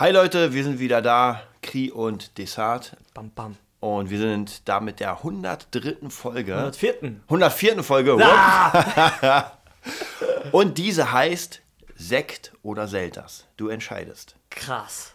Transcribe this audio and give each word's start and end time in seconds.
Hi 0.00 0.12
Leute, 0.12 0.52
wir 0.54 0.62
sind 0.62 0.78
wieder 0.78 1.02
da, 1.02 1.42
Kri 1.60 1.90
und 1.90 2.38
Desart. 2.38 2.96
Bam, 3.14 3.32
bam. 3.32 3.56
Und 3.80 4.10
wir 4.10 4.18
sind 4.20 4.68
da 4.68 4.78
mit 4.78 5.00
der 5.00 5.16
103. 5.16 6.08
Folge. 6.08 6.54
104. 6.54 7.16
104. 7.24 7.82
Folge. 7.82 8.16
Ah! 8.22 9.54
und 10.52 10.78
diese 10.78 11.10
heißt 11.10 11.62
Sekt 11.96 12.52
oder 12.62 12.86
Selters. 12.86 13.48
Du 13.56 13.70
entscheidest. 13.70 14.36
Krass. 14.50 15.14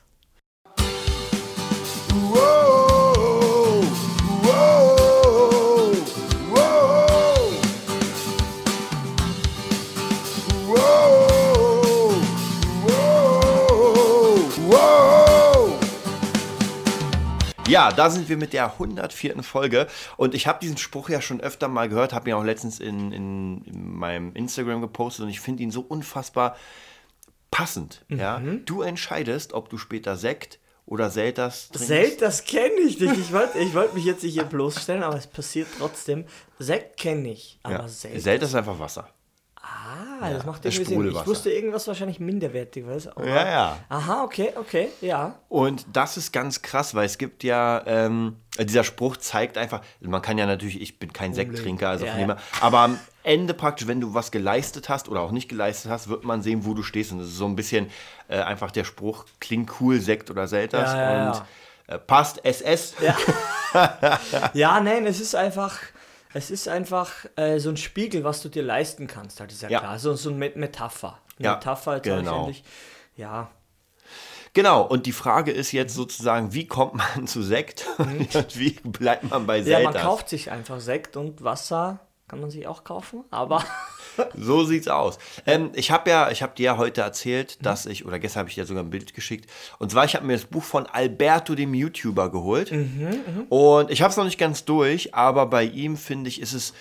Ja, 17.73 17.91
da 17.91 18.09
sind 18.09 18.29
wir 18.29 18.37
mit 18.37 18.53
der 18.53 18.73
104. 18.73 19.41
Folge 19.41 19.87
und 20.15 20.35
ich 20.35 20.45
habe 20.45 20.59
diesen 20.59 20.77
Spruch 20.77 21.09
ja 21.09 21.21
schon 21.21 21.41
öfter 21.41 21.67
mal 21.67 21.89
gehört, 21.89 22.13
habe 22.13 22.29
ihn 22.29 22.35
auch 22.35 22.43
letztens 22.43 22.79
in, 22.79 23.11
in, 23.11 23.63
in 23.65 23.95
meinem 23.95 24.35
Instagram 24.35 24.81
gepostet 24.81 25.23
und 25.23 25.29
ich 25.29 25.39
finde 25.39 25.63
ihn 25.63 25.71
so 25.71 25.81
unfassbar 25.81 26.55
passend. 27.49 28.05
Ja? 28.09 28.39
Du 28.65 28.83
entscheidest, 28.83 29.53
ob 29.53 29.69
du 29.69 29.77
später 29.77 30.17
Sekt 30.17 30.59
oder 30.85 31.09
Selters 31.09 31.69
trinkst. 31.69 31.87
Sekt, 31.87 32.21
das 32.21 32.43
kenne 32.43 32.79
ich 32.85 32.99
nicht. 32.99 33.17
Ich 33.17 33.33
wollte 33.33 33.57
ich 33.57 33.73
wollt 33.73 33.93
mich 33.95 34.05
jetzt 34.05 34.23
nicht 34.23 34.33
hier 34.33 34.43
bloßstellen, 34.43 35.01
aber 35.01 35.17
es 35.17 35.27
passiert 35.27 35.67
trotzdem. 35.79 36.25
Sekt 36.59 36.97
kenne 36.97 37.31
ich, 37.31 37.59
aber 37.63 37.73
ja. 37.75 37.87
Sekt. 37.87 38.21
Selters 38.21 38.49
ist 38.49 38.55
einfach 38.55 38.77
Wasser. 38.79 39.09
Ah, 39.65 40.29
das 40.29 40.45
macht 40.45 40.65
irgendwie 40.65 40.83
Sinn. 40.83 41.07
Ich 41.09 41.25
wusste 41.25 41.49
irgendwas 41.49 41.87
wahrscheinlich 41.87 42.19
minderwertiges. 42.19 43.07
aber- 43.07 43.25
Ja, 43.25 43.45
ja. 43.49 43.77
Aha, 43.87 44.23
okay, 44.23 44.51
okay, 44.55 44.89
ja. 44.99 45.35
Und 45.47 45.85
das 45.93 46.17
ist 46.17 46.33
ganz 46.33 46.61
krass, 46.61 46.93
weil 46.95 47.05
es 47.05 47.17
gibt 47.17 47.43
ja, 47.45 47.81
ähm, 47.85 48.35
dieser 48.59 48.83
Spruch 48.83 49.15
zeigt 49.17 49.57
einfach, 49.57 49.79
man 50.01 50.21
kann 50.21 50.37
ja 50.37 50.45
natürlich, 50.45 50.81
ich 50.81 50.99
bin 50.99 51.13
kein 51.13 51.33
Sekttrinker, 51.33 51.87
also 51.89 52.05
Ja, 52.05 52.11
von 52.13 52.29
ja. 52.29 52.37
aber 52.59 52.79
am 52.79 52.99
Ende 53.23 53.53
praktisch, 53.53 53.87
wenn 53.87 54.01
du 54.01 54.13
was 54.13 54.31
geleistet 54.31 54.89
hast 54.89 55.07
oder 55.07 55.21
auch 55.21 55.31
nicht 55.31 55.47
geleistet 55.47 55.89
hast, 55.89 56.09
wird 56.09 56.25
man 56.25 56.41
sehen, 56.41 56.65
wo 56.65 56.73
du 56.73 56.83
stehst. 56.83 57.13
Und 57.13 57.19
das 57.19 57.27
ist 57.29 57.37
so 57.37 57.45
ein 57.45 57.55
bisschen 57.55 57.89
äh, 58.27 58.39
einfach 58.41 58.69
der 58.71 58.83
Spruch, 58.83 59.23
klingt 59.39 59.71
cool, 59.79 60.01
Sekt 60.01 60.29
oder 60.29 60.45
Selters 60.47 60.91
Ja, 60.93 60.99
ja, 61.15 61.27
und 61.29 61.35
ja. 61.37 61.95
Äh, 61.95 61.99
passt 61.99 62.43
SS. 62.43 62.95
Ja, 64.53 64.79
nein, 64.81 65.05
es 65.07 65.19
ist 65.19 65.35
einfach, 65.35 65.79
es 66.33 66.51
ist 66.51 66.67
einfach 66.67 67.11
äh, 67.35 67.59
so 67.59 67.69
ein 67.69 67.77
Spiegel, 67.77 68.23
was 68.23 68.41
du 68.41 68.49
dir 68.49 68.63
leisten 68.63 69.07
kannst, 69.07 69.39
halt 69.39 69.51
ist 69.51 69.61
ja, 69.61 69.69
Ja. 69.69 69.79
klar. 69.79 69.99
So, 69.99 70.13
so 70.15 70.29
eine 70.29 70.37
Met- 70.39 70.55
Metapher. 70.55 71.19
Eine 71.39 71.45
Ja, 71.47 71.53
Metapher 71.55 71.95
jetzt 71.95 72.03
genau. 72.03 72.51
Ja, 73.15 73.49
Genau, 74.55 74.83
und 74.83 75.07
die 75.07 75.11
Frage 75.13 75.51
ist 75.51 75.71
jetzt 75.71 75.95
sozusagen, 75.95 76.53
wie 76.53 76.67
kommt 76.67 76.93
man 76.93 77.25
zu 77.27 77.41
Sekt 77.41 77.87
und 77.97 78.55
wie 78.59 78.71
bleibt 78.83 79.23
man 79.29 79.47
bei 79.47 79.61
Mhm. 79.61 79.67
ja, 79.67 79.79
man 79.79 79.93
kauft 79.95 80.29
sich 80.29 80.51
einfach 80.51 80.79
Sekt 80.79 81.17
und 81.17 81.43
Wasser 81.43 81.99
kann 82.27 82.39
man 82.39 82.51
sich 82.51 82.67
auch 82.67 82.83
kaufen, 82.83 83.23
aber 83.31 83.63
So 84.35 84.63
sieht's 84.63 84.87
aus. 84.87 85.17
Ähm, 85.45 85.71
ich 85.73 85.91
habe 85.91 86.09
ja, 86.09 86.29
ich 86.31 86.41
habe 86.43 86.53
dir 86.55 86.63
ja 86.63 86.77
heute 86.77 87.01
erzählt, 87.01 87.57
Mhm. 87.59 87.63
dass 87.63 87.85
ich, 87.85 88.05
oder 88.05 88.19
gestern 88.19 88.39
habe 88.41 88.49
ich 88.49 88.55
dir 88.55 88.65
sogar 88.65 88.83
ein 88.83 88.89
Bild 88.89 89.13
geschickt. 89.13 89.49
Und 89.79 89.91
zwar, 89.91 90.05
ich 90.05 90.15
habe 90.15 90.25
mir 90.25 90.33
das 90.33 90.45
Buch 90.45 90.63
von 90.63 90.85
Alberto, 90.85 91.55
dem 91.55 91.73
YouTuber, 91.73 92.29
geholt. 92.31 92.71
Mhm, 92.71 93.45
Und 93.49 93.91
ich 93.91 94.01
habe 94.01 94.11
es 94.11 94.17
noch 94.17 94.25
nicht 94.25 94.37
ganz 94.37 94.65
durch, 94.65 95.13
aber 95.15 95.45
bei 95.47 95.63
ihm 95.63 95.97
finde 95.97 96.29
ich, 96.29 96.41
ist 96.41 96.53
es, 96.53 96.73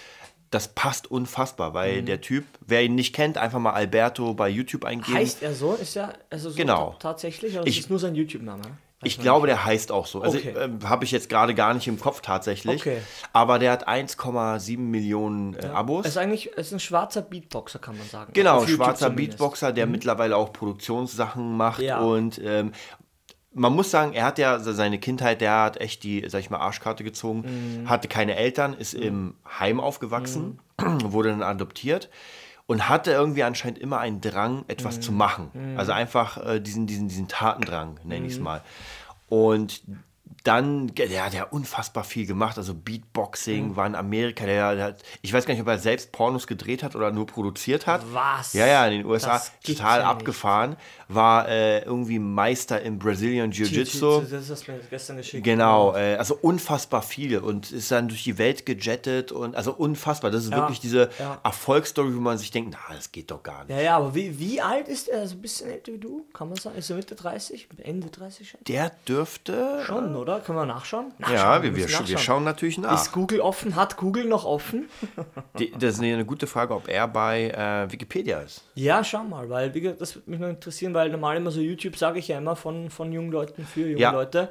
das 0.51 0.69
passt 0.69 1.11
unfassbar, 1.11 1.73
weil 1.73 2.03
Mhm. 2.03 2.07
der 2.07 2.21
Typ, 2.21 2.45
wer 2.67 2.83
ihn 2.83 2.95
nicht 2.95 3.15
kennt, 3.15 3.39
einfach 3.39 3.59
mal 3.59 3.73
Alberto 3.73 4.35
bei 4.35 4.49
YouTube 4.51 4.85
eingeben. 4.85 5.15
heißt 5.17 5.43
er 5.43 5.55
so? 5.55 5.73
Ist 5.75 5.95
ja 5.95 6.13
also 6.31 6.51
so 6.51 6.57
Genau. 6.57 6.91
ta- 6.93 7.11
tatsächlich? 7.13 7.55
Oder 7.57 7.67
Ich- 7.67 7.79
ist 7.81 7.89
nur 7.91 7.99
sein 7.99 8.15
YouTube-Name? 8.15 8.63
Ich 9.05 9.19
glaube, 9.21 9.47
der 9.47 9.65
heißt 9.65 9.91
auch 9.93 10.07
so. 10.07 10.23
Also 10.23 10.39
Okay. 10.39 10.55
ähm, 10.59 10.79
habe 10.89 11.05
ich 11.05 11.11
jetzt 11.11 11.29
gerade 11.29 11.55
gar 11.55 11.75
nicht 11.75 11.89
im 11.89 11.99
Kopf 11.99 12.21
tatsächlich. 12.21 12.81
Okay. 12.83 12.99
Aber 13.33 13.59
der 13.59 13.73
hat 13.73 13.89
1,7 13.89 14.79
Millionen 14.79 15.55
äh, 15.55 15.67
Abos. 15.67 16.07
Es 16.07 16.13
ist 16.13 16.17
eigentlich 16.19 16.47
ist 16.47 16.73
ein 16.73 16.81
schwarzer 16.81 17.23
Beatboxer, 17.23 17.79
kann 17.79 17.97
man 17.99 18.07
sagen. 18.09 18.33
Genau, 18.33 18.61
YouTube 18.61 18.77
schwarzer 18.77 19.07
zumindest. 19.07 19.29
Mhm. 19.29 19.39
Beatboxer, 19.39 19.73
der 19.73 19.87
mittlerweile 19.87 20.37
auch 20.37 20.53
Produktionssachen 20.53 21.57
macht. 21.57 21.81
Ja. 21.83 21.99
Und 22.01 22.41
ähm, 22.45 22.73
man 23.55 23.75
muss 23.75 23.91
sagen, 23.91 24.13
er 24.15 24.25
hat 24.25 24.39
ja 24.39 24.59
se- 24.61 24.73
seine 24.73 24.99
Kindheit, 24.99 25.41
der 25.41 25.61
hat 25.63 25.77
echt 25.81 26.03
die, 26.05 26.25
sag 26.29 26.41
ich 26.41 26.49
mal, 26.51 26.59
Arschkarte 26.59 27.05
gezogen, 27.05 27.83
Mhm. 27.83 27.89
hatte 27.91 28.09
keine 28.09 28.37
Eltern, 28.37 28.73
ist 28.75 28.95
im 28.95 29.35
Heim 29.59 29.79
aufgewachsen, 29.81 30.59
wurde 31.05 31.31
dann 31.31 31.43
adoptiert 31.43 32.09
und 32.67 32.89
hatte 32.89 33.11
irgendwie 33.11 33.43
anscheinend 33.43 33.79
immer 33.79 33.99
einen 33.99 34.23
Drang, 34.23 34.65
etwas 34.69 34.97
Mhm. 34.97 35.03
zu 35.03 35.13
machen. 35.13 35.75
Also 35.77 35.93
einfach 35.93 36.39
äh, 36.47 36.61
diesen, 36.61 36.87
diesen, 36.87 37.09
diesen 37.09 37.29
Tatendrang, 37.29 38.01
nenne 38.05 38.21
Mhm. 38.21 38.27
ich 38.27 38.33
es 38.35 38.41
mal. 38.41 38.63
Und 39.33 39.81
dann, 40.45 40.89
der 40.89 41.25
hat 41.25 41.33
ja 41.33 41.45
unfassbar 41.45 42.05
viel 42.05 42.27
gemacht, 42.27 42.59
also 42.59 42.75
Beatboxing, 42.75 43.69
Mhm. 43.69 43.77
war 43.77 43.87
in 43.87 43.95
Amerika, 43.95 44.45
der, 44.45 44.75
der 44.75 44.85
hat, 44.87 45.03
ich 45.23 45.33
weiß 45.33 45.47
gar 45.47 45.55
nicht, 45.55 45.63
ob 45.63 45.69
er 45.69 45.79
selbst 45.79 46.13
Pornos 46.13 46.47
gedreht 46.47 46.83
hat 46.83 46.95
oder 46.97 47.11
nur 47.13 47.27
produziert 47.27 47.87
hat. 47.87 48.03
Was? 48.13 48.53
Ja, 48.53 48.67
ja, 48.67 48.85
in 48.87 48.99
den 48.99 49.07
USA 49.07 49.41
total 49.65 50.01
ja 50.01 50.07
nicht. 50.13 50.77
War 51.15 51.49
äh, 51.49 51.81
irgendwie 51.83 52.19
Meister 52.19 52.81
im 52.83 52.99
Brazilian 52.99 53.51
Jiu-Jitsu. 53.51 54.23
Das 54.31 54.51
hast 54.51 54.67
du 54.69 54.73
mir 54.73 54.81
gestern 54.91 55.17
geschickt. 55.17 55.45
Genau, 55.45 55.95
äh, 55.95 56.17
also 56.17 56.39
unfassbar 56.41 57.03
viel 57.03 57.39
und 57.39 57.71
ist 57.73 57.91
dann 57.91 58.09
durch 58.09 58.25
die 58.25 58.39
Welt 58.39 58.67
gejettet 58.67 59.33
und 59.33 59.55
also 59.57 59.73
unfassbar. 59.73 60.31
Das 60.31 60.45
ist 60.45 60.51
Ja, 60.51 60.59
wirklich 60.59 60.81
diese 60.81 61.11
ja. 61.19 61.39
Erfolgsstory, 61.43 62.15
wo 62.17 62.21
man 62.21 62.39
sich 62.39 62.51
denkt, 62.51 62.77
na, 62.89 62.95
das 62.95 63.13
geht 63.13 63.31
doch 63.31 63.43
gar 63.43 63.65
nicht. 63.65 63.71
Ja, 63.77 63.81
ja, 63.83 63.97
aber 63.97 64.15
wie, 64.15 64.39
wie 64.39 64.61
alt 64.61 64.89
ist 64.89 65.09
er? 65.09 65.27
So 65.27 65.35
ein 65.37 65.43
bisschen 65.43 65.71
älter 65.71 65.93
wie 65.93 65.99
du? 65.99 66.27
Kann 66.33 66.49
man 66.49 66.59
sagen? 66.59 66.77
Ist 66.79 66.91
er 66.91 66.97
Mitte 66.97 67.15
30? 67.15 67.69
Ende 67.83 68.09
30 68.09 68.51
schon? 68.51 68.61
Der 68.67 68.93
dürfte. 69.09 69.81
Schon, 69.87 70.15
oder? 70.17 70.41
Können 70.41 70.59
wir 70.59 70.67
nachschauen? 70.67 71.13
Ja, 71.19 71.29
Nachschauen, 71.29 71.63
wir, 71.63 71.77
wir, 71.77 71.89
wir 71.89 71.99
nachschauen. 72.01 72.19
schauen 72.19 72.45
natürlich 72.45 72.79
nach. 72.79 73.01
Ist 73.01 73.13
Google 73.13 73.41
offen? 73.41 73.77
Hat 73.77 73.97
Google 73.97 74.25
noch 74.27 74.45
offen? 74.45 74.89
Die, 75.59 75.71
das 75.79 75.95
ist 75.95 76.01
eine 76.03 76.25
gute 76.25 76.47
Frage, 76.47 76.75
ob 76.75 76.89
er 76.89 77.09
bei 77.09 77.51
äh, 77.51 77.91
Wikipedia 77.91 78.41
ist. 78.41 78.63
Ja, 78.75 79.03
schau 79.03 79.25
mal, 79.25 79.49
weil 79.49 79.71
das 79.71 80.15
würde 80.17 80.31
mich 80.31 80.41
noch 80.41 80.49
interessieren, 80.49 80.95
weil 80.95 81.02
normal 81.11 81.37
immer 81.37 81.51
so 81.51 81.61
YouTube 81.61 81.97
sage 81.97 82.19
ich 82.19 82.29
ja 82.29 82.39
immer 82.39 82.57
von, 82.57 82.91
von 82.91 83.13
jungen 83.13 83.31
Leuten 83.33 83.65
für 83.67 83.81
junge 83.89 84.01
Ja. 84.01 84.11
Leute. 84.13 84.51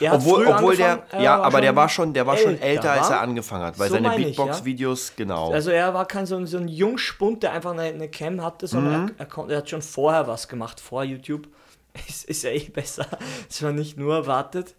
Er 0.00 0.10
hat 0.12 0.18
Obwohl, 0.20 0.46
obwohl 0.46 0.76
der, 0.76 1.02
er 1.10 1.20
ja, 1.22 1.40
aber 1.42 1.60
der 1.60 1.76
war 1.76 1.88
schon, 1.88 2.12
der 2.14 2.26
war 2.26 2.36
schon 2.36 2.60
älter, 2.60 2.92
als 2.92 3.10
er 3.10 3.20
angefangen 3.20 3.64
hat, 3.64 3.78
weil 3.78 3.88
So 3.88 3.94
seine 3.94 4.08
ich, 4.16 4.18
ja. 4.20 4.26
Beatbox-Videos, 4.44 5.12
genau. 5.16 5.52
Also 5.52 5.70
er 5.70 5.92
war 5.94 6.06
kein 6.06 6.26
so, 6.26 6.36
ein- 6.36 6.46
so 6.46 6.58
ein 6.58 6.68
Jungspund, 6.68 7.42
der 7.42 7.52
einfach 7.52 7.72
eine, 7.72 7.82
eine 7.82 8.08
Cam 8.08 8.42
hatte, 8.42 8.66
sondern 8.66 9.04
Mhm. 9.04 9.10
er, 9.18 9.26
er, 9.28 9.50
er 9.50 9.56
hat 9.58 9.68
schon 9.70 9.82
vorher 9.82 10.26
was 10.26 10.48
gemacht, 10.48 10.80
vor 10.80 11.04
YouTube. 11.04 11.48
Ist, 12.08 12.24
ist 12.24 12.42
ja 12.44 12.50
eh 12.50 12.68
besser, 12.70 13.06
dass 13.48 13.60
man 13.60 13.74
nicht 13.74 13.98
nur 13.98 14.26
wartet, 14.26 14.74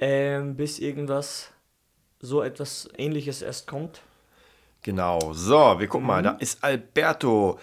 ähm, 0.00 0.56
bis 0.56 0.78
irgendwas, 0.80 1.50
so 2.20 2.42
etwas 2.42 2.88
ähnliches 2.98 3.42
erst 3.42 3.66
kommt. 3.68 4.00
Genau. 4.82 5.32
So, 5.32 5.76
wir 5.78 5.86
gucken 5.86 6.06
mal, 6.06 6.20
Mhm. 6.20 6.24
da 6.24 6.30
ist 6.40 6.62
Alberto. 6.64 7.58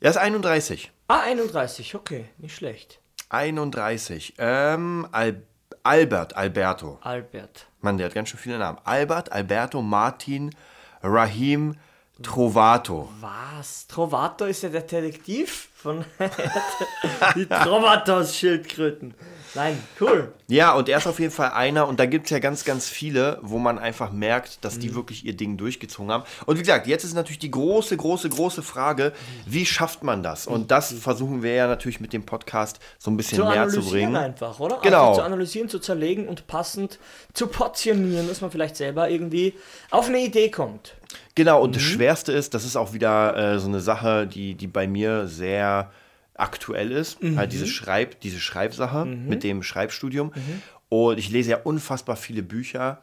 Er 0.00 0.10
ist 0.10 0.16
31. 0.18 0.90
Ah, 1.06 1.20
31, 1.20 1.94
okay, 1.94 2.26
nicht 2.38 2.56
schlecht. 2.56 3.00
31. 3.28 4.34
Ähm, 4.38 5.06
Al 5.12 5.42
Albert, 5.82 6.34
Alberto. 6.34 6.98
Albert. 7.02 7.66
Mann, 7.82 7.98
der 7.98 8.06
hat 8.06 8.14
ganz 8.14 8.30
schön 8.30 8.38
viele 8.38 8.58
Namen. 8.58 8.78
Albert, 8.84 9.30
Alberto, 9.30 9.82
Martin, 9.82 10.54
Rahim, 11.02 11.76
Trovato. 12.22 13.10
Was? 13.20 13.86
Trovato 13.86 14.46
ist 14.46 14.62
ja 14.62 14.70
der 14.70 14.80
Detektiv 14.80 15.68
von 15.74 16.02
die 17.34 17.44
Trovatos-Schildkröten. 17.44 19.12
Nein, 19.54 19.78
cool. 20.00 20.32
Ja, 20.48 20.74
und 20.74 20.88
er 20.88 20.98
ist 20.98 21.06
auf 21.06 21.20
jeden 21.20 21.30
Fall 21.32 21.50
einer, 21.52 21.86
und 21.86 22.00
da 22.00 22.06
gibt 22.06 22.24
es 22.26 22.30
ja 22.30 22.38
ganz, 22.40 22.64
ganz 22.64 22.88
viele, 22.88 23.38
wo 23.42 23.58
man 23.58 23.78
einfach 23.78 24.10
merkt, 24.10 24.64
dass 24.64 24.76
Mhm. 24.76 24.80
die 24.80 24.94
wirklich 24.94 25.24
ihr 25.24 25.36
Ding 25.36 25.56
durchgezogen 25.56 26.10
haben. 26.10 26.24
Und 26.46 26.56
wie 26.56 26.60
gesagt, 26.60 26.86
jetzt 26.88 27.04
ist 27.04 27.14
natürlich 27.14 27.38
die 27.38 27.50
große, 27.50 27.96
große, 27.96 28.28
große 28.30 28.62
Frage, 28.62 29.12
wie 29.46 29.64
schafft 29.64 30.02
man 30.02 30.22
das? 30.22 30.46
Und 30.46 30.70
das 30.70 30.92
versuchen 30.92 31.42
wir 31.42 31.54
ja 31.54 31.66
natürlich 31.68 32.00
mit 32.00 32.12
dem 32.12 32.24
Podcast 32.26 32.80
so 32.98 33.10
ein 33.10 33.16
bisschen 33.16 33.38
Zu 33.38 33.44
näher 33.44 33.68
zu 33.68 33.80
bringen. 33.82 34.16
einfach, 34.16 34.58
oder? 34.58 34.78
Genau. 34.82 35.02
Einfach 35.10 35.18
zu 35.18 35.22
analysieren, 35.24 35.68
zu 35.68 35.78
zerlegen 35.78 36.26
und 36.28 36.46
passend 36.46 36.98
zu 37.32 37.46
portionieren, 37.46 38.26
dass 38.28 38.40
man 38.40 38.50
vielleicht 38.50 38.76
selber 38.76 39.08
irgendwie 39.08 39.54
auf 39.90 40.08
eine 40.08 40.18
Idee 40.18 40.50
kommt. 40.50 40.94
Genau, 41.36 41.62
und 41.62 41.76
das 41.76 41.82
Mhm. 41.82 41.86
Schwerste 41.86 42.32
ist, 42.32 42.54
das 42.54 42.64
ist 42.64 42.76
auch 42.76 42.92
wieder 42.92 43.36
äh, 43.54 43.58
so 43.60 43.68
eine 43.68 43.80
Sache, 43.80 44.26
die, 44.26 44.54
die 44.54 44.66
bei 44.66 44.86
mir 44.88 45.26
sehr 45.28 45.90
aktuell 46.34 46.90
ist, 46.92 47.22
Mhm. 47.22 47.38
halt 47.38 47.52
diese 47.52 47.66
Schreib, 47.66 48.20
diese 48.20 48.40
Schreibsache 48.40 49.04
mit 49.04 49.42
dem 49.44 49.62
Schreibstudium. 49.62 50.32
Mhm. 50.34 50.62
Und 50.88 51.18
ich 51.18 51.30
lese 51.30 51.50
ja 51.52 51.58
unfassbar 51.62 52.16
viele 52.16 52.42
Bücher 52.42 53.02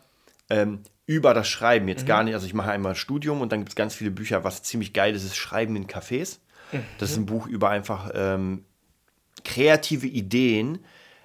ähm, 0.50 0.80
über 1.06 1.34
das 1.34 1.48
Schreiben. 1.48 1.86
Mhm. 1.86 1.90
Jetzt 1.90 2.06
gar 2.06 2.24
nicht, 2.24 2.34
also 2.34 2.46
ich 2.46 2.54
mache 2.54 2.72
einmal 2.72 2.96
Studium 2.96 3.42
und 3.42 3.52
dann 3.52 3.60
gibt 3.62 3.70
es 3.70 3.76
ganz 3.76 3.96
viele 3.96 4.12
Bücher, 4.12 4.44
was 4.44 4.64
ziemlich 4.64 4.94
geil 4.94 5.16
ist, 5.16 5.24
ist 5.24 5.36
Schreiben 5.38 5.76
in 5.76 5.88
Cafés. 5.88 6.40
Das 7.00 7.12
ist 7.12 7.18
Mhm. 7.18 7.24
ein 7.24 7.26
Buch 7.26 7.48
über 7.48 7.70
einfach 7.70 8.12
ähm, 8.14 8.64
kreative 9.44 10.08
Ideen, 10.08 10.80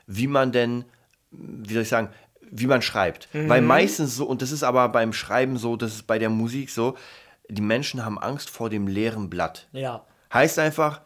wie 0.07 0.27
man 0.27 0.53
denn, 0.53 0.85
wie 1.31 1.73
soll 1.73 1.83
ich 1.83 1.89
sagen, 1.89 2.09
wie 2.51 2.67
man 2.67 2.83
schreibt. 2.83 3.29
Weil 3.33 3.61
meistens 3.63 4.17
so, 4.17 4.27
und 4.27 4.41
das 4.43 4.53
ist 4.53 4.63
aber 4.63 4.89
beim 4.89 5.13
Schreiben 5.13 5.57
so, 5.57 5.77
das 5.77 5.95
ist 5.95 6.07
bei 6.07 6.19
der 6.19 6.31
Musik 6.31 6.71
so, 6.71 6.97
die 7.49 7.63
Menschen 7.63 8.05
haben 8.05 8.19
Angst 8.19 8.49
vor 8.51 8.71
dem 8.71 8.87
leeren 8.87 9.29
Blatt. 9.31 9.69
Ja. 9.73 10.05
Heißt 10.33 10.59
einfach, 10.59 11.01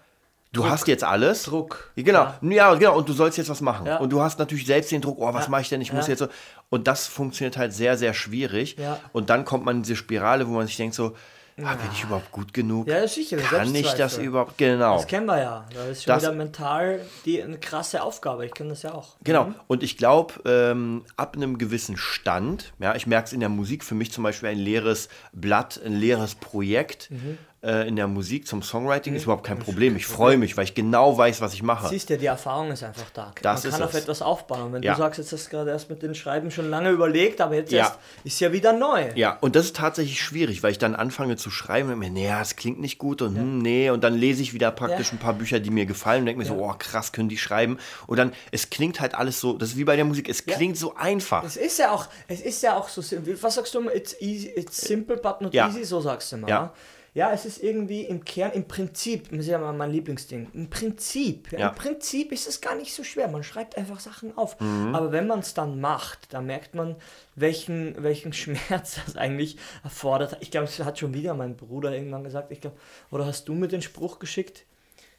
Du 0.52 0.69
hast 0.69 0.88
jetzt 0.88 1.05
alles. 1.05 1.44
Druck. 1.44 1.93
Genau, 1.97 2.32
Ja. 2.43 2.50
ja. 2.50 2.75
genau. 2.75 2.97
Und 2.99 3.08
du 3.08 3.12
sollst 3.12 3.38
jetzt 3.38 3.49
was 3.50 3.61
machen. 3.61 3.87
Ja. 3.87 3.99
Und 3.99 4.11
du 4.11 4.20
hast 4.20 4.38
natürlich 4.38 4.67
selbst 4.67 4.91
den 4.91 5.00
Druck, 5.00 5.19
oh, 5.20 5.32
was 5.32 5.44
Ja. 5.44 5.50
mache 5.50 5.62
ich 5.62 5.69
denn? 5.69 5.81
Ich 5.81 5.93
muss 5.93 6.08
jetzt 6.08 6.19
so. 6.19 6.29
Und 6.70 6.87
das 6.88 7.06
funktioniert 7.06 7.56
halt 7.56 7.73
sehr, 7.73 7.97
sehr 7.97 8.14
schwierig. 8.14 8.76
Ja. 8.79 8.99
Und 9.12 9.31
dann 9.31 9.44
kommt 9.44 9.64
man 9.64 9.76
in 9.76 9.82
diese 9.85 9.97
Spirale, 9.97 10.49
wo 10.49 10.52
man 10.52 10.67
sich 10.67 10.76
denkt 10.76 10.94
so, 10.97 11.14
ah, 11.62 11.75
bin 11.75 11.91
ich 11.93 12.02
überhaupt 12.02 12.32
gut 12.32 12.52
genug? 12.52 12.88
Ja, 12.88 13.06
sicher, 13.06 13.37
der 13.37 13.47
Kann 13.47 13.73
ich 13.75 13.93
das 13.93 14.19
überhaupt? 14.19 14.56
Genau. 14.58 14.97
Das 14.97 15.06
kennen 15.06 15.26
wir 15.26 15.38
ja. 15.38 15.67
Das 15.73 15.87
ist 15.88 16.02
schon 16.05 16.14
Das- 16.14 16.23
wieder 16.25 16.32
mental 16.32 17.00
die, 17.26 17.41
eine 17.43 17.58
krasse 17.58 18.02
Aufgabe. 18.02 18.44
Ich 18.47 18.52
kenne 18.52 18.70
das 18.70 18.82
ja 18.82 18.93
auch. 18.93 19.17
Genau. 19.23 19.52
Und 19.69 19.82
ich 19.85 19.99
glaube, 19.99 20.35
ähm, 20.47 21.05
ab 21.17 21.37
einem 21.37 21.58
gewissen 21.58 21.97
Stand, 21.97 22.73
ja, 22.81 22.94
ich 22.97 23.06
merke 23.06 23.26
es 23.26 23.32
in 23.32 23.41
der 23.41 23.50
Musik, 23.50 23.85
für 23.85 23.94
mich 23.94 24.11
zum 24.11 24.25
Beispiel 24.25 24.49
ein 24.49 24.58
leeres 24.58 25.08
Blatt, 25.32 25.81
ein 25.85 25.93
leeres 25.94 26.35
Projekt 26.35 27.08
Mhm. 27.11 27.38
Äh, 27.62 27.87
in 27.87 27.97
der 27.97 28.07
Musik 28.07 28.47
zum 28.47 28.62
Songwriting 28.62 29.15
ist 29.15 29.25
überhaupt 29.25 29.45
kein 29.47 29.59
Problem. 29.59 29.95
Ich 29.97 30.07
freue 30.07 30.39
mich, 30.39 30.57
weil 30.57 30.65
ich 30.65 30.75
genau 30.75 31.19
weiß, 31.19 31.43
was 31.43 31.53
ich 31.53 31.62
mache. 31.62 31.89
Siehst 31.89 32.09
du, 32.09 32.17
die 32.17 32.25
Erfahrung 32.27 32.71
ist 32.71 32.83
einfach 32.83 33.11
da. 33.12 33.35
Das 33.43 33.65
Man 33.65 33.73
kann 33.73 33.83
auf 33.83 33.93
es. 33.95 34.01
etwas 34.03 34.23
aufbauen. 34.23 34.73
Wenn 34.73 34.83
Ja. 34.83 34.93
du 34.95 34.99
sagst, 34.99 35.19
jetzt 35.19 35.31
hast 35.33 35.47
du 35.47 35.51
gerade 35.51 35.71
erst 35.71 35.91
mit 35.91 36.03
den 36.03 36.15
Schreiben 36.15 36.51
schon 36.51 36.71
lange 36.71 36.89
überlegt, 36.91 37.41
aber 37.43 37.57
jetzt 37.57 37.71
Ja. 37.71 37.81
erst 37.85 37.99
ist 38.25 38.41
ja 38.41 38.53
wieder 38.53 38.73
neu. 38.73 39.11
Ja, 39.15 39.37
und 39.43 39.57
das 39.57 39.67
ist 39.67 39.77
tatsächlich 39.77 40.21
schwierig, 40.23 40.62
weil 40.62 40.71
ich 40.73 40.79
dann 40.79 40.95
anfange 40.95 41.37
zu 41.37 41.51
schreiben 41.51 41.93
und 41.93 41.99
mir, 41.99 42.09
nee, 42.09 42.29
das 42.29 42.57
klingt 42.57 42.81
nicht 42.81 42.97
gut 42.97 43.21
und 43.21 43.37
hm, 43.37 43.59
nee, 43.59 43.91
und 43.91 44.03
dann 44.05 44.15
lese 44.15 44.41
ich 44.41 44.55
wieder 44.55 44.71
praktisch 44.71 45.09
Ja. 45.09 45.12
ein 45.15 45.19
paar 45.19 45.35
Bücher, 45.35 45.61
die 45.61 45.71
mir 45.71 45.85
gefallen 45.85 46.21
und 46.21 46.27
denke 46.27 46.39
mir 46.41 46.47
so, 46.49 46.55
oh 46.55 46.75
krass, 46.79 47.12
können 47.12 47.29
die 47.29 47.37
schreiben. 47.39 47.79
Und 48.07 48.17
dann, 48.19 48.33
es 48.53 48.71
klingt 48.71 49.01
halt 49.01 49.15
alles 49.15 49.39
so, 49.39 49.59
das 49.59 49.71
ist 49.71 49.77
wie 49.77 49.85
bei 49.85 49.97
der 49.97 50.07
Musik, 50.07 50.29
es 50.31 50.43
Ja. 50.47 50.55
klingt 50.57 50.79
so 50.79 50.95
einfach. 50.97 51.45
Es 51.45 51.57
ist 51.59 51.79
ja 51.79 51.91
auch, 51.93 52.07
es 52.27 52.41
ist 52.41 52.62
ja 52.62 52.77
auch 52.79 52.89
so. 52.89 53.03
Was 53.43 53.55
sagst 53.57 53.75
du 53.75 53.81
immer? 53.81 53.95
It's, 53.95 54.17
easy, 54.21 54.49
it's 54.49 54.79
simple 54.81 55.19
but 55.19 55.43
not 55.43 55.53
Ja. 55.53 55.69
easy, 55.69 55.85
so 55.85 56.01
sagst 56.01 56.33
du 56.33 56.37
immer. 56.37 56.49
Ja. 56.49 56.73
Ja, 57.12 57.33
es 57.33 57.45
ist 57.45 57.62
irgendwie 57.62 58.03
im 58.03 58.25
Kern, 58.25 58.53
im 58.53 58.69
Prinzip, 58.69 59.31
das 59.31 59.41
ist 59.41 59.47
ja 59.49 59.59
mein 59.73 59.91
Lieblingsding, 59.91 60.49
im 60.55 60.71
Prinzip, 60.71 61.51
ja, 61.53 61.59
Ja. 61.59 61.69
im 61.71 61.75
Prinzip 61.75 62.31
ist 62.31 62.47
es 62.47 62.61
gar 62.61 62.77
nicht 62.77 62.95
so 62.95 63.03
schwer, 63.03 63.27
man 63.29 63.43
schreibt 63.43 63.77
einfach 63.77 63.99
Sachen 63.99 64.37
auf. 64.39 64.61
Mhm. 64.61 64.95
Aber 64.95 65.11
wenn 65.11 65.27
man 65.27 65.41
es 65.41 65.53
dann 65.55 65.81
macht, 65.81 66.33
dann 66.33 66.47
merkt 66.47 66.75
man, 66.75 66.95
welchen, 67.35 68.01
welchen 68.03 68.33
Schmerz 68.33 69.01
das 69.05 69.17
eigentlich 69.17 69.57
erfordert. 69.83 70.37
Ich 70.41 70.51
glaube, 70.53 70.67
das 70.67 70.79
hat 70.87 70.99
schon 71.01 71.12
wieder 71.15 71.35
mein 71.35 71.57
Bruder 71.57 71.93
irgendwann 71.93 72.23
gesagt, 72.25 72.53
ich 72.53 72.61
glaube, 72.61 72.77
oder 73.11 73.27
hast 73.27 73.49
du 73.49 73.55
mir 73.55 73.69
den 73.69 73.83
Spruch 73.83 74.19
geschickt? 74.21 74.65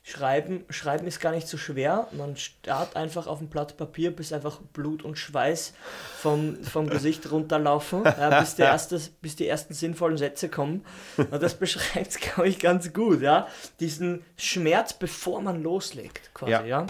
Schreiben, 0.03 0.65
Schreiben 0.71 1.05
ist 1.05 1.19
gar 1.19 1.31
nicht 1.31 1.47
so 1.47 1.57
schwer. 1.57 2.07
Man 2.11 2.35
starrt 2.35 2.95
einfach 2.95 3.27
auf 3.27 3.39
ein 3.39 3.49
Blatt 3.49 3.77
Papier, 3.77 4.09
bis 4.09 4.33
einfach 4.33 4.59
Blut 4.73 5.03
und 5.03 5.15
Schweiß 5.15 5.73
vom, 6.17 6.63
vom 6.63 6.89
Gesicht 6.89 7.31
runterlaufen, 7.31 8.03
ja, 8.03 8.39
bis, 8.39 8.55
der 8.55 8.65
erste, 8.71 8.99
bis 9.21 9.35
die 9.35 9.47
ersten 9.47 9.75
sinnvollen 9.75 10.17
Sätze 10.17 10.49
kommen. 10.49 10.83
Und 11.17 11.43
das 11.43 11.53
beschreibt 11.53 12.07
es, 12.07 12.17
glaube 12.19 12.49
ich, 12.49 12.57
ganz 12.57 12.91
gut. 12.93 13.21
Ja? 13.21 13.47
Diesen 13.79 14.25
Schmerz, 14.37 14.93
bevor 14.93 15.39
man 15.39 15.61
loslegt, 15.61 16.33
quasi. 16.33 16.51
Ja. 16.51 16.65
Ja. 16.65 16.87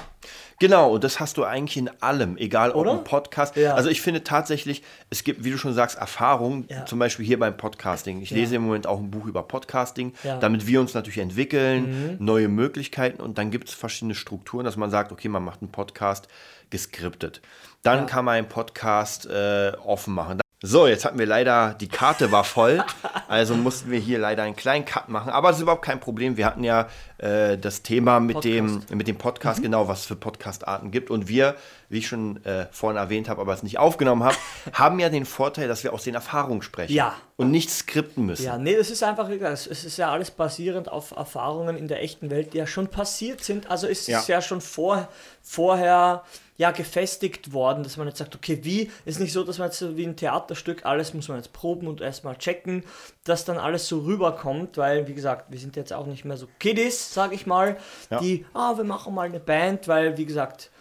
Genau, 0.59 0.91
und 0.94 1.03
das 1.03 1.19
hast 1.19 1.38
du 1.38 1.44
eigentlich 1.44 1.77
in 1.77 1.89
allem, 2.01 2.38
egal 2.38 2.71
ob 2.71 2.77
Oder? 2.81 2.91
im 2.91 3.03
Podcast. 3.03 3.56
Ja. 3.56 3.73
Also 3.73 3.89
ich 3.89 4.01
finde 4.01 4.23
tatsächlich, 4.23 4.83
es 5.09 5.23
gibt, 5.23 5.44
wie 5.44 5.51
du 5.51 5.57
schon 5.57 5.73
sagst, 5.73 5.97
Erfahrung, 5.97 6.65
Ja. 6.69 6.85
zum 6.85 7.00
Beispiel 7.00 7.25
hier 7.25 7.39
beim 7.39 7.57
Podcasting. 7.57 8.21
Ich 8.21 8.29
Ja. 8.29 8.38
lese 8.38 8.56
im 8.57 8.63
Moment 8.63 8.85
auch 8.88 9.00
ein 9.00 9.09
Buch 9.12 9.25
über 9.25 9.44
Podcasting. 9.44 10.13
Mhm. 10.23 10.39
damit 10.39 10.68
wir 10.68 10.79
uns 10.81 10.94
natürlich 10.94 11.18
entwickeln, 11.19 12.18
neue 12.19 12.47
Möglichkeiten 12.47 13.21
und 13.21 13.38
dann 13.38 13.51
gibt 13.51 13.69
es 13.69 13.73
verschiedene 13.75 14.15
Strukturen, 14.15 14.65
dass 14.65 14.75
man 14.77 14.89
sagt, 14.91 15.12
okay, 15.12 15.27
man 15.29 15.44
macht 15.44 15.62
einen 15.62 15.71
Podcast 15.71 16.27
geskriptet. 16.69 17.41
Dann 17.83 18.06
kann 18.06 18.25
man 18.25 18.35
einen 18.35 18.47
Podcast 18.50 19.25
äh, 19.27 19.71
offen 19.83 20.13
machen. 20.13 20.39
So, 20.63 20.85
jetzt 20.85 21.06
hatten 21.06 21.17
wir 21.17 21.25
leider, 21.25 21.74
die 21.74 21.88
Karte 21.88 22.31
war 22.31 22.44
voll, 22.44 22.83
also 23.27 23.56
mussten 23.56 23.89
wir 23.89 24.00
hier 24.00 24.19
leider 24.19 24.44
einen 24.44 24.56
kleinen 24.56 24.85
Cut 24.85 25.09
machen. 25.09 25.31
Aber 25.31 25.47
das 25.50 25.57
ist 25.57 25.63
überhaupt 25.63 25.83
kein 25.83 26.00
Problem. 26.00 26.38
Wir 26.38 26.45
hatten 26.45 26.63
ja 26.63 26.88
äh, 27.21 27.57
das 27.57 27.83
Thema 27.83 28.19
mit 28.19 28.44
dem, 28.44 28.68
Podcast. 28.79 28.95
mit 28.95 29.07
dem 29.07 29.18
Podcast, 29.18 29.59
Mhm. 29.59 29.63
genau, 29.63 29.88
was 29.88 30.00
es 30.01 30.06
für 30.06 30.15
Podcastarten 30.15 30.91
gibt. 30.91 31.09
Und 31.12 31.27
wir, 31.27 31.56
wie 31.89 32.00
ich 32.00 32.07
schon 32.07 32.44
äh, 32.45 32.65
vorhin 32.71 32.97
erwähnt 32.97 33.29
habe, 33.29 33.39
aber 33.41 33.53
es 33.53 33.63
nicht 33.63 33.77
aufgenommen 33.79 34.23
habe, 34.23 34.35
haben 34.73 35.00
ja 35.00 35.09
den 35.09 35.25
Vorteil, 35.25 35.68
dass 35.68 35.83
wir 35.83 35.94
aus 35.94 36.03
den 36.03 36.15
Erfahrungen 36.15 36.62
sprechen 36.62 36.94
Ja. 36.94 37.15
und 37.38 37.51
nicht 37.51 37.69
skripten 37.69 38.25
müssen. 38.25 38.45
Ja, 38.45 38.57
nee, 38.57 38.75
das 38.75 38.89
ist 38.89 39.03
einfach, 39.03 39.29
es 39.29 39.68
es 39.68 39.85
ist 39.85 39.97
ja 39.97 40.12
alles 40.12 40.31
basierend 40.31 40.89
auf 40.89 41.12
Erfahrungen 41.12 41.77
in 41.77 41.88
der 41.88 42.01
echten 42.03 42.29
Welt, 42.31 42.53
die 42.53 42.57
ja 42.57 42.68
schon 42.68 42.88
passiert 42.88 43.44
sind. 43.44 43.69
Also 43.69 43.88
ist 43.88 44.01
es 44.01 44.07
Ja. 44.07 44.24
ja 44.27 44.41
schon 44.41 44.62
vor, 44.62 45.07
vorher 45.41 46.24
ja 46.57 46.69
gefestigt 46.71 47.53
worden, 47.53 47.81
dass 47.83 47.97
man 47.97 48.07
jetzt 48.07 48.19
sagt, 48.19 48.35
okay, 48.35 48.59
wie, 48.62 48.91
ist 49.06 49.19
nicht 49.19 49.33
so, 49.33 49.44
dass 49.44 49.57
man 49.57 49.69
jetzt 49.69 49.79
so 49.79 49.97
wie 49.97 50.06
ein 50.06 50.15
Theaterstück, 50.15 50.85
alles 50.85 51.13
muss 51.15 51.27
man 51.27 51.38
jetzt 51.38 51.53
proben 51.53 51.88
und 51.88 52.01
erstmal 52.01 52.35
checken, 52.38 52.83
dass 53.23 53.45
dann 53.45 53.57
alles 53.57 53.88
so 53.88 54.00
rüberkommt, 54.00 54.77
weil, 54.77 55.07
wie 55.07 55.13
gesagt, 55.13 55.51
wir 55.51 55.59
sind 55.59 55.75
jetzt 55.75 55.94
auch 55.94 56.07
nicht 56.07 56.25
mehr 56.25 56.38
so 56.38 56.47
Kiddies, 56.59 57.13
sag 57.13 57.33
ich 57.33 57.45
mal, 57.45 57.77
Ja. 58.09 58.19
die, 58.19 58.45
ah, 58.53 58.75
wir 58.77 58.83
machen 58.83 59.13
mal 59.13 59.27
eine 59.27 59.39
Band, 59.39 59.88
weil, 59.88 60.18
wie 60.18 60.25
gesagt, 60.25 60.71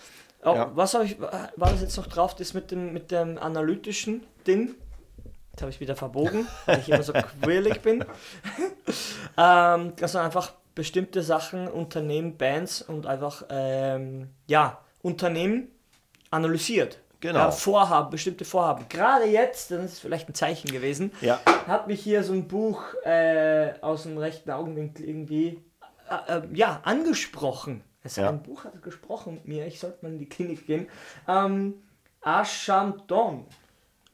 auch, 0.42 0.56
Ja. 0.56 0.70
was 0.74 0.94
habe 0.94 1.04
ich, 1.04 1.20
war 1.20 1.50
das 1.56 1.82
jetzt 1.82 1.96
noch 1.98 2.06
drauf, 2.06 2.34
das 2.34 2.54
mit 2.54 2.70
dem, 2.70 2.92
mit 2.94 3.10
dem 3.10 3.36
analytischen 3.38 4.22
Ding? 4.46 4.74
Jetzt 5.52 5.60
habe 5.62 5.70
ich 5.70 5.80
wieder 5.80 5.96
verbogen, 5.96 6.46
weil 6.64 6.78
ich 6.78 6.88
immer 6.88 7.02
so 7.02 7.12
quirlig 7.42 7.82
bin. 7.82 8.04
ähm, 9.36 9.92
dass 9.96 10.14
man 10.14 10.24
einfach 10.24 10.52
bestimmte 10.74 11.22
Sachen, 11.22 11.68
Unternehmen, 11.68 12.38
Bands 12.38 12.80
und 12.80 13.06
einfach, 13.06 13.44
ähm, 13.50 14.30
ja, 14.46 14.78
Unternehmen 15.02 15.68
analysiert. 16.30 16.98
Genau. 17.20 17.38
Ja, 17.38 17.50
Vorhaben, 17.50 18.10
bestimmte 18.10 18.44
Vorhaben. 18.44 18.86
Gerade 18.88 19.26
jetzt, 19.26 19.70
das 19.70 19.84
ist 19.84 19.98
vielleicht 20.00 20.28
ein 20.28 20.34
Zeichen 20.34 20.70
gewesen, 20.70 21.12
Ja. 21.20 21.38
hat 21.66 21.86
mich 21.86 22.00
hier 22.00 22.24
so 22.24 22.32
ein 22.32 22.48
Buch 22.48 22.82
äh, 23.04 23.74
aus 23.82 24.04
dem 24.04 24.16
rechten 24.16 24.50
Augenwinkel 24.50 25.06
irgendwie 25.06 25.62
äh, 26.08 26.38
äh, 26.38 26.42
ja, 26.54 26.80
angesprochen. 26.84 27.84
Es 28.02 28.16
Ja. 28.16 28.30
Ein 28.30 28.42
Buch 28.42 28.64
hat 28.64 28.82
gesprochen 28.82 29.34
mit 29.34 29.46
mir, 29.46 29.66
ich 29.66 29.78
sollte 29.78 29.98
mal 30.04 30.12
in 30.12 30.18
die 30.18 30.28
Klinik 30.28 30.66
gehen. 30.66 30.88
Ähm, 31.28 31.74
Ashamdon. 32.22 33.46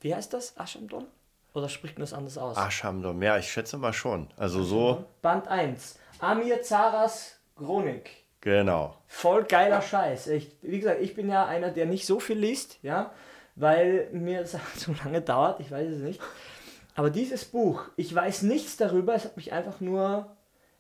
Wie 0.00 0.14
heißt 0.14 0.32
das? 0.32 0.56
Ashamdon? 0.58 1.06
Oder 1.54 1.68
spricht 1.68 1.96
man 1.96 2.02
das 2.02 2.12
anders 2.12 2.36
aus? 2.36 2.56
Aschamdom, 2.56 3.22
ja, 3.22 3.38
ich 3.38 3.50
schätze 3.50 3.78
mal 3.78 3.92
schon. 3.92 4.28
Also 4.36 4.62
so, 4.62 5.04
Band 5.22 5.48
1. 5.48 5.98
Amir 6.18 6.60
Zaras 6.62 7.36
Chronik. 7.56 8.10
Genau. 8.46 8.96
Voll 9.08 9.44
geiler 9.44 9.82
Scheiß. 9.82 10.28
Ich, 10.28 10.56
wie 10.62 10.78
gesagt, 10.78 11.00
ich 11.02 11.14
bin 11.14 11.28
ja 11.28 11.44
einer, 11.46 11.70
der 11.70 11.86
nicht 11.86 12.06
so 12.06 12.20
viel 12.20 12.38
liest, 12.38 12.78
ja, 12.82 13.10
weil 13.56 14.08
mir 14.12 14.40
das 14.42 14.56
zu 14.78 14.94
lange 15.04 15.20
dauert, 15.20 15.60
ich 15.60 15.70
weiß 15.70 15.88
es 15.90 16.00
nicht. 16.00 16.20
Aber 16.94 17.10
dieses 17.10 17.44
Buch, 17.44 17.82
ich 17.96 18.14
weiß 18.14 18.42
nichts 18.42 18.76
darüber, 18.76 19.14
es 19.14 19.24
hat 19.24 19.36
mich 19.36 19.52
einfach 19.52 19.80
nur. 19.80 20.34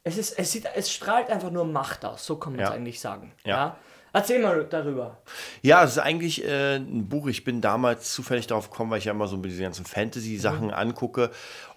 Es, 0.04 0.16
ist, 0.16 0.38
es, 0.38 0.52
sieht, 0.52 0.66
es 0.76 0.92
strahlt 0.92 1.28
einfach 1.30 1.50
nur 1.50 1.64
Macht 1.64 2.04
aus, 2.04 2.24
so 2.24 2.36
kann 2.36 2.52
man 2.52 2.60
es 2.62 2.68
Ja. 2.70 2.74
eigentlich 2.74 3.00
sagen. 3.00 3.32
Ja. 3.44 3.56
Ja. 3.56 3.76
Erzähl 4.12 4.40
mal 4.40 4.64
darüber. 4.64 5.18
Ja, 5.62 5.84
es 5.84 5.92
ist 5.92 5.98
eigentlich 5.98 6.42
äh, 6.42 6.76
ein 6.76 7.06
Buch. 7.08 7.26
Ich 7.26 7.44
bin 7.44 7.60
damals 7.60 8.12
zufällig 8.14 8.46
darauf 8.46 8.70
gekommen, 8.70 8.90
weil 8.90 8.98
ich 9.00 9.04
ja 9.04 9.12
immer 9.12 9.26
so 9.26 9.36
diese 9.36 9.60
ganzen 9.60 9.84
Fantasy-Sachen 9.84 10.70
angucke. 10.70 11.30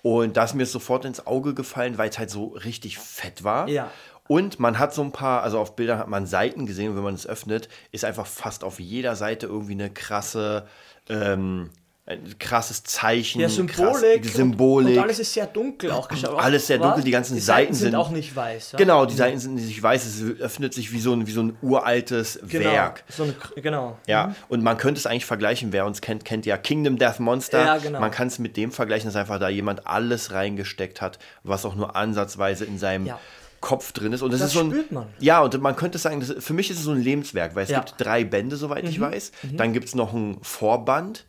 Und 0.04 0.38
da 0.38 0.46
ist 0.46 0.54
mir 0.54 0.66
sofort 0.66 1.04
ins 1.04 1.26
Auge 1.28 1.54
gefallen, 1.54 1.98
weil 1.98 2.10
es 2.10 2.18
halt 2.20 2.30
so 2.30 2.50
richtig 2.50 2.98
fett 2.98 3.44
war. 3.44 3.68
Ja. 3.68 3.92
Und 4.30 4.60
man 4.60 4.78
hat 4.78 4.94
so 4.94 5.02
ein 5.02 5.12
paar, 5.12 5.42
also 5.42 5.58
auf 5.60 5.76
Bildern 5.76 5.98
hat 5.98 6.08
man 6.08 6.28
Seiten 6.28 6.68
gesehen 6.68 6.92
und 6.92 6.96
wenn 6.98 7.04
man 7.04 7.16
es 7.16 7.26
öffnet, 7.26 7.68
ist 7.92 8.06
einfach 8.06 8.28
fast 8.28 8.64
auf 8.64 8.80
jeder 8.80 9.16
Seite 9.16 9.48
irgendwie 9.48 9.74
eine 9.74 9.90
krasse, 9.90 10.68
ähm, 11.10 11.72
ein 12.06 12.38
krasses 12.38 12.84
Zeichen, 12.84 13.42
Ja, 13.42 13.48
krass- 13.48 13.56
Symbolik. 13.56 14.26
Symbolik. 14.26 14.88
Und, 14.90 14.98
und 14.98 15.04
alles 15.04 15.18
ist 15.18 15.34
sehr 15.34 15.48
dunkel 15.48 15.90
auch 15.90 16.08
geschaut. 16.08 16.40
Alles 16.40 16.68
sehr 16.68 16.78
dunkel, 16.78 17.04
die 17.04 17.10
ganzen 17.10 17.40
Seiten 17.40 17.74
sind 17.74 17.88
sind- 17.88 17.96
auch 17.96 18.12
nicht 18.12 18.36
weiß. 18.36 18.74
Ja? 18.74 18.78
Genau, 18.78 19.08
die 19.08 19.16
Seiten 19.16 19.40
sind 19.40 19.56
nicht 19.56 19.82
weiß, 19.82 20.06
es 20.06 20.40
öffnet 20.40 20.76
sich 20.76 20.92
wie 20.92 21.00
so 21.00 21.12
ein, 21.14 21.26
wie 21.26 21.32
so 21.32 21.42
ein 21.42 21.58
uraltes 21.64 22.40
genau. 22.48 22.70
Werk. 22.72 23.04
So 23.10 23.24
eine, 23.24 23.34
genau. 23.56 23.98
Ja, 24.06 24.36
und 24.48 24.62
man 24.64 24.78
könnte 24.78 25.00
es 25.00 25.08
eigentlich 25.08 25.26
vergleichen, 25.26 25.72
wer 25.72 25.88
uns 25.88 26.02
kennt, 26.02 26.24
kennt 26.24 26.46
ja 26.46 26.58
Kingdom 26.58 27.00
Death 27.00 27.20
Monster. 27.20 27.66
Ja, 27.66 27.78
genau. 27.78 28.00
Man 28.00 28.12
kann 28.12 28.28
es 28.28 28.38
mit 28.38 28.58
dem 28.58 28.72
vergleichen, 28.72 29.08
dass 29.08 29.16
einfach 29.16 29.40
da 29.40 29.50
jemand 29.50 29.88
alles 29.88 30.32
reingesteckt 30.32 31.02
hat, 31.02 31.18
was 31.42 31.66
auch 31.66 31.74
nur 31.74 31.96
ansatzweise 31.96 32.66
in 32.66 32.78
seinem 32.78 33.08
Ja. 33.08 33.20
Kopf 33.62 33.92
drin 33.92 34.14
ist. 34.14 34.22
Und 34.22 34.32
das, 34.32 34.40
Das 34.40 34.50
ist 34.50 34.54
so 34.56 34.62
ein, 34.62 34.72
spürt 34.72 34.92
man. 34.92 35.08
Ja, 35.20 35.42
und 35.42 35.60
man 35.62 35.76
könnte 35.76 35.98
sagen, 35.98 36.20
das, 36.20 36.34
für 36.44 36.54
mich 36.54 36.70
ist 36.70 36.78
es 36.78 36.84
so 36.84 36.92
ein 36.92 37.02
Lebenswerk, 37.02 37.56
weil 37.56 37.64
es 37.64 37.70
Ja. 37.70 37.80
Mhm. 37.82 37.86
gibt 37.86 38.02
drei 38.02 38.24
Bände, 38.24 38.56
soweit 38.58 38.88
ich 38.88 39.00
weiß. 39.00 39.32
Dann 39.54 39.74
gibt 39.74 39.88
es 39.88 39.96
noch 39.96 40.14
einen 40.14 40.44
Vorband 40.44 41.26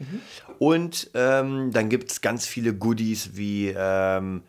und 0.59 1.11
ähm, 1.15 1.71
dann 1.73 1.89
gibt 1.89 2.11
es 2.11 2.21
ganz 2.21 2.47
viele 2.47 2.75
Goodies 2.75 3.31
wie 3.35 3.75
ähm, 3.77 4.43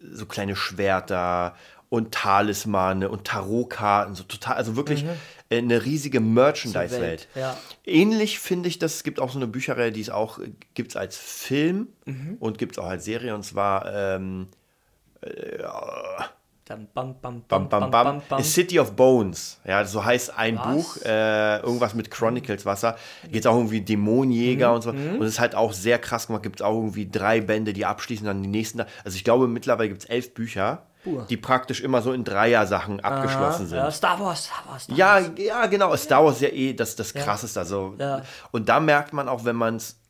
so 0.00 0.26
kleine 0.26 0.56
Schwerter 0.56 1.54
und 1.88 2.12
Talismane 2.12 3.08
und 3.08 3.24
Tarotkarten, 3.24 4.14
so 4.16 4.24
total, 4.24 4.56
also 4.56 4.74
wirklich 4.74 5.04
äh, 5.50 5.58
eine 5.58 5.84
riesige 5.84 6.18
Merchandise-Welt. 6.18 7.28
Mhm. 7.34 7.40
Ja. 7.40 7.56
Ähnlich 7.84 8.40
finde 8.40 8.68
ich, 8.68 8.80
dass 8.80 8.96
es 8.96 9.02
gibt 9.04 9.20
auch 9.20 9.30
so 9.30 9.38
eine 9.38 9.46
Bücherreihe, 9.46 9.92
die 9.92 10.00
es 10.00 10.10
auch 10.10 10.40
gibt 10.74 10.90
es 10.90 10.96
als 10.96 11.16
Film 11.16 11.88
Mhm. 12.04 12.36
und 12.40 12.58
gibt 12.58 12.72
es 12.72 12.78
auch 12.78 12.88
als 12.88 13.04
Serie 13.04 13.34
und 13.36 13.44
zwar 13.44 13.86
ähm, 13.94 14.48
Dann 16.68 16.88
bam, 16.92 17.14
bam, 17.22 17.42
Bam, 17.46 17.68
bam, 17.68 17.90
bam, 17.92 18.22
A 18.28 18.42
City 18.42 18.80
of 18.80 18.96
Bones. 18.96 19.60
Ja, 19.64 19.84
so 19.84 20.04
heißt 20.04 20.36
ein 20.36 20.58
Was? 20.58 20.66
Buch. 20.66 20.96
Äh, 21.04 21.60
irgendwas 21.60 21.94
mit 21.94 22.10
Chronicles 22.10 22.66
Wasser. 22.66 22.96
Geht 23.30 23.42
es 23.42 23.46
auch 23.46 23.54
irgendwie 23.54 23.82
Dämonenjäger 23.82 24.70
Mhm. 24.70 24.74
und 24.74 24.82
so. 24.82 24.90
Und 24.90 25.22
es 25.22 25.28
ist 25.34 25.38
halt 25.40 25.54
auch 25.54 25.72
sehr 25.72 26.00
krass 26.00 26.26
gemacht. 26.26 26.42
Gibt 26.42 26.56
es 26.60 26.66
auch 26.66 26.74
irgendwie 26.74 27.08
drei 27.08 27.40
Bände, 27.40 27.72
die 27.72 27.86
abschließen, 27.86 28.26
dann 28.26 28.42
die 28.42 28.48
nächsten. 28.48 28.80
Also 29.04 29.16
ich 29.16 29.22
glaube, 29.22 29.46
mittlerweile 29.46 29.88
gibt 29.90 30.02
es 30.02 30.08
elf 30.08 30.34
Bücher. 30.34 30.82
die 31.28 31.36
praktisch 31.36 31.82
immer 31.82 32.02
so 32.02 32.12
in 32.12 32.24
Dreier-Sachen 32.24 32.98
abgeschlossen 32.98 33.68
sind. 33.68 33.78
Ja, 33.78 33.88
Star 33.92 34.18
Wars, 34.18 34.46
Star 34.46 34.64
Wars. 34.68 34.82
Star 34.82 34.96
Ja, 34.96 35.14
Wars. 35.14 35.30
ja, 35.36 35.66
genau. 35.66 35.94
Star 35.94 36.24
Wars 36.24 36.34
ist 36.34 36.42
ja 36.42 36.48
eh 36.48 36.72
das, 36.72 36.96
das 36.96 37.14
Krasseste. 37.14 37.60
Also, 37.60 37.94
Ja. 37.96 38.22
Und 38.50 38.68
da 38.68 38.80
merkt 38.80 39.12
man 39.12 39.28
auch, 39.28 39.44
wenn 39.44 39.54
man 39.54 39.76
es. 39.76 40.00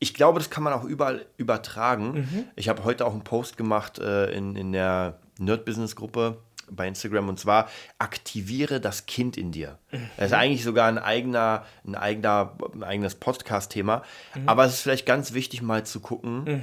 Ich 0.00 0.12
glaube, 0.12 0.38
das 0.38 0.50
kann 0.50 0.62
man 0.62 0.74
auch 0.74 0.84
überall 0.84 1.24
übertragen. 1.38 2.12
Mhm. 2.12 2.44
Ich 2.56 2.68
habe 2.68 2.84
heute 2.84 3.06
auch 3.06 3.12
einen 3.12 3.24
Post 3.24 3.56
gemacht 3.56 3.98
äh, 4.00 4.30
in, 4.32 4.54
in 4.54 4.72
der 4.72 5.14
Nerd-Business-Gruppe 5.38 6.38
bei 6.70 6.86
Instagram 6.86 7.28
und 7.28 7.40
zwar 7.40 7.68
aktiviere 7.98 8.80
das 8.80 9.06
Kind 9.06 9.36
in 9.36 9.52
dir. 9.52 9.78
Mhm. 9.90 10.10
Das 10.16 10.26
ist 10.26 10.32
eigentlich 10.34 10.64
sogar 10.64 10.88
ein 10.88 10.98
eigener, 10.98 11.64
ein 11.86 11.94
eigener, 11.94 12.52
ein 12.74 12.84
eigenes 12.84 13.14
Podcast-Thema. 13.14 14.02
Mhm. 14.34 14.48
Aber 14.48 14.64
es 14.64 14.74
ist 14.74 14.80
vielleicht 14.82 15.06
ganz 15.06 15.32
wichtig, 15.32 15.62
mal 15.62 15.84
zu 15.84 16.00
gucken, 16.00 16.62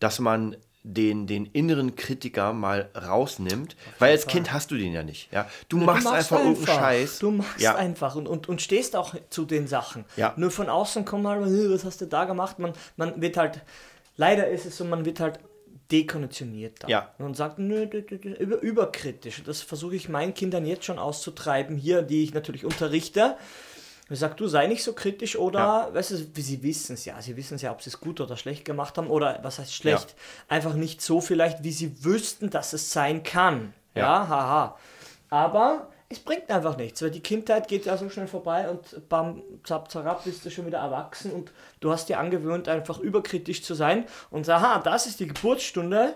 dass 0.00 0.20
man 0.20 0.56
den, 0.84 1.26
den 1.28 1.46
inneren 1.46 1.94
Kritiker 1.94 2.52
mal 2.52 2.90
rausnimmt, 2.96 3.76
weil 4.00 4.10
als 4.10 4.26
Kind 4.26 4.52
hast 4.52 4.72
du 4.72 4.76
den 4.76 4.92
ja 4.92 5.04
nicht. 5.04 5.32
Ja? 5.32 5.46
Du 5.68 5.78
Du 5.78 5.84
machst 5.84 6.06
einfach 6.06 6.38
irgendeinen 6.40 6.66
Scheiß. 6.78 7.18
Du 7.20 7.30
machst 7.30 7.60
ja. 7.60 7.76
einfach 7.76 8.16
und, 8.16 8.26
und, 8.26 8.48
und 8.48 8.60
stehst 8.60 8.96
auch 8.96 9.14
zu 9.30 9.44
den 9.44 9.68
Sachen. 9.68 10.04
Ja. 10.16 10.34
Nur 10.36 10.50
von 10.50 10.68
außen 10.68 11.04
kommt 11.04 11.26
halt, 11.26 11.46
"Äh, 11.46 11.70
was 11.70 11.84
hast 11.84 12.00
du 12.00 12.06
da 12.06 12.24
gemacht? 12.24 12.58
Man, 12.58 12.72
man 12.96 13.20
wird 13.20 13.36
halt, 13.36 13.60
leider 14.16 14.48
ist 14.48 14.66
es 14.66 14.76
so, 14.76 14.84
man 14.84 15.04
wird 15.04 15.20
halt 15.20 15.38
dekonditioniert 15.92 16.82
dann. 16.82 16.90
Ja. 16.90 17.10
Und 17.18 17.36
sagt, 17.36 17.58
nö, 17.58 17.86
nö, 17.92 18.02
nö, 18.10 18.16
über, 18.34 18.60
überkritisch. 18.62 19.38
Und 19.38 19.48
Das 19.48 19.60
versuche 19.60 19.94
ich 19.94 20.08
meinen 20.08 20.34
Kindern 20.34 20.64
jetzt 20.66 20.84
schon 20.86 20.98
auszutreiben, 20.98 21.76
hier, 21.76 22.02
die 22.02 22.24
ich 22.24 22.34
natürlich 22.34 22.64
unterrichte. 22.64 23.36
Ich 24.10 24.18
sage, 24.18 24.34
du 24.34 24.46
sei 24.48 24.66
nicht 24.66 24.82
so 24.82 24.92
kritisch 24.94 25.36
oder, 25.36 25.58
Ja. 25.58 25.94
weißt 25.94 26.10
du, 26.10 26.16
wie 26.34 26.42
sie 26.42 26.62
wissen 26.62 26.94
es 26.94 27.04
ja. 27.04 27.20
Sie 27.22 27.36
wissen 27.36 27.54
es 27.54 27.62
ja, 27.62 27.70
ob 27.72 27.80
sie 27.82 27.90
es 27.90 28.00
gut 28.00 28.20
oder 28.20 28.36
schlecht 28.36 28.64
gemacht 28.64 28.98
haben 28.98 29.08
oder 29.08 29.38
was 29.42 29.58
heißt 29.58 29.72
schlecht. 29.74 30.14
Einfach 30.48 30.74
nicht 30.74 31.00
so 31.00 31.20
vielleicht, 31.20 31.62
wie 31.64 31.72
sie 31.72 32.04
wüssten, 32.04 32.50
dass 32.50 32.72
es 32.72 32.92
sein 32.92 33.22
kann. 33.22 33.72
Ja. 33.94 34.02
Ja, 34.02 34.28
haha. 34.28 34.78
Aber 35.30 35.88
es 36.12 36.20
bringt 36.20 36.50
einfach 36.50 36.76
nichts, 36.76 37.02
weil 37.02 37.10
die 37.10 37.20
Kindheit 37.20 37.68
geht 37.68 37.86
ja 37.86 37.96
so 37.96 38.08
schnell 38.08 38.26
vorbei 38.26 38.68
und 38.68 39.08
bam, 39.08 39.42
zap, 39.64 39.90
zarab, 39.90 40.24
bist 40.24 40.44
du 40.44 40.50
schon 40.50 40.66
wieder 40.66 40.78
erwachsen 40.78 41.32
und 41.32 41.52
du 41.80 41.90
hast 41.90 42.08
dir 42.08 42.18
angewöhnt, 42.18 42.68
einfach 42.68 42.98
überkritisch 43.00 43.62
zu 43.62 43.74
sein 43.74 44.04
und 44.30 44.44
sagst, 44.44 44.64
aha, 44.64 44.78
das 44.80 45.06
ist 45.06 45.20
die 45.20 45.26
Geburtsstunde 45.28 46.14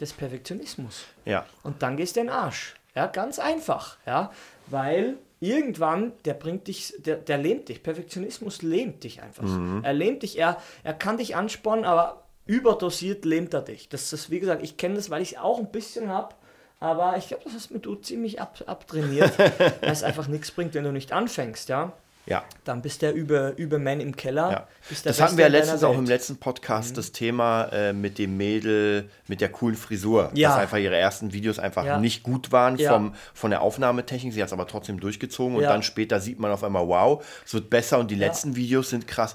des 0.00 0.12
Perfektionismus. 0.12 1.04
Ja. 1.24 1.46
Und 1.62 1.82
dann 1.82 1.96
gehst 1.96 2.16
du 2.16 2.20
in 2.20 2.26
den 2.26 2.34
Arsch. 2.34 2.74
Ja, 2.94 3.06
ganz 3.06 3.38
einfach. 3.38 3.96
Ja, 4.06 4.32
weil 4.66 5.18
irgendwann, 5.40 6.12
der 6.24 6.34
bringt 6.34 6.66
dich, 6.66 6.94
der, 6.98 7.16
der 7.16 7.38
lähmt 7.38 7.68
dich. 7.68 7.82
Perfektionismus 7.82 8.62
lähmt 8.62 9.04
dich 9.04 9.22
einfach. 9.22 9.48
Er 9.82 9.92
lähmt 9.92 10.22
dich, 10.22 10.38
er, 10.38 10.60
er 10.82 10.94
kann 10.94 11.16
dich 11.16 11.36
anspornen, 11.36 11.84
aber 11.84 12.24
überdosiert 12.46 13.24
lähmt 13.24 13.54
er 13.54 13.62
dich. 13.62 13.88
Das 13.88 14.12
ist, 14.12 14.30
wie 14.30 14.40
gesagt, 14.40 14.62
ich 14.62 14.76
kenne 14.76 14.96
das, 14.96 15.10
weil 15.10 15.22
ich 15.22 15.32
es 15.32 15.38
auch 15.38 15.58
ein 15.58 15.70
bisschen 15.70 16.08
habe. 16.08 16.34
Aber 16.80 17.16
ich 17.16 17.28
glaube, 17.28 17.42
das 17.44 17.54
hast 17.54 17.70
mir 17.70 17.80
du 17.80 17.96
ziemlich 17.96 18.40
ab, 18.40 18.62
abtrainiert, 18.66 19.38
weil 19.38 19.90
es 19.90 20.02
einfach 20.02 20.28
nichts 20.28 20.50
bringt, 20.50 20.74
wenn 20.74 20.84
du 20.84 20.92
nicht 20.92 21.12
anfängst, 21.12 21.68
ja. 21.68 21.92
Ja. 22.26 22.44
Dann 22.64 22.82
bist 22.82 23.00
der 23.00 23.14
über, 23.14 23.56
Überman 23.56 24.00
im 24.00 24.14
Keller. 24.14 24.50
Ja. 24.50 24.66
Das 25.02 25.18
hatten 25.18 25.38
wir 25.38 25.44
ja 25.46 25.50
letztens 25.50 25.82
auch. 25.82 25.94
Mhm. 25.94 26.00
im 26.00 26.04
letzten 26.06 26.36
Podcast, 26.36 26.98
das 26.98 27.12
Thema 27.12 27.64
äh, 27.72 27.94
mit 27.94 28.18
dem 28.18 28.36
Mädel 28.36 29.08
mit 29.28 29.40
der 29.40 29.48
coolen 29.48 29.76
Frisur. 29.76 30.30
Ja. 30.34 30.50
Dass 30.50 30.58
einfach 30.58 30.76
ihre 30.76 30.96
ersten 30.96 31.32
Videos 31.32 31.58
einfach 31.58 31.86
Ja. 31.86 31.98
nicht 31.98 32.22
gut 32.22 32.52
waren 32.52 32.78
vom, 32.78 33.14
von 33.32 33.50
der 33.50 33.62
Aufnahmetechnik. 33.62 34.34
Sie 34.34 34.42
hat 34.42 34.48
es 34.48 34.52
aber 34.52 34.66
trotzdem 34.66 35.00
durchgezogen 35.00 35.56
und 35.56 35.62
dann 35.62 35.82
später 35.82 36.20
sieht 36.20 36.38
man 36.38 36.50
auf 36.52 36.62
einmal, 36.62 36.86
wow, 36.86 37.24
es 37.46 37.54
wird 37.54 37.70
besser 37.70 37.98
und 37.98 38.10
die 38.10 38.14
letzten 38.16 38.56
Videos 38.56 38.90
sind 38.90 39.08
krass. 39.08 39.34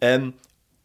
Ähm, 0.00 0.32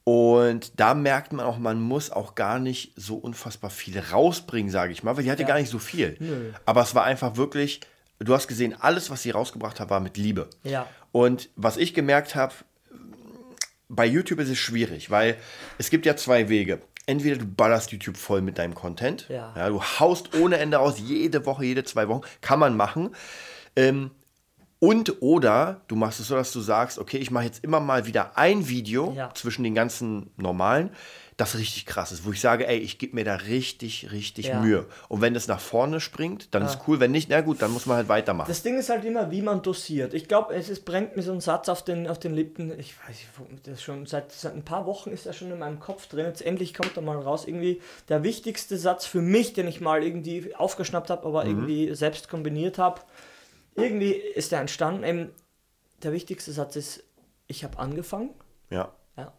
und 0.03 0.79
da 0.79 0.93
merkt 0.93 1.33
man 1.33 1.45
auch, 1.45 1.57
man 1.57 1.81
muss 1.81 2.09
auch 2.11 2.33
gar 2.35 2.59
nicht 2.59 2.93
so 2.95 3.15
unfassbar 3.17 3.69
viel 3.69 3.99
rausbringen, 3.99 4.71
sage 4.71 4.91
ich 4.91 5.03
mal, 5.03 5.15
weil 5.17 5.23
die 5.23 5.31
hatte 5.31 5.43
Ja. 5.43 5.47
gar 5.47 5.59
nicht 5.59 5.69
so 5.69 5.79
viel. 5.79 6.15
Nö. 6.19 6.51
Aber 6.65 6.81
es 6.81 6.95
war 6.95 7.03
einfach 7.03 7.35
wirklich, 7.35 7.81
du 8.19 8.33
hast 8.33 8.47
gesehen, 8.47 8.75
alles, 8.79 9.09
was 9.09 9.21
sie 9.23 9.31
rausgebracht 9.31 9.79
hat, 9.79 9.89
war 9.89 9.99
mit 9.99 10.17
Liebe. 10.17 10.49
Ja. 10.63 10.87
Und 11.11 11.49
was 11.55 11.77
ich 11.77 11.93
gemerkt 11.93 12.35
habe, 12.35 12.53
bei 13.87 14.05
YouTube 14.05 14.39
ist 14.39 14.49
es 14.49 14.57
schwierig, 14.57 15.09
weil 15.09 15.37
es 15.77 15.89
gibt 15.89 16.05
ja 16.05 16.15
zwei 16.15 16.49
Wege. 16.49 16.79
Entweder 17.05 17.37
du 17.37 17.45
ballerst 17.45 17.91
YouTube 17.91 18.17
voll 18.17 18.41
mit 18.41 18.59
deinem 18.59 18.75
Content, 18.75 19.25
Ja. 19.29 19.67
du 19.69 19.81
haust 19.81 20.35
ohne 20.35 20.57
Ende 20.57 20.79
aus, 20.79 20.99
jede 20.99 21.45
Woche, 21.47 21.65
jede 21.65 21.83
zwei 21.83 22.07
Wochen, 22.07 22.21
kann 22.41 22.59
man 22.59 22.77
machen. 22.77 23.15
Ähm, 23.75 24.11
und 24.79 25.21
oder 25.21 25.81
du 25.87 25.95
machst 25.95 26.19
es 26.19 26.27
so, 26.27 26.35
dass 26.35 26.51
du 26.53 26.61
sagst, 26.61 26.99
okay, 26.99 27.17
ich 27.17 27.31
mache 27.31 27.45
jetzt 27.45 27.63
immer 27.63 27.79
mal 27.79 28.05
wieder 28.05 28.37
ein 28.37 28.67
Video 28.69 29.13
Ja. 29.15 29.31
zwischen 29.33 29.63
den 29.63 29.75
ganzen 29.75 30.29
normalen, 30.37 30.89
das 31.35 31.57
richtig 31.57 31.85
krass 31.85 32.11
ist, 32.11 32.25
wo 32.25 32.31
ich 32.33 32.41
sage, 32.41 32.67
ey, 32.67 32.77
ich 32.79 32.97
gebe 32.97 33.15
mir 33.15 33.23
da 33.23 33.35
richtig, 33.35 34.11
richtig 34.11 34.47
Ja. 34.47 34.59
Mühe. 34.59 34.85
Und 35.07 35.21
wenn 35.21 35.33
es 35.37 35.47
nach 35.47 35.61
vorne 35.61 36.01
springt, 36.01 36.53
dann 36.53 36.63
ist 36.65 36.79
cool. 36.85 36.99
Wenn 36.99 37.11
nicht, 37.11 37.29
na 37.29 37.39
gut, 37.39 37.61
dann 37.61 37.71
muss 37.71 37.85
man 37.85 37.95
halt 37.95 38.09
weitermachen. 38.09 38.49
Das 38.49 38.61
Ding 38.61 38.77
ist 38.77 38.89
halt 38.89 39.05
immer, 39.05 39.31
wie 39.31 39.41
man 39.41 39.61
dosiert. 39.61 40.13
Ich 40.13 40.27
glaube, 40.27 40.53
es 40.53 40.67
ist, 40.67 40.83
brennt 40.83 41.15
mir 41.15 41.23
so 41.23 41.31
ein 41.31 41.39
Satz 41.39 41.69
auf 41.69 41.81
den, 41.83 42.07
auf 42.09 42.19
den 42.19 42.33
Lippen. 42.33 42.77
Ich 42.77 42.93
weiß 42.99 43.15
nicht, 43.15 43.27
wo- 43.37 43.47
das 43.63 43.81
schon 43.81 44.05
seit, 44.05 44.33
seit 44.33 44.53
ein 44.53 44.65
paar 44.65 44.85
Wochen 44.85 45.11
ist 45.11 45.27
er 45.27 45.31
schon 45.33 45.49
in 45.49 45.59
meinem 45.59 45.79
Kopf 45.79 46.07
drin. 46.07 46.25
Jetzt 46.25 46.41
endlich 46.41 46.73
kommt 46.73 46.97
er 46.97 47.03
mal 47.03 47.17
raus. 47.17 47.45
Irgendwie 47.47 47.81
der 48.09 48.23
wichtigste 48.23 48.77
Satz 48.77 49.05
für 49.05 49.21
mich, 49.21 49.53
den 49.53 49.67
ich 49.69 49.79
mal 49.79 50.03
irgendwie 50.03 50.53
aufgeschnappt 50.57 51.09
habe, 51.09 51.25
aber 51.25 51.45
irgendwie 51.45 51.95
selbst 51.95 52.27
kombiniert 52.29 52.77
habe. 52.77 52.99
Irgendwie 53.75 54.11
ist 54.13 54.51
er 54.51 54.61
entstanden. 54.61 55.03
Eben, 55.03 55.29
der 56.03 56.11
wichtigste 56.11 56.51
Satz 56.51 56.75
ist, 56.75 57.03
ich 57.47 57.63
habe 57.63 57.77
angefangen. 57.79 58.31
ja. 58.69 58.93
Ja. 59.17 59.33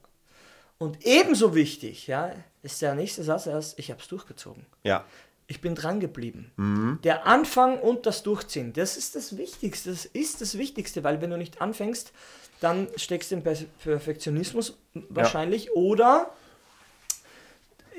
Und 0.78 1.06
ebenso 1.06 1.54
wichtig, 1.54 2.06
ja, 2.06 2.34
ist 2.62 2.80
der 2.82 2.94
nächste 2.94 3.22
Satz 3.22 3.46
erst, 3.46 3.78
ich 3.78 3.90
habe 3.90 4.00
es 4.00 4.08
durchgezogen. 4.08 4.64
Ja. 4.82 5.04
Ich 5.46 5.60
bin 5.60 5.74
dran 5.74 6.00
geblieben. 6.00 6.98
Der 7.02 7.26
Anfang 7.26 7.78
und 7.80 8.06
das 8.06 8.22
Durchziehen, 8.22 8.72
das 8.72 8.96
ist 8.96 9.14
das 9.16 9.36
Wichtigste. 9.36 9.90
Das 9.90 10.04
ist 10.04 10.40
das 10.40 10.56
Wichtigste, 10.58 11.02
weil 11.02 11.20
wenn 11.20 11.30
du 11.30 11.36
nicht 11.36 11.60
anfängst, 11.60 12.12
dann 12.60 12.88
steckst 12.96 13.30
du 13.30 13.36
im 13.36 13.42
Perf- 13.42 13.66
Perfektionismus 13.82 14.78
wahrscheinlich 14.94 15.72
oder 15.72 16.32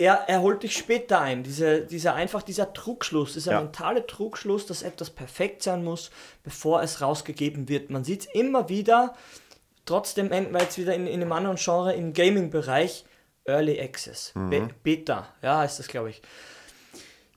er, 0.01 0.24
er 0.27 0.41
holt 0.41 0.63
dich 0.63 0.75
später 0.75 1.22
ein. 1.22 1.43
Diese, 1.43 1.81
dieser 1.86 2.15
einfach 2.15 2.41
dieser 2.41 2.74
Trugschluss, 2.74 3.34
dieser 3.34 3.51
Ja. 3.53 3.62
mentale 3.62 4.08
Trugschluss, 4.08 4.65
dass 4.65 4.81
etwas 4.81 5.12
perfekt 5.12 5.62
sein 5.62 5.84
muss, 5.84 6.10
bevor 6.43 6.81
es 6.81 7.01
rausgegeben 7.01 7.70
wird. 7.70 7.91
Man 7.91 8.03
sieht 8.03 8.22
es 8.22 8.25
immer 8.34 8.67
wieder, 8.67 9.13
trotzdem 9.86 10.31
enden 10.31 10.53
wir 10.53 10.62
jetzt 10.62 10.79
wieder 10.79 10.96
in, 10.96 11.05
in 11.05 11.22
einem 11.22 11.31
anderen 11.31 11.58
Genre, 11.58 11.93
im 11.93 12.13
Gaming-Bereich, 12.13 13.05
Early 13.46 13.79
Access, 13.79 14.34
Be 14.34 14.70
Beta, 14.84 15.27
ja, 15.43 15.60
heißt 15.60 15.77
das, 15.79 15.88
glaube 15.88 16.10
ich. 16.10 16.22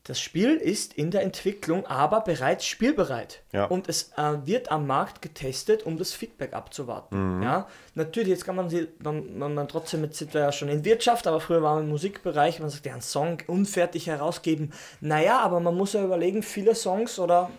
Das 0.07 0.21
Spiel 0.21 0.57
ist 0.57 0.93
in 0.93 1.11
der 1.11 1.23
Entwicklung, 1.23 1.87
aber 1.87 2.21
bereits 2.21 2.67
spielbereit. 2.67 3.41
Ja. 3.53 3.65
Und 3.65 3.89
es 3.89 4.13
äh, 4.19 4.37
wird 4.45 4.71
am 4.71 4.87
Markt 4.87 5.23
getestet, 5.23 5.85
um 5.85 5.97
das 5.97 6.13
Feedback 6.13 6.53
abzuwarten. 6.53 7.43
Ja? 7.43 7.67
Natürlich, 7.95 8.29
jetzt 8.29 8.45
kann 8.45 8.55
man, 8.55 8.69
sie, 8.69 8.89
man, 9.03 9.39
man, 9.39 9.55
man 9.55 9.67
trotzdem, 9.67 10.05
jetzt 10.05 10.19
sind 10.19 10.35
wir 10.35 10.43
ja 10.43 10.53
schon 10.53 10.69
in 10.69 10.85
Wirtschaft, 10.85 11.27
aber 11.27 11.41
früher 11.41 11.63
war 11.63 11.77
man 11.77 11.85
im 11.85 11.89
Musikbereich, 11.89 12.61
man 12.61 12.69
sagt, 12.69 12.85
ja, 12.85 12.93
einen 12.93 13.01
Song 13.01 13.39
unfertig 13.47 14.07
herausgeben. 14.07 14.75
Naja, 15.01 15.39
aber 15.41 15.59
man 15.61 15.75
muss 15.75 15.95
ja 15.95 16.05
überlegen, 16.05 16.43
viele 16.43 16.75
Songs 16.75 17.19
oder 17.19 17.51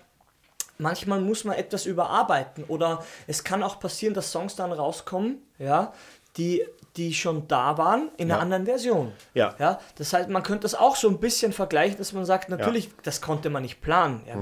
manchmal 0.78 1.22
muss 1.22 1.46
man 1.46 1.56
etwas 1.56 1.88
überarbeiten 1.88 2.64
oder 2.66 3.04
es 3.26 3.44
kann 3.44 3.64
auch 3.64 3.80
passieren, 3.80 4.14
dass 4.14 4.32
Songs 4.32 4.56
dann 4.56 4.72
rauskommen, 4.72 5.40
ja, 5.58 5.94
die, 6.38 6.64
die 6.98 7.14
schon 7.14 7.48
da 7.48 7.78
waren 7.78 8.10
in 8.18 8.28
einer 8.30 8.36
Ja. 8.38 8.42
anderen 8.42 8.66
Version. 8.66 9.12
Ja. 9.34 9.56
Ja, 9.60 9.80
das 9.98 10.14
heißt, 10.14 10.30
man 10.30 10.44
könnte 10.44 10.62
das 10.62 10.76
auch 10.76 10.96
so 10.96 11.10
ein 11.10 11.20
bisschen 11.20 11.52
vergleichen, 11.54 11.98
dass 11.98 12.14
man 12.14 12.26
sagt, 12.26 12.50
natürlich, 12.50 12.90
das 13.04 13.22
konnte 13.22 13.50
man 13.50 13.62
nicht 13.64 13.82
planen. 13.82 14.22
Ja, 14.28 14.36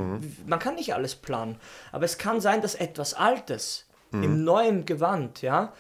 Man 0.45 0.59
kann 0.59 0.75
nicht 0.75 0.93
alles 0.93 1.15
planen. 1.15 1.57
Aber 1.91 2.05
es 2.05 2.17
kann 2.17 2.41
sein, 2.41 2.61
dass 2.61 2.75
etwas 2.75 3.13
Altes 3.13 3.85
im 4.11 4.43
neuen 4.43 4.85
Gewand, 4.85 5.41
ja, 5.41 5.73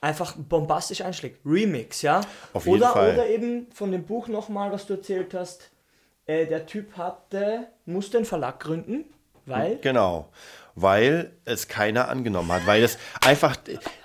einfach 0.00 0.34
bombastisch 0.36 1.02
einschlägt. 1.02 1.40
Remix, 1.44 2.00
ja. 2.00 2.22
Auf 2.54 2.64
jeden 2.64 2.78
oder, 2.78 2.92
Fall. 2.92 3.12
oder 3.12 3.26
eben 3.26 3.66
von 3.74 3.92
dem 3.92 4.04
Buch 4.04 4.28
nochmal, 4.28 4.72
was 4.72 4.86
du 4.86 4.94
erzählt 4.94 5.34
hast, 5.34 5.70
äh, 6.26 6.46
der 6.46 6.64
Typ 6.64 6.96
hatte, 6.96 7.66
musste 7.84 8.16
einen 8.16 8.24
Verlag 8.26 8.58
gründen, 8.60 9.04
weil. 9.44 9.76
Genau, 9.82 10.30
weil 10.74 11.32
es 11.44 11.68
keiner 11.68 12.08
angenommen 12.08 12.50
hat. 12.52 12.66
Weil 12.66 12.80
das 12.80 12.96
einfach, 13.22 13.54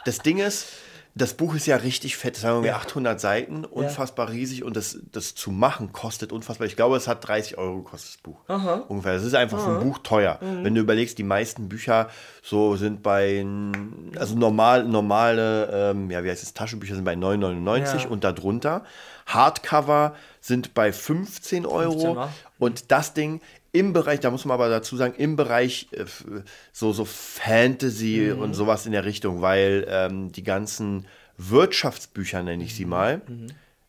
das 0.03 0.19
Ding 0.19 0.39
ist, 0.39 0.67
das 1.15 1.33
Buch 1.33 1.55
ist 1.55 1.65
ja 1.65 1.75
richtig 1.77 2.15
fett, 2.17 2.37
das 2.37 2.43
haben 2.43 2.63
wir 2.63 2.75
800 2.75 3.19
Seiten, 3.19 3.65
unfassbar 3.65 4.29
riesig 4.29 4.63
und 4.63 4.75
das, 4.75 4.99
das 5.11 5.35
zu 5.35 5.51
machen 5.51 5.91
kostet 5.91 6.31
unfassbar. 6.31 6.67
Ich 6.67 6.75
glaube, 6.75 6.95
es 6.95 7.07
hat 7.07 7.27
30 7.27 7.57
Euro 7.57 7.77
gekostet, 7.77 8.11
das 8.15 8.17
Buch. 8.21 8.37
Ungefähr. 8.87 9.13
Das 9.13 9.23
ist 9.23 9.35
einfach 9.35 9.59
für 9.59 9.77
ein 9.79 9.83
Buch 9.83 9.99
teuer. 9.99 10.39
Mhm. 10.41 10.63
Wenn 10.63 10.75
du 10.75 10.81
überlegst, 10.81 11.17
die 11.17 11.23
meisten 11.23 11.67
Bücher 11.67 12.09
so 12.41 12.75
sind 12.75 13.03
bei, 13.03 13.45
also 14.17 14.35
normal, 14.35 14.85
normale, 14.85 15.91
ähm, 15.91 16.09
ja, 16.11 16.23
wie 16.23 16.29
heißt 16.29 16.43
es, 16.43 16.53
Taschenbücher 16.53 16.95
sind 16.95 17.03
bei 17.03 17.13
9,99 17.15 18.03
Ja. 18.03 18.09
und 18.09 18.23
darunter. 18.23 18.83
Hardcover 19.25 20.15
sind 20.41 20.73
bei 20.73 20.91
15 20.91 21.65
Euro 21.65 21.91
15, 21.91 22.15
wa? 22.15 22.33
und 22.57 22.91
das 22.91 23.13
Ding 23.13 23.41
im 23.71 23.93
Bereich, 23.93 24.19
da 24.19 24.31
muss 24.31 24.45
man 24.45 24.55
aber 24.55 24.69
dazu 24.69 24.97
sagen, 24.97 25.13
im 25.17 25.35
Bereich 25.35 25.87
äh, 25.91 26.05
so, 26.71 26.91
so 26.93 27.05
Fantasy 27.05 28.31
Mhm. 28.35 28.41
und 28.41 28.53
sowas 28.53 28.85
in 28.85 28.91
der 28.91 29.05
Richtung, 29.05 29.41
weil 29.41 29.85
ähm, 29.89 30.31
die 30.31 30.43
ganzen 30.43 31.05
Wirtschaftsbücher, 31.37 32.43
nenne 32.43 32.63
ich 32.63 32.75
sie 32.75 32.85
Mhm. 32.85 32.89
mal, 32.89 33.21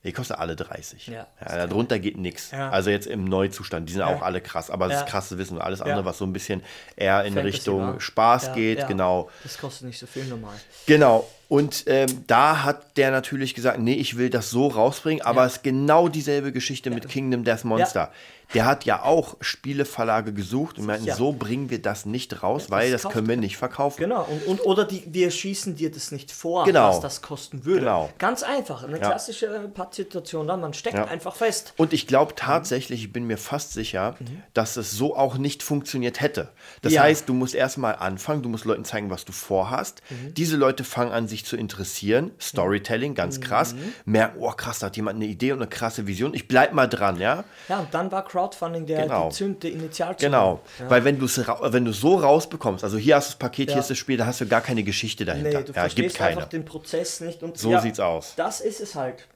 Die 0.03 0.13
kostet 0.13 0.39
alle 0.39 0.57
30. 0.57 1.09
Ja, 1.09 1.27
ja 1.47 1.67
darunter 1.67 1.99
geht 1.99 2.17
nichts. 2.17 2.53
Ja. 2.53 2.71
Also 2.71 2.89
jetzt 2.89 3.07
im 3.07 3.27
Neuzustand, 3.27 3.87
die 3.87 3.93
sind 3.93 4.01
auch 4.01 4.23
alle 4.23 4.41
krass, 4.41 4.71
aber 4.71 4.87
das 4.89 4.95
Ja. 4.95 5.01
ist 5.05 5.11
krass 5.11 5.29
zu 5.29 5.37
wissen. 5.37 5.57
Und 5.59 5.61
alles 5.63 5.83
andere, 5.83 5.99
Ja. 5.99 6.05
was 6.07 6.17
so 6.17 6.25
ein 6.25 6.33
bisschen 6.33 6.63
eher 6.97 7.23
in 7.25 7.35
Fantasy 7.35 7.57
Richtung 7.57 7.81
war. 7.83 8.01
Spaß 8.01 8.47
Ja, 8.47 8.55
geht, 8.55 8.79
ja. 8.79 8.87
genau. 8.87 9.29
Das 9.43 9.59
kostet 9.59 9.87
nicht 9.89 9.99
so 9.99 10.07
viel 10.07 10.25
normal. 10.25 10.55
Genau. 10.87 11.29
Und 11.51 11.85
ähm, 11.87 12.25
da 12.27 12.63
hat 12.63 12.97
der 12.97 13.11
natürlich 13.11 13.55
gesagt, 13.55 13.79
nee, 13.79 13.93
ich 13.93 14.17
will 14.17 14.31
das 14.31 14.49
so 14.49 14.69
rausbringen, 14.69 15.21
aber 15.23 15.45
es 15.45 15.57
ist 15.57 15.65
genau 15.65 16.09
dieselbe 16.09 16.51
Geschichte 16.51 16.89
mit 16.89 17.07
Kingdom 17.07 17.45
Death 17.45 17.65
Monster. 17.65 18.11
Der 18.55 18.65
hat 18.65 18.85
ja 18.85 19.03
auch 19.03 19.37
Spieleverlage 19.41 20.33
gesucht 20.33 20.79
und 20.79 20.87
meinten, 20.87 21.07
Ja. 21.07 21.15
so 21.17 21.33
bringen 21.33 21.71
wir 21.71 21.81
das 21.81 22.07
nicht 22.07 22.43
raus, 22.43 22.71
weil 22.71 22.91
das 22.91 23.03
kauft 23.03 23.15
können 23.15 23.29
wir 23.29 23.37
nicht 23.37 23.57
verkaufen. 23.57 24.01
Genau, 24.01 24.27
und, 24.29 24.47
und 24.47 24.61
oder 24.67 24.85
die, 24.85 25.05
wir 25.07 25.31
schießen 25.31 25.77
dir 25.77 25.91
das 25.91 26.11
nicht 26.11 26.33
vor, 26.33 26.65
Genau. 26.65 26.89
was 26.89 27.01
das 27.01 27.23
kosten 27.23 27.65
würde. 27.65 27.81
Genau. 27.81 28.11
Ganz 28.19 28.43
einfach, 28.43 28.83
eine 28.83 28.99
Ja. 28.99 29.07
klassische 29.07 29.71
Pattsituation, 29.73 30.47
dann 30.49 30.61
man 30.61 30.75
steckt 30.75 30.97
Ja. 30.97 31.05
einfach 31.07 31.35
fest. 31.37 31.75
Und 31.77 31.93
ich 31.93 32.07
glaube 32.07 32.35
tatsächlich, 32.35 33.03
ich 33.05 33.13
bin 33.13 33.25
mir 33.25 33.39
fast 33.39 33.73
sicher, 33.73 34.17
dass 34.55 34.77
es 34.77 34.91
so 34.93 35.17
auch 35.17 35.37
nicht 35.39 35.63
funktioniert 35.63 36.21
hätte. 36.21 36.49
Das 36.83 36.93
Ja. 36.93 37.03
heißt, 37.03 37.29
du 37.29 37.35
musst 37.35 37.55
erstmal 37.55 37.97
anfangen, 37.97 38.43
du 38.43 38.49
musst 38.49 38.65
Leuten 38.65 38.85
zeigen, 38.85 39.11
was 39.11 39.25
du 39.25 39.33
vorhast. 39.33 40.03
Diese 40.37 40.57
Leute 40.57 40.85
fangen 40.85 41.13
an, 41.13 41.29
sich 41.29 41.45
zu 41.45 41.57
interessieren. 41.57 42.33
Storytelling, 42.41 43.15
ganz 43.15 43.41
krass. 43.41 43.75
Merken, 44.05 44.39
oh 44.41 44.51
krass, 44.51 44.81
da 44.81 44.87
hat 44.87 44.97
jemand 44.97 45.17
eine 45.17 45.27
Idee 45.27 45.53
und 45.53 45.59
eine 45.61 45.69
krasse 45.69 46.07
Vision. 46.07 46.35
Ich 46.35 46.49
bleib 46.49 46.73
mal 46.73 46.87
dran, 46.87 47.19
ja. 47.21 47.45
Ja, 47.69 47.79
und 47.81 47.95
dann 47.95 48.11
war 48.13 48.25
Crowdfunding 48.41 48.87
der 48.87 49.03
Genau. 49.03 49.29
die 49.29 49.35
Zünd, 49.35 49.63
der 49.63 49.73
Initialzündung. 49.73 50.41
Genau. 50.41 50.61
Ja. 50.79 50.91
Weil 50.91 51.05
wenn 51.05 51.19
du 51.19 51.27
es 51.27 51.39
wenn 51.39 51.85
du 51.85 51.93
so 51.93 52.17
rausbekommst, 52.17 52.85
also 52.85 52.97
hier 52.99 53.17
hast 53.17 53.29
du 53.29 53.33
das 53.33 53.39
Paket, 53.39 53.69
Ja. 53.69 53.75
hier 53.75 53.81
ist 53.81 53.91
das 53.91 53.99
Spiel, 53.99 54.17
da 54.17 54.27
hast 54.27 54.41
du 54.41 54.47
gar 54.47 54.61
keine 54.61 54.83
Geschichte 54.83 55.25
dahinter. 55.25 55.59
Nee, 55.61 55.65
du 55.65 55.73
ja, 55.73 55.83
verstehst 55.83 56.15
gibt 56.17 56.21
einfach 56.27 56.49
den 56.49 56.65
Prozess 56.65 57.21
nicht. 57.21 57.43
Und 57.43 57.59
So 57.59 57.79
sieht's 57.79 58.01
aus. 58.01 58.35
Das 58.37 58.61
ist 58.61 58.81
es 58.81 58.95
halt. 58.95 59.27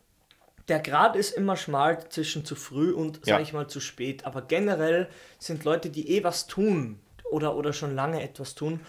Der 0.68 0.80
Grad 0.80 1.14
ist 1.14 1.36
immer 1.36 1.56
schmal 1.56 2.08
zwischen 2.08 2.44
zu 2.46 2.54
früh 2.54 2.92
und, 2.92 3.16
Ja. 3.26 3.34
sag 3.36 3.42
ich 3.42 3.52
mal, 3.52 3.66
zu 3.68 3.80
spät. 3.80 4.24
Aber 4.24 4.40
generell 4.42 5.08
sind 5.38 5.64
Leute, 5.64 5.90
die 5.90 6.10
eh 6.10 6.24
was 6.24 6.46
tun 6.46 6.98
oder, 7.30 7.54
oder 7.56 7.72
schon 7.74 7.94
lange 7.94 8.22
etwas 8.22 8.54
tun, 8.54 8.80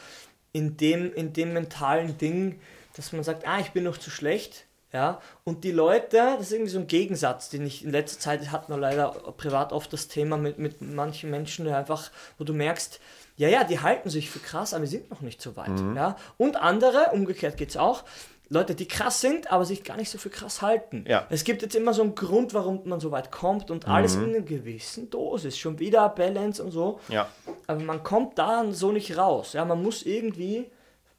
in 0.54 0.78
dem, 0.78 1.14
in 1.14 1.34
dem 1.34 1.52
mentalen 1.52 2.18
Ding, 2.18 2.62
dass 2.96 3.12
man 3.12 3.24
sagt, 3.26 3.46
ah, 3.46 3.60
ich 3.60 3.72
bin 3.72 3.84
noch 3.84 3.98
zu 3.98 4.10
schlecht. 4.10 4.66
Ja, 4.96 5.20
und 5.44 5.66
die 5.66 5.74
Leute, 5.74 6.16
das 6.38 6.40
ist 6.40 6.54
irgendwie 6.54 6.72
so 6.72 6.80
ein 6.80 6.88
Gegensatz, 6.88 7.50
den 7.50 7.66
ich 7.68 7.84
in 7.84 7.92
letzter 7.92 8.18
Zeit 8.18 8.50
hatten 8.50 8.72
wir 8.72 8.78
leider 8.78 9.10
privat 9.36 9.74
oft 9.74 9.92
das 9.92 10.08
Thema 10.08 10.38
mit, 10.38 10.58
mit 10.58 10.82
manchen 10.82 11.30
Menschen, 11.30 11.66
die 11.66 11.72
einfach, 11.72 12.12
wo 12.38 12.46
du 12.46 12.54
merkst, 12.54 13.02
ja, 13.36 13.50
ja, 13.50 13.66
die 13.66 13.82
halten 13.82 14.10
sich 14.10 14.30
für 14.30 14.40
krass, 14.40 14.74
aber 14.74 14.84
wir 14.84 14.88
sind 14.88 15.12
noch 15.12 15.20
nicht 15.20 15.42
so 15.42 15.58
weit. 15.58 15.68
Mhm. 15.82 15.98
Ja? 15.98 16.16
Und 16.38 16.56
andere, 16.56 17.10
umgekehrt 17.12 17.58
geht 17.58 17.72
es 17.72 17.76
auch, 17.78 18.06
Leute, 18.48 18.74
die 18.74 18.88
krass 18.88 19.20
sind, 19.20 19.52
aber 19.52 19.66
sich 19.66 19.84
gar 19.84 19.98
nicht 19.98 20.10
so 20.10 20.18
für 20.18 20.30
krass 20.30 20.62
halten. 20.62 21.04
Ja. 21.10 21.26
Es 21.30 21.44
gibt 21.44 21.62
jetzt 21.62 21.76
immer 21.76 21.94
so 21.94 22.02
einen 22.02 22.16
Grund, 22.16 22.54
warum 22.54 22.88
man 22.88 23.02
so 23.02 23.12
weit 23.12 23.32
kommt 23.32 23.72
und 23.72 23.90
alles 23.90 24.16
Mhm. 24.16 24.24
in 24.24 24.30
einer 24.36 24.46
gewissen 24.46 25.10
Dosis. 25.10 25.58
Schon 25.58 25.78
wieder 25.80 26.08
Balance 26.08 26.64
und 26.64 26.72
so. 26.72 27.02
Ja. 27.10 27.28
Aber 27.68 27.82
man 27.82 28.02
kommt 28.02 28.40
da 28.40 28.64
so 28.72 28.94
nicht 28.94 29.18
raus. 29.18 29.52
Ja, 29.52 29.66
man 29.66 29.84
muss 29.84 30.04
irgendwie 30.04 30.68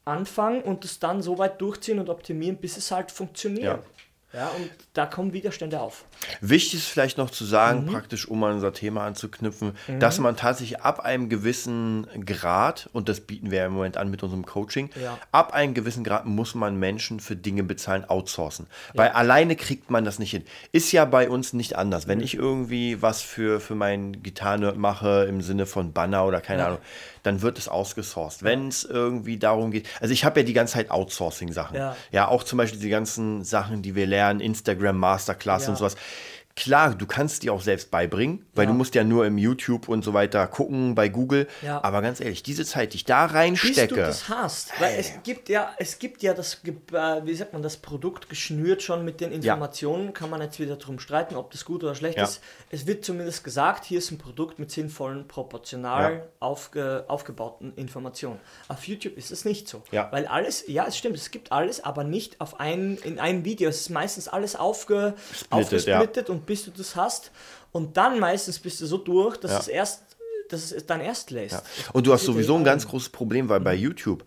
anfangen 0.07 0.61
und 0.61 0.85
es 0.85 0.99
dann 0.99 1.21
so 1.21 1.37
weit 1.37 1.61
durchziehen 1.61 1.99
und 1.99 2.09
optimieren, 2.09 2.57
bis 2.57 2.77
es 2.77 2.91
halt 2.91 3.11
funktioniert. 3.11 3.63
Ja. 3.63 3.83
Ja, 4.37 4.49
und 4.49 4.69
da 4.93 5.07
kommen 5.07 5.33
Widerstände 5.33 5.79
auf. 5.79 6.05
Wichtig 6.41 6.75
ist 6.75 6.85
vielleicht 6.87 7.17
noch 7.17 7.31
zu 7.31 7.43
sagen, 7.43 7.85
Mhm. 7.85 7.91
praktisch 7.91 8.27
um 8.27 8.43
an 8.43 8.53
unser 8.53 8.71
Thema 8.71 9.03
anzuknüpfen, 9.05 9.73
dass 9.99 10.19
man 10.19 10.35
tatsächlich 10.37 10.81
ab 10.81 10.99
einem 10.99 11.27
gewissen 11.27 12.05
Grad, 12.23 12.87
und 12.93 13.09
das 13.09 13.19
bieten 13.21 13.49
wir 13.49 13.65
im 13.65 13.73
Moment 13.73 13.97
an 13.97 14.11
mit 14.11 14.21
unserem 14.21 14.45
Coaching, 14.45 14.91
Ja. 15.01 15.17
ab 15.31 15.53
einem 15.55 15.73
gewissen 15.73 16.03
Grad 16.03 16.25
muss 16.27 16.53
man 16.53 16.77
Menschen 16.77 17.19
für 17.19 17.35
Dinge 17.35 17.63
bezahlen, 17.63 18.05
outsourcen. 18.07 18.67
Weil 18.93 19.09
alleine 19.09 19.55
kriegt 19.55 19.89
man 19.89 20.05
das 20.05 20.19
nicht 20.19 20.29
hin. 20.31 20.43
Ist 20.71 20.91
ja 20.91 21.05
bei 21.05 21.29
uns 21.29 21.53
nicht 21.53 21.75
anders. 21.75 22.05
Mhm. 22.05 22.09
Wenn 22.11 22.19
ich 22.21 22.35
irgendwie 22.35 23.01
was 23.01 23.23
für, 23.23 23.59
für 23.59 23.73
meinen 23.73 24.21
Gitarrenerd 24.21 24.77
mache, 24.77 25.25
im 25.27 25.41
Sinne 25.41 25.65
von 25.65 25.93
Banner 25.93 26.25
oder 26.27 26.41
keine 26.41 26.59
Ja. 26.61 26.67
Ahnung, 26.67 26.79
dann 27.23 27.41
wird 27.41 27.57
es 27.57 27.67
ausgesourced. 27.67 28.43
Wenn 28.43 28.67
es 28.67 28.83
irgendwie 28.85 29.37
darum 29.37 29.71
geht, 29.71 29.87
also 29.99 30.13
ich 30.13 30.23
habe 30.23 30.41
ja 30.41 30.45
die 30.45 30.53
ganze 30.53 30.75
Zeit 30.75 30.91
Outsourcing-Sachen. 30.91 31.75
Ja. 31.75 31.95
ja, 32.11 32.27
auch 32.27 32.43
zum 32.43 32.57
Beispiel 32.57 32.79
die 32.79 32.89
ganzen 32.89 33.43
Sachen, 33.43 33.81
die 33.81 33.95
wir 33.95 34.05
lernen, 34.05 34.26
Instagram 34.39 34.97
Masterclass 34.97 35.63
Ja. 35.63 35.69
und 35.69 35.77
sowas. 35.77 35.95
Klar, 36.57 36.95
du 36.95 37.05
kannst 37.05 37.43
die 37.43 37.51
auch 37.51 37.61
selbst 37.61 37.91
beibringen, 37.91 38.43
weil 38.55 38.65
Ja. 38.65 38.71
du 38.71 38.77
musst 38.77 38.95
ja 38.95 39.03
nur 39.03 39.27
im 39.27 39.37
YouTube 39.37 39.87
und 39.87 40.03
so 40.03 40.15
weiter 40.15 40.47
gucken, 40.47 40.95
bei 40.95 41.07
Google. 41.07 41.47
Ja. 41.61 41.83
Aber 41.83 42.01
ganz 42.01 42.19
ehrlich, 42.19 42.41
diese 42.41 42.65
Zeit, 42.65 42.93
die 42.93 42.97
ich 42.97 43.05
da 43.05 43.27
bis 43.27 43.35
reinstecke, 43.35 43.87
du 43.93 43.95
das 44.01 44.27
hast. 44.27 44.71
Weil 44.81 44.95
es 44.97 45.11
gibt 45.23 45.49
ja, 45.49 45.69
es 45.77 45.99
gibt 45.99 46.23
ja 46.23 46.33
das, 46.33 46.55
äh, 46.65 47.25
wie 47.25 47.35
sagt 47.35 47.53
man, 47.53 47.61
das 47.61 47.77
Produkt 47.77 48.27
geschnürt 48.27 48.81
schon 48.81 49.05
mit 49.05 49.21
den 49.21 49.31
Informationen. 49.31 50.13
Kann 50.13 50.31
man 50.31 50.41
jetzt 50.41 50.59
wieder 50.59 50.77
drum 50.77 50.97
streiten, 50.97 51.35
ob 51.35 51.51
das 51.51 51.63
gut 51.63 51.83
oder 51.83 51.93
schlecht 51.93 52.17
Ja. 52.17 52.23
ist. 52.23 52.41
Es 52.71 52.87
wird 52.87 53.05
zumindest 53.05 53.43
gesagt, 53.43 53.85
hier 53.85 53.99
ist 53.99 54.09
ein 54.09 54.17
Produkt 54.17 54.57
mit 54.57 54.71
sinnvollen, 54.71 55.27
proportional 55.27 56.13
Ja. 56.13 56.21
aufge, 56.39 57.05
aufgebauten 57.07 57.73
Informationen. 57.75 58.39
Auf 58.67 58.87
YouTube 58.87 59.15
ist 59.15 59.29
es 59.31 59.45
nicht 59.45 59.69
so. 59.69 59.83
Ja. 59.91 60.11
Weil 60.11 60.25
alles, 60.25 60.63
ja, 60.67 60.87
es 60.87 60.97
stimmt, 60.97 61.17
es 61.17 61.29
gibt 61.29 61.51
alles, 61.51 61.83
aber 61.83 62.03
nicht 62.03 62.41
auf 62.41 62.59
ein, 62.59 62.97
in 63.03 63.19
einem 63.19 63.45
Video. 63.45 63.69
Es 63.69 63.81
ist 63.81 63.89
meistens 63.91 64.27
alles 64.27 64.55
aufge, 64.55 65.13
aufgesplittet 65.51 66.31
und 66.31 66.46
bis 66.47 66.65
du 66.65 66.71
das 66.71 66.95
hast. 66.95 67.29
Und 67.71 67.95
dann 67.97 68.19
meistens 68.19 68.57
bist 68.57 68.81
du 68.81 68.87
so 68.87 68.97
durch, 68.97 69.37
dass 69.37 69.51
Ja. 69.51 69.59
es 69.59 69.67
erst, 69.67 70.01
dass 70.49 70.71
es 70.71 70.85
dann 70.87 71.01
erst 71.01 71.29
lässt. 71.29 71.53
Ja. 71.53 71.61
Und 71.93 72.07
du 72.07 72.13
hast 72.13 72.23
sowieso 72.25 72.55
ein 72.55 72.63
ganz 72.63 72.87
großes 72.87 73.09
Problem, 73.09 73.47
weil 73.49 73.59
bei 73.59 73.75
YouTube 73.75 74.23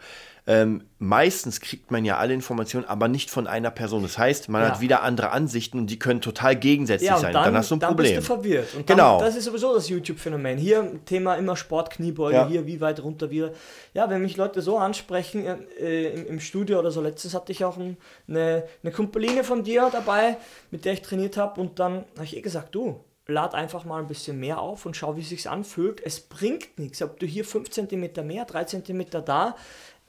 ähm, 0.46 0.84
meistens 0.98 1.60
kriegt 1.60 1.90
man 1.90 2.04
ja 2.04 2.16
alle 2.18 2.32
Informationen, 2.34 2.84
aber 2.86 3.08
nicht 3.08 3.30
von 3.30 3.46
einer 3.46 3.70
Person. 3.70 4.02
Das 4.02 4.18
heißt, 4.18 4.48
man 4.48 4.62
Ja. 4.62 4.68
hat 4.70 4.80
wieder 4.80 5.02
andere 5.02 5.30
Ansichten 5.30 5.78
und 5.78 5.88
die 5.88 5.98
können 5.98 6.20
total 6.20 6.56
gegensätzlich 6.56 7.08
Ja, 7.08 7.16
und 7.16 7.20
sein. 7.22 7.32
dann, 7.32 7.44
dann 7.44 7.56
hast 7.56 7.70
du 7.70 7.76
ein 7.76 7.80
dann 7.80 7.90
Problem. 7.90 8.16
bist 8.16 8.28
du 8.28 8.34
verwirrt. 8.34 8.74
Und 8.74 8.86
Genau. 8.86 9.18
Dann, 9.18 9.26
das 9.28 9.36
ist 9.36 9.44
sowieso 9.44 9.74
das 9.74 9.88
YouTube-Phänomen. 9.88 10.58
Hier 10.58 11.00
Thema 11.04 11.34
immer 11.36 11.56
Sport, 11.56 11.90
Kniebeuge, 11.90 12.34
Ja. 12.36 12.46
hier 12.48 12.66
wie 12.66 12.80
weit 12.80 13.02
runter 13.02 13.30
wir. 13.30 13.52
Ja, 13.94 14.08
wenn 14.10 14.22
mich 14.22 14.36
Leute 14.36 14.62
so 14.62 14.78
ansprechen 14.78 15.44
äh, 15.78 16.06
im, 16.10 16.26
im 16.26 16.40
Studio 16.40 16.78
oder 16.78 16.90
so, 16.90 17.00
letztens 17.00 17.34
hatte 17.34 17.52
ich 17.52 17.64
auch 17.64 17.76
ein, 17.76 17.96
eine, 18.28 18.64
eine 18.82 18.92
Kumpeline 18.92 19.44
von 19.44 19.62
dir 19.62 19.88
dabei, 19.92 20.36
mit 20.70 20.84
der 20.84 20.94
ich 20.94 21.02
trainiert 21.02 21.36
habe 21.36 21.60
und 21.60 21.78
dann 21.78 22.04
habe 22.16 22.24
ich 22.24 22.36
eh 22.36 22.40
gesagt, 22.40 22.74
du, 22.74 23.04
lad 23.26 23.54
einfach 23.54 23.84
mal 23.84 24.00
ein 24.00 24.08
bisschen 24.08 24.40
mehr 24.40 24.58
auf 24.60 24.86
und 24.86 24.96
schau, 24.96 25.16
wie 25.16 25.20
es 25.20 25.28
sich 25.28 25.48
anfühlt. 25.48 26.00
Es 26.04 26.18
bringt 26.18 26.78
nichts, 26.80 27.00
ob 27.00 27.20
du 27.20 27.26
hier 27.26 27.44
5 27.44 27.70
cm 27.70 28.26
mehr, 28.26 28.44
3 28.44 28.64
cm 28.64 29.06
da, 29.24 29.54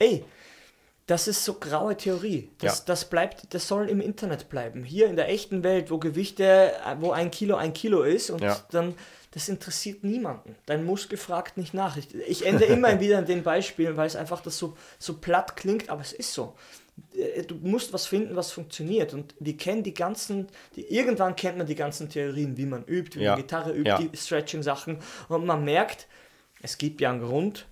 ey, 0.02 0.26
das 1.08 1.28
ist 1.28 1.44
so 1.44 1.56
graue 1.56 1.98
Theorie. 1.98 2.50
Das, 2.60 2.80
Ja. 2.80 2.84
das 2.88 3.06
bleibt, 3.10 3.54
das 3.54 3.68
soll 3.68 3.90
im 3.90 4.00
Internet 4.02 4.50
bleiben. 4.50 4.84
Hier 4.84 5.08
in 5.08 5.16
der 5.16 5.30
echten 5.30 5.64
Welt, 5.64 5.92
wo 5.92 5.98
Gewichte, 5.98 6.44
äh, 6.74 6.96
wo 7.00 7.12
ein 7.12 7.32
Kilo 7.32 7.56
ein 7.56 7.74
Kilo 7.74 8.04
ist 8.04 8.30
und 8.30 8.42
Ja. 8.42 8.58
dann, 8.72 8.94
das 9.32 9.50
interessiert 9.50 10.04
niemanden. 10.04 10.56
Dein 10.66 10.84
Muskel 10.86 11.18
fragt 11.18 11.58
nicht 11.58 11.74
nach. 11.74 11.98
Ich, 11.98 12.14
ich 12.16 12.46
ende 12.46 12.66
immer 12.66 13.00
wieder 13.00 13.20
in 13.20 13.26
den 13.26 13.44
Beispielen, 13.44 13.98
weil 13.98 14.08
es 14.08 14.16
einfach 14.16 14.42
das 14.42 14.58
so, 14.58 14.78
so 15.00 15.16
platt 15.18 15.56
klingt, 15.56 15.90
aber 15.90 16.02
es 16.02 16.14
ist 16.14 16.34
so. 16.34 16.56
Äh, 17.16 17.44
Du 17.44 17.56
musst 17.56 17.92
was 17.94 18.06
finden, 18.06 18.36
was 18.36 18.52
funktioniert. 18.52 19.14
Und 19.14 19.34
wir 19.40 19.58
kennen 19.58 19.84
die 19.84 19.94
ganzen, 19.94 20.48
die, 20.76 20.86
irgendwann 20.94 21.36
kennt 21.36 21.58
man 21.58 21.68
die 21.68 21.76
ganzen 21.76 22.10
Theorien, 22.10 22.56
wie 22.58 22.66
man 22.66 22.84
übt, 22.86 23.20
wie 23.20 23.24
Ja. 23.24 23.32
man 23.32 23.42
Gitarre 23.42 23.72
übt, 23.74 24.10
die 24.14 24.18
Stretching-Sachen. 24.18 25.00
Und 25.30 25.46
man 25.46 25.66
merkt, 25.66 26.08
es 26.62 26.78
gibt 26.78 27.02
ja 27.02 27.10
einen 27.10 27.22
Grund, 27.22 27.66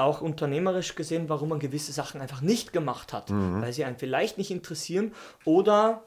auch 0.00 0.20
unternehmerisch 0.20 0.94
gesehen, 0.94 1.28
warum 1.28 1.50
man 1.50 1.58
gewisse 1.58 1.92
Sachen 1.92 2.20
einfach 2.20 2.40
nicht 2.40 2.72
gemacht 2.72 3.12
hat, 3.12 3.30
Mhm. 3.30 3.62
weil 3.62 3.72
sie 3.72 3.84
einen 3.84 3.96
vielleicht 3.96 4.38
nicht 4.38 4.50
interessieren 4.50 5.12
oder 5.44 6.02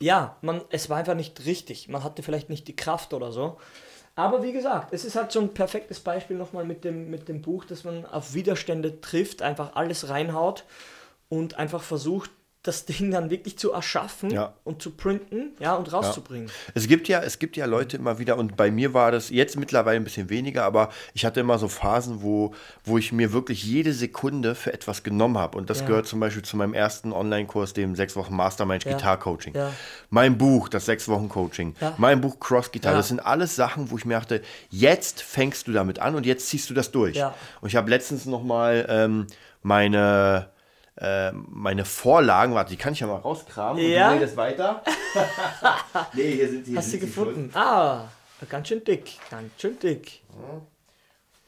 ja, 0.00 0.36
man, 0.42 0.60
es 0.70 0.90
war 0.90 0.98
einfach 0.98 1.14
nicht 1.14 1.44
richtig, 1.46 1.88
man 1.88 2.04
hatte 2.04 2.22
vielleicht 2.22 2.50
nicht 2.50 2.68
die 2.68 2.76
Kraft 2.76 3.14
oder 3.14 3.32
so. 3.32 3.56
Aber 4.14 4.42
wie 4.42 4.52
gesagt, 4.52 4.92
es 4.92 5.04
ist 5.04 5.16
halt 5.16 5.30
so 5.32 5.40
ein 5.40 5.52
perfektes 5.54 6.00
Beispiel 6.00 6.36
nochmal 6.36 6.64
mit 6.64 6.84
dem, 6.84 7.10
mit 7.10 7.28
dem 7.28 7.42
Buch, 7.42 7.64
dass 7.64 7.84
man 7.84 8.06
auf 8.06 8.32
Widerstände 8.34 9.00
trifft, 9.00 9.42
einfach 9.42 9.74
alles 9.74 10.08
reinhaut 10.08 10.64
und 11.28 11.58
einfach 11.58 11.82
versucht, 11.82 12.30
das 12.66 12.84
Ding 12.86 13.10
dann 13.10 13.30
wirklich 13.30 13.58
zu 13.58 13.72
erschaffen 13.72 14.30
Ja. 14.30 14.54
und 14.64 14.82
zu 14.82 14.90
printen 14.90 15.52
ja, 15.60 15.74
und 15.74 15.92
rauszubringen. 15.92 16.50
Es 16.74 16.88
gibt 16.88 17.08
ja, 17.08 17.20
es 17.22 17.38
gibt 17.38 17.56
ja 17.56 17.66
Leute 17.66 17.96
immer 17.96 18.18
wieder, 18.18 18.36
und 18.38 18.56
bei 18.56 18.70
mir 18.70 18.94
war 18.94 19.12
das 19.12 19.30
jetzt 19.30 19.56
mittlerweile 19.58 19.96
ein 19.96 20.04
bisschen 20.04 20.28
weniger, 20.30 20.64
aber 20.64 20.90
ich 21.14 21.24
hatte 21.24 21.40
immer 21.40 21.58
so 21.58 21.68
Phasen, 21.68 22.22
wo, 22.22 22.54
wo 22.84 22.98
ich 22.98 23.12
mir 23.12 23.32
wirklich 23.32 23.64
jede 23.64 23.92
Sekunde 23.92 24.54
für 24.54 24.72
etwas 24.72 25.02
genommen 25.02 25.38
habe. 25.38 25.56
Und 25.58 25.70
das 25.70 25.80
Ja. 25.80 25.86
gehört 25.86 26.06
zum 26.06 26.20
Beispiel 26.20 26.42
zu 26.42 26.56
meinem 26.56 26.74
ersten 26.74 27.12
Online-Kurs, 27.12 27.72
dem 27.72 27.94
sechs 27.94 28.16
Wochen 28.16 28.34
Mastermind 28.34 28.84
Ja. 28.84 28.92
Gitar 28.92 29.18
Coaching. 29.18 29.54
Ja. 29.54 29.72
Mein 30.10 30.38
Buch, 30.38 30.68
das 30.68 30.86
sechs 30.86 31.08
Wochen 31.08 31.28
Coaching. 31.28 31.74
Ja. 31.80 31.94
Mein 31.98 32.20
Buch 32.20 32.40
Cross 32.40 32.72
Guitar. 32.72 32.92
Ja. 32.92 32.98
Das 32.98 33.08
sind 33.08 33.20
alles 33.20 33.56
Sachen, 33.56 33.90
wo 33.90 33.96
ich 33.98 34.04
mir 34.04 34.14
dachte, 34.14 34.42
jetzt 34.70 35.22
fängst 35.22 35.68
du 35.68 35.72
damit 35.72 35.98
an 35.98 36.14
und 36.14 36.26
jetzt 36.26 36.46
ziehst 36.48 36.68
du 36.70 36.74
das 36.74 36.90
durch. 36.90 37.16
Ja. 37.16 37.34
Und 37.60 37.68
ich 37.68 37.76
habe 37.76 37.90
letztens 37.90 38.26
noch 38.26 38.42
mal 38.42 38.86
ähm, 38.88 39.26
meine 39.62 40.48
äh, 40.96 41.32
meine 41.32 41.84
Vorlagen, 41.84 42.54
warte, 42.54 42.70
die 42.70 42.76
kann 42.76 42.92
ich 42.92 43.00
ja 43.00 43.06
mal 43.06 43.16
rauskramen. 43.16 43.82
Ja? 43.82 44.08
Und 44.08 44.14
du 44.14 44.20
redest 44.20 44.36
weiter. 44.36 44.82
nee, 46.14 46.32
hier 46.32 46.48
sind 46.48 46.66
sie. 46.66 46.76
Hast 46.76 46.92
du 46.92 46.98
gefunden? 46.98 47.50
Ah, 47.54 48.08
ganz 48.48 48.68
schön 48.68 48.82
dick, 48.82 49.12
ganz 49.30 49.50
schön 49.58 49.78
dick. 49.78 50.22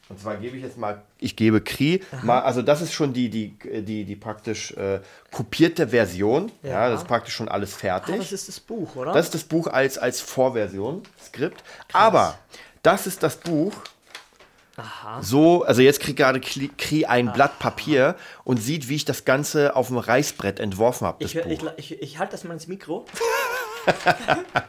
Und 0.09 0.19
zwar 0.19 0.37
gebe 0.37 0.57
ich 0.57 0.63
jetzt 0.63 0.79
mal, 0.79 1.03
ich 1.19 1.37
gebe 1.37 1.61
Kri, 1.61 2.03
mal, 2.23 2.41
also 2.41 2.63
das 2.63 2.81
ist 2.81 2.95
schon 2.95 3.13
die, 3.13 3.29
die, 3.29 3.59
die, 3.83 4.05
die 4.05 4.17
praktisch 4.17 4.73
äh, 4.73 5.01
kopierte 5.31 5.89
Version. 5.89 6.51
Ja. 6.63 6.71
Ja. 6.71 6.91
das 6.91 7.03
ist 7.03 7.07
praktisch 7.09 7.35
schon 7.35 7.49
alles 7.49 7.75
fertig. 7.75 8.15
Ah, 8.15 8.19
das 8.19 8.33
ist 8.33 8.49
das 8.49 8.59
Buch, 8.59 8.97
oder? 8.97 9.13
Das 9.13 9.27
ist 9.27 9.35
das 9.35 9.45
Buch 9.45 9.67
als, 9.67 9.99
als 9.99 10.21
Vorversion, 10.21 11.03
Skript. 11.23 11.63
Aber 11.93 12.39
das 12.83 13.07
ist 13.07 13.23
das 13.23 13.37
Buch. 13.37 13.75
Aha. 14.79 15.21
So, 15.23 15.65
also 15.65 15.83
jetzt 15.83 15.99
kriegt 15.99 16.19
gerade 16.19 16.41
Kri 16.41 16.71
Kri 16.79 17.05
ein 17.05 17.33
Blatt 17.33 17.59
Papier 17.59 18.15
und 18.45 18.59
sieht, 18.59 18.89
wie 18.89 18.95
ich 18.95 19.05
das 19.05 19.25
Ganze 19.25 19.75
auf 19.75 19.89
dem 19.89 19.99
Reißbrett 19.99 20.61
entworfen 20.61 21.07
habe, 21.07 21.25
Ich, 21.25 21.35
ich, 21.35 21.61
ich, 21.77 22.01
ich 22.01 22.19
halte 22.19 22.33
das 22.33 22.45
mal 22.45 22.55
ins 22.55 22.69
Mikro. 22.69 23.05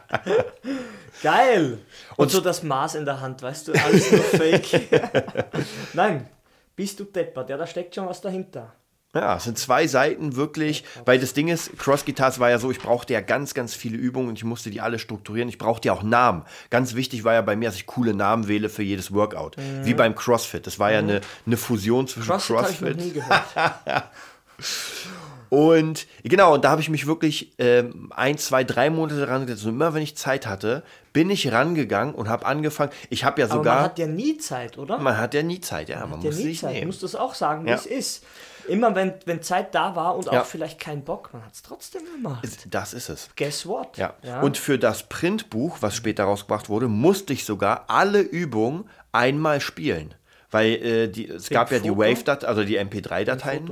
Geil! 1.22 1.78
Und, 2.16 2.32
so 2.32 2.40
das 2.40 2.64
Maß 2.64 2.96
in 2.96 3.04
der 3.04 3.20
Hand, 3.20 3.42
weißt 3.42 3.68
du, 3.68 3.72
alles 3.72 4.10
nur 4.10 4.22
Fake. 4.22 4.80
Nein, 5.92 6.28
bist 6.74 6.98
du 6.98 7.04
deppert, 7.04 7.48
ja, 7.48 7.56
da 7.56 7.66
steckt 7.66 7.94
schon 7.94 8.08
was 8.08 8.20
dahinter. 8.20 8.72
Ja, 9.12 9.36
es 9.36 9.44
sind 9.44 9.58
zwei 9.58 9.88
Seiten 9.88 10.36
wirklich, 10.36 10.84
weil 11.04 11.18
das 11.18 11.32
Ding 11.34 11.48
ist, 11.48 11.76
Cross 11.78 12.04
Guitars 12.04 12.38
war 12.38 12.48
ja 12.48 12.60
so, 12.60 12.70
ich 12.70 12.78
brauchte 12.78 13.12
ja 13.12 13.20
ganz, 13.20 13.54
ganz 13.54 13.74
viele 13.74 13.96
Übungen 13.96 14.28
und 14.28 14.36
ich 14.36 14.44
musste 14.44 14.70
die 14.70 14.80
alle 14.80 15.00
strukturieren. 15.00 15.48
Ich 15.48 15.58
brauchte 15.58 15.88
ja 15.88 15.94
auch 15.94 16.04
Namen. 16.04 16.44
Ganz 16.70 16.94
wichtig 16.94 17.24
war 17.24 17.34
ja 17.34 17.42
bei 17.42 17.56
mir, 17.56 17.68
dass 17.70 17.74
ich 17.76 17.86
coole 17.86 18.14
Namen 18.14 18.46
wähle 18.46 18.68
für 18.68 18.84
jedes 18.84 19.12
Workout. 19.12 19.56
Wie 19.82 19.94
beim 19.94 20.14
CrossFit. 20.14 20.64
Das 20.66 20.78
war 20.78 20.92
ja 20.92 21.00
eine, 21.00 21.20
eine 21.44 21.56
Fusion 21.56 22.06
zwischen 22.06 22.30
Mhm. 22.32 22.38
CrossFit 22.38 22.56
habe 22.56 22.70
ich 22.70 22.80
noch 22.80 22.86
CrossFit 22.88 23.04
nie 23.04 23.12
gehört. 23.12 24.04
und 25.50 26.06
genau, 26.22 26.54
und 26.54 26.64
da 26.64 26.70
habe 26.70 26.80
ich 26.80 26.88
mich 26.88 27.06
wirklich 27.06 27.52
ähm, 27.58 28.10
ein, 28.14 28.38
zwei, 28.38 28.64
drei 28.64 28.88
Monate 28.88 29.26
dran 29.26 29.46
gesetzt. 29.46 29.64
Und 29.66 29.72
immer 29.72 29.92
wenn 29.94 30.02
ich 30.02 30.16
Zeit 30.16 30.46
hatte, 30.46 30.82
bin 31.12 31.28
ich 31.28 31.50
rangegangen 31.52 32.14
und 32.14 32.28
habe 32.28 32.46
angefangen. 32.46 32.92
Ich 33.10 33.24
habe 33.24 33.40
ja 33.40 33.46
Aber 33.48 33.56
sogar. 33.56 33.74
man 33.74 33.84
hat 33.84 33.98
ja 33.98 34.06
nie 34.06 34.38
Zeit, 34.38 34.78
oder? 34.78 34.98
man 34.98 35.18
hat 35.18 35.34
ja 35.34 35.42
nie 35.42 35.60
Zeit, 35.60 35.88
ja. 35.88 36.00
Man, 36.06 36.18
hat 36.18 36.24
ja 36.24 36.30
muss 36.30 36.38
nie 36.38 36.42
sich 36.44 36.60
Zeit. 36.60 36.74
Nehmen. 36.74 36.86
musst 36.86 37.02
das 37.02 37.14
auch 37.16 37.34
sagen, 37.34 37.64
wie 37.66 37.70
Ja. 37.70 37.74
es 37.74 37.84
ist. 37.86 38.24
Immer 38.68 38.94
wenn, 38.94 39.14
wenn 39.24 39.42
Zeit 39.42 39.74
da 39.74 39.96
war 39.96 40.14
und 40.16 40.26
Ja. 40.26 40.42
auch 40.42 40.44
vielleicht 40.46 40.78
kein 40.78 41.02
Bock, 41.02 41.30
man 41.32 41.44
hat 41.44 41.52
es 41.54 41.62
trotzdem 41.62 42.02
gemacht. 42.14 42.46
Das 42.70 42.94
ist 42.94 43.08
es. 43.08 43.28
Guess 43.36 43.66
what? 43.66 43.96
Ja. 43.96 44.14
Und 44.42 44.56
für 44.56 44.78
das 44.78 45.08
Printbuch, 45.08 45.78
was 45.80 45.96
später 45.96 46.24
rausgebracht 46.24 46.68
wurde, 46.68 46.86
musste 46.86 47.32
ich 47.32 47.44
sogar 47.44 47.86
alle 47.88 48.20
Übungen 48.20 48.88
einmal 49.10 49.60
spielen. 49.60 50.14
Weil 50.52 50.72
äh, 50.74 51.08
die, 51.08 51.28
es 51.28 51.48
gab 51.48 51.72
ja 51.72 51.78
die 51.80 51.88
Foto? 51.88 52.00
Wave-Dateien, 52.02 52.48
also 52.48 52.62
die 52.64 52.78
MP3-Dateien. 52.78 53.66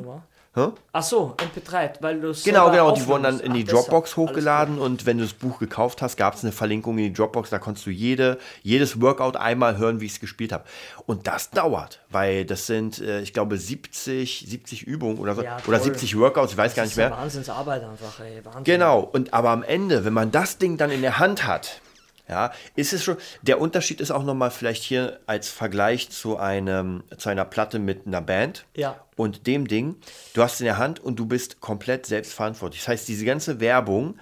Hä? 0.58 0.72
Ach 0.92 1.02
so, 1.02 1.36
MP3, 1.36 1.90
weil 2.00 2.20
du 2.20 2.30
es 2.30 2.42
Genau, 2.42 2.70
genau. 2.70 2.90
Die 2.92 3.06
wurden 3.06 3.22
dann 3.22 3.38
in 3.40 3.54
die 3.54 3.60
Ach, 3.62 3.66
deshalb. 3.66 3.86
Dropbox 3.86 4.10
Alles 4.10 4.16
hochgeladen 4.16 4.78
und 4.78 5.06
wenn 5.06 5.18
du 5.18 5.24
das 5.24 5.32
Buch 5.34 5.58
gekauft 5.60 6.02
hast, 6.02 6.16
gab 6.16 6.34
es 6.34 6.42
eine 6.42 6.50
Verlinkung 6.52 6.98
in 6.98 7.04
die 7.04 7.12
Dropbox. 7.12 7.50
Da 7.50 7.58
konntest 7.58 7.86
du 7.86 7.90
jede, 7.90 8.38
jedes 8.62 9.00
Workout 9.00 9.36
einmal 9.36 9.78
hören, 9.78 10.00
wie 10.00 10.06
ich 10.06 10.12
es 10.12 10.20
gespielt 10.20 10.52
habe. 10.52 10.64
Und 11.06 11.26
das 11.26 11.50
dauert, 11.50 12.00
weil 12.10 12.44
das 12.44 12.66
sind, 12.66 12.98
äh, 13.00 13.20
ich 13.20 13.32
glaube, 13.32 13.56
70, 13.56 14.46
70 14.48 14.82
Übungen 14.82 15.18
oder 15.18 15.34
so. 15.34 15.42
Ja, 15.42 15.58
oder 15.66 15.78
toll. 15.78 15.84
70 15.84 16.18
Workouts, 16.18 16.52
ich 16.52 16.58
weiß 16.58 16.74
gar 16.74 16.84
Das 16.84 16.96
nicht 16.96 17.04
ist 17.04 17.10
mehr. 17.10 17.16
Wahnsinnsarbeit 17.16 17.84
einfach, 17.84 18.20
ey. 18.20 18.44
Wahnsinn. 18.44 18.64
Genau, 18.64 19.00
und 19.00 19.32
aber 19.32 19.50
am 19.50 19.62
Ende, 19.62 20.04
wenn 20.04 20.12
man 20.12 20.30
das 20.32 20.58
Ding 20.58 20.76
dann 20.76 20.90
in 20.90 21.02
der 21.02 21.18
Hand 21.18 21.46
hat, 21.46 21.80
ja, 22.28 22.52
ist 22.76 22.92
es 22.92 23.02
schon. 23.02 23.16
Der 23.42 23.60
Unterschied 23.60 24.00
ist 24.00 24.10
auch 24.10 24.24
nochmal 24.24 24.50
vielleicht 24.50 24.82
hier 24.82 25.20
als 25.26 25.48
Vergleich 25.48 26.10
zu 26.10 26.36
einem, 26.36 27.02
zu 27.16 27.28
einer 27.28 27.44
Platte 27.44 27.78
mit 27.78 28.06
einer 28.06 28.20
Band. 28.20 28.64
Ja. 28.76 28.96
Und 29.16 29.46
dem 29.46 29.66
Ding, 29.66 29.96
du 30.34 30.42
hast 30.42 30.54
es 30.54 30.60
in 30.60 30.66
der 30.66 30.78
Hand 30.78 31.00
und 31.00 31.18
du 31.18 31.26
bist 31.26 31.60
komplett 31.60 32.06
selbstverantwortlich. 32.06 32.82
Das 32.82 32.88
heißt, 32.88 33.08
diese 33.08 33.24
ganze 33.24 33.60
Werbung 33.60 34.18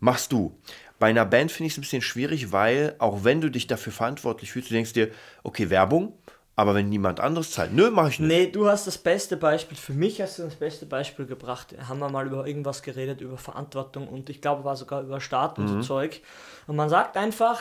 machst 0.00 0.32
du. 0.32 0.54
Bei 0.98 1.08
einer 1.08 1.26
Band 1.26 1.52
finde 1.52 1.66
ich 1.66 1.74
es 1.74 1.78
ein 1.78 1.82
bisschen 1.82 2.02
schwierig, 2.02 2.52
weil 2.52 2.94
auch 2.98 3.24
wenn 3.24 3.40
du 3.40 3.50
dich 3.50 3.66
dafür 3.66 3.92
verantwortlich 3.92 4.52
fühlst, 4.52 4.70
du 4.70 4.74
denkst 4.74 4.94
dir, 4.94 5.10
okay, 5.42 5.68
Werbung, 5.68 6.14
aber 6.58 6.74
wenn 6.74 6.88
niemand 6.88 7.20
anderes 7.20 7.50
zahlt, 7.50 7.74
nö, 7.74 7.90
mache 7.90 8.08
ich 8.08 8.18
nicht. 8.18 8.28
Nee, 8.28 8.46
du 8.46 8.66
hast 8.66 8.86
das 8.86 8.96
beste 8.96 9.36
Beispiel, 9.36 9.76
für 9.76 9.92
mich 9.92 10.22
hast 10.22 10.38
du 10.38 10.42
das 10.42 10.54
beste 10.54 10.86
Beispiel 10.86 11.26
gebracht. 11.26 11.74
Haben 11.86 11.98
wir 11.98 12.08
mal 12.08 12.26
über 12.26 12.46
irgendwas 12.46 12.82
geredet, 12.82 13.20
über 13.20 13.36
Verantwortung 13.36 14.08
und 14.08 14.30
ich 14.30 14.40
glaube, 14.40 14.64
war 14.64 14.74
sogar 14.74 15.02
über 15.02 15.20
Staat 15.20 15.58
und 15.58 15.68
so 15.68 15.80
Zeug. 15.82 16.22
Und 16.66 16.76
man 16.76 16.88
sagt 16.88 17.16
einfach, 17.16 17.60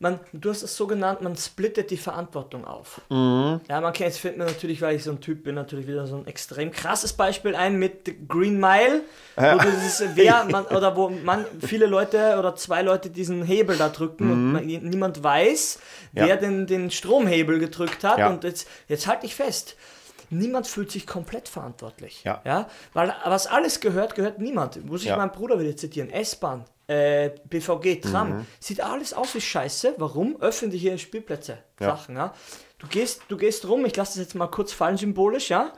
man, 0.00 0.20
du 0.32 0.50
hast 0.50 0.62
es 0.62 0.76
so 0.76 0.86
genannt, 0.86 1.22
man 1.22 1.34
splittet 1.36 1.90
die 1.90 1.96
Verantwortung 1.96 2.66
auf. 2.66 3.00
Ja, 3.08 3.80
man 3.80 3.92
kennt, 3.92 4.00
jetzt 4.10 4.18
fällt 4.18 4.36
mir 4.36 4.44
natürlich, 4.44 4.82
weil 4.82 4.96
ich 4.96 5.04
so 5.04 5.12
ein 5.12 5.20
Typ 5.20 5.44
bin, 5.44 5.54
natürlich 5.54 5.86
wieder 5.86 6.06
so 6.06 6.16
ein 6.16 6.26
extrem 6.26 6.72
krasses 6.72 7.14
Beispiel 7.14 7.54
ein 7.54 7.76
mit 7.78 8.28
Green 8.28 8.58
Mile, 8.60 9.02
wo 9.36 9.58
dieses, 9.60 10.04
wer, 10.14 10.44
man, 10.44 10.66
oder 10.66 10.94
wo 10.96 11.08
man, 11.08 11.46
viele 11.64 11.86
Leute 11.86 12.36
oder 12.38 12.54
zwei 12.56 12.82
Leute 12.82 13.08
diesen 13.08 13.44
Hebel 13.44 13.76
da 13.78 13.88
drücken 13.88 14.30
und 14.30 14.52
man, 14.52 14.66
niemand 14.66 15.22
weiß, 15.22 15.78
wer 16.12 16.26
Ja. 16.26 16.36
den, 16.36 16.66
den 16.66 16.90
Stromhebel 16.90 17.58
gedrückt 17.58 18.04
hat. 18.04 18.18
Ja. 18.18 18.28
Und 18.28 18.44
jetzt, 18.44 18.68
jetzt 18.88 19.06
halte 19.06 19.24
ich 19.26 19.34
fest. 19.34 19.76
Niemand 20.28 20.66
fühlt 20.66 20.90
sich 20.90 21.06
komplett 21.06 21.48
verantwortlich. 21.48 22.24
Ja. 22.24 22.42
Ja? 22.44 22.68
Weil 22.92 23.14
was 23.24 23.46
alles 23.46 23.80
gehört, 23.80 24.16
gehört 24.16 24.38
niemand. 24.38 24.84
Muss 24.84 25.02
ich 25.02 25.08
Ja. 25.08 25.16
meinen 25.16 25.30
Bruder 25.30 25.60
wieder 25.60 25.76
zitieren. 25.76 26.10
S-Bahn, 26.10 26.64
äh, 26.86 27.30
BVG, 27.48 28.00
Tram. 28.02 28.30
Mhm. 28.38 28.46
Sieht 28.60 28.80
alles 28.80 29.12
aus 29.14 29.34
wie 29.34 29.40
Scheiße. 29.40 29.94
Warum? 29.98 30.40
Öffentliche 30.40 30.98
Spielplätze. 30.98 31.58
Ja. 31.80 31.96
Sachen, 31.96 32.16
ja. 32.16 32.34
Du 32.78 32.86
gehst, 32.88 33.22
du 33.28 33.36
gehst 33.36 33.66
rum, 33.68 33.84
ich 33.86 33.96
lasse 33.96 34.18
das 34.18 34.26
jetzt 34.26 34.34
mal 34.34 34.48
kurz 34.48 34.72
fallen, 34.72 34.96
symbolisch, 34.96 35.50
ja. 35.50 35.72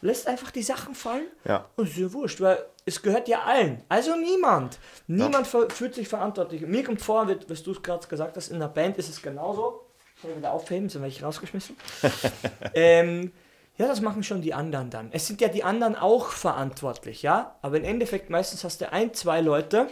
Lässt 0.00 0.28
einfach 0.28 0.50
die 0.52 0.62
Sachen 0.62 0.94
fallen. 0.94 1.26
Ja. 1.44 1.66
Und 1.76 1.88
ist 1.88 1.96
ja 1.98 2.12
wurscht, 2.12 2.40
weil 2.40 2.64
es 2.86 3.02
gehört 3.02 3.26
ja 3.28 3.42
allen. 3.42 3.82
Also 3.88 4.14
niemand. 4.14 4.78
Niemand 5.08 5.46
ver- 5.46 5.68
fühlt 5.70 5.94
sich 5.94 6.06
verantwortlich. 6.08 6.62
Mir 6.62 6.84
kommt 6.84 7.02
vor, 7.02 7.28
wie- 7.28 7.36
was 7.48 7.62
du 7.64 7.74
gerade 7.80 8.06
gesagt 8.06 8.36
hast, 8.36 8.48
in 8.48 8.60
der 8.60 8.68
Band 8.68 8.96
ist 8.96 9.08
es 9.08 9.20
genauso. 9.20 9.84
Soll 10.22 10.30
ich 10.32 10.36
wieder 10.38 10.52
aufheben, 10.52 10.88
sind 10.88 11.02
welche 11.02 11.24
rausgeschmissen? 11.24 11.76
ähm, 12.74 13.32
ja, 13.78 13.86
das 13.86 14.00
machen 14.00 14.22
schon 14.22 14.42
die 14.42 14.52
anderen 14.54 14.90
dann. 14.90 15.08
Es 15.12 15.26
sind 15.26 15.40
ja 15.40 15.48
die 15.48 15.64
anderen 15.64 15.96
auch 15.96 16.28
verantwortlich, 16.30 17.22
ja. 17.22 17.56
Aber 17.62 17.76
im 17.78 17.84
Endeffekt 17.84 18.28
meistens 18.28 18.64
hast 18.64 18.80
du 18.80 18.92
ein, 18.92 19.14
zwei 19.14 19.40
Leute, 19.40 19.86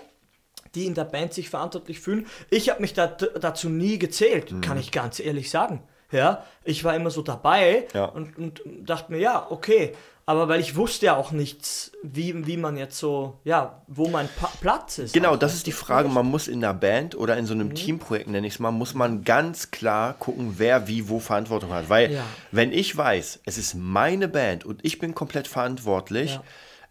die 0.75 0.87
in 0.87 0.95
der 0.95 1.05
Band 1.05 1.33
sich 1.33 1.49
verantwortlich 1.49 2.01
fühlen. 2.01 2.27
Ich 2.51 2.69
habe 2.69 2.81
mich 2.83 2.93
da, 2.93 3.07
dazu 3.07 3.69
nie 3.71 3.99
gezählt, 3.99 4.53
Mhm. 4.53 4.61
kann 4.61 4.79
ich 4.79 4.93
ganz 4.93 5.21
ehrlich 5.21 5.51
sagen. 5.51 5.83
Ja, 6.13 6.45
ich 6.65 6.85
war 6.85 6.95
immer 6.95 7.11
so 7.11 7.23
dabei 7.23 7.87
Ja. 7.95 8.05
und, 8.07 8.37
und 8.39 8.63
dachte 8.67 9.11
mir, 9.13 9.19
ja, 9.19 9.47
okay. 9.51 9.93
Aber 10.29 10.49
weil 10.49 10.61
ich 10.61 10.75
wusste 10.75 11.07
ja 11.07 11.17
auch 11.17 11.31
nichts, 11.31 11.93
wie, 12.03 12.47
wie 12.49 12.57
man 12.57 12.77
jetzt 12.77 12.99
so, 12.99 13.39
ja, 13.45 13.83
wo 13.87 14.09
mein 14.09 14.29
pa 14.29 14.51
Platz 14.61 14.99
ist. 14.99 15.15
Genau, 15.15 15.37
das 15.37 15.55
ist 15.55 15.69
die 15.69 15.73
Frage. 15.73 16.09
Man 16.09 16.27
muss 16.27 16.49
in 16.49 16.65
einer 16.65 16.75
Band 16.75 17.15
oder 17.17 17.37
in 17.37 17.47
so 17.47 17.55
einem 17.55 17.77
Teamprojekt, 17.77 18.29
nenne 18.29 18.45
ich 18.49 18.55
es 18.55 18.59
mal, 18.59 18.73
muss 18.73 18.93
man 18.95 19.23
ganz 19.23 19.71
klar 19.71 20.15
gucken, 20.15 20.55
wer 20.57 20.89
wie 20.89 21.09
wo 21.09 21.21
Verantwortung 21.21 21.73
hat. 21.73 21.89
Weil, 21.89 22.11
Ja. 22.13 22.25
wenn 22.51 22.73
ich 22.73 22.97
weiß, 22.97 23.41
es 23.45 23.57
ist 23.57 23.75
meine 23.77 24.27
Band 24.27 24.65
und 24.65 24.85
ich 24.85 24.99
bin 24.99 25.15
komplett 25.15 25.47
verantwortlich, 25.47 26.33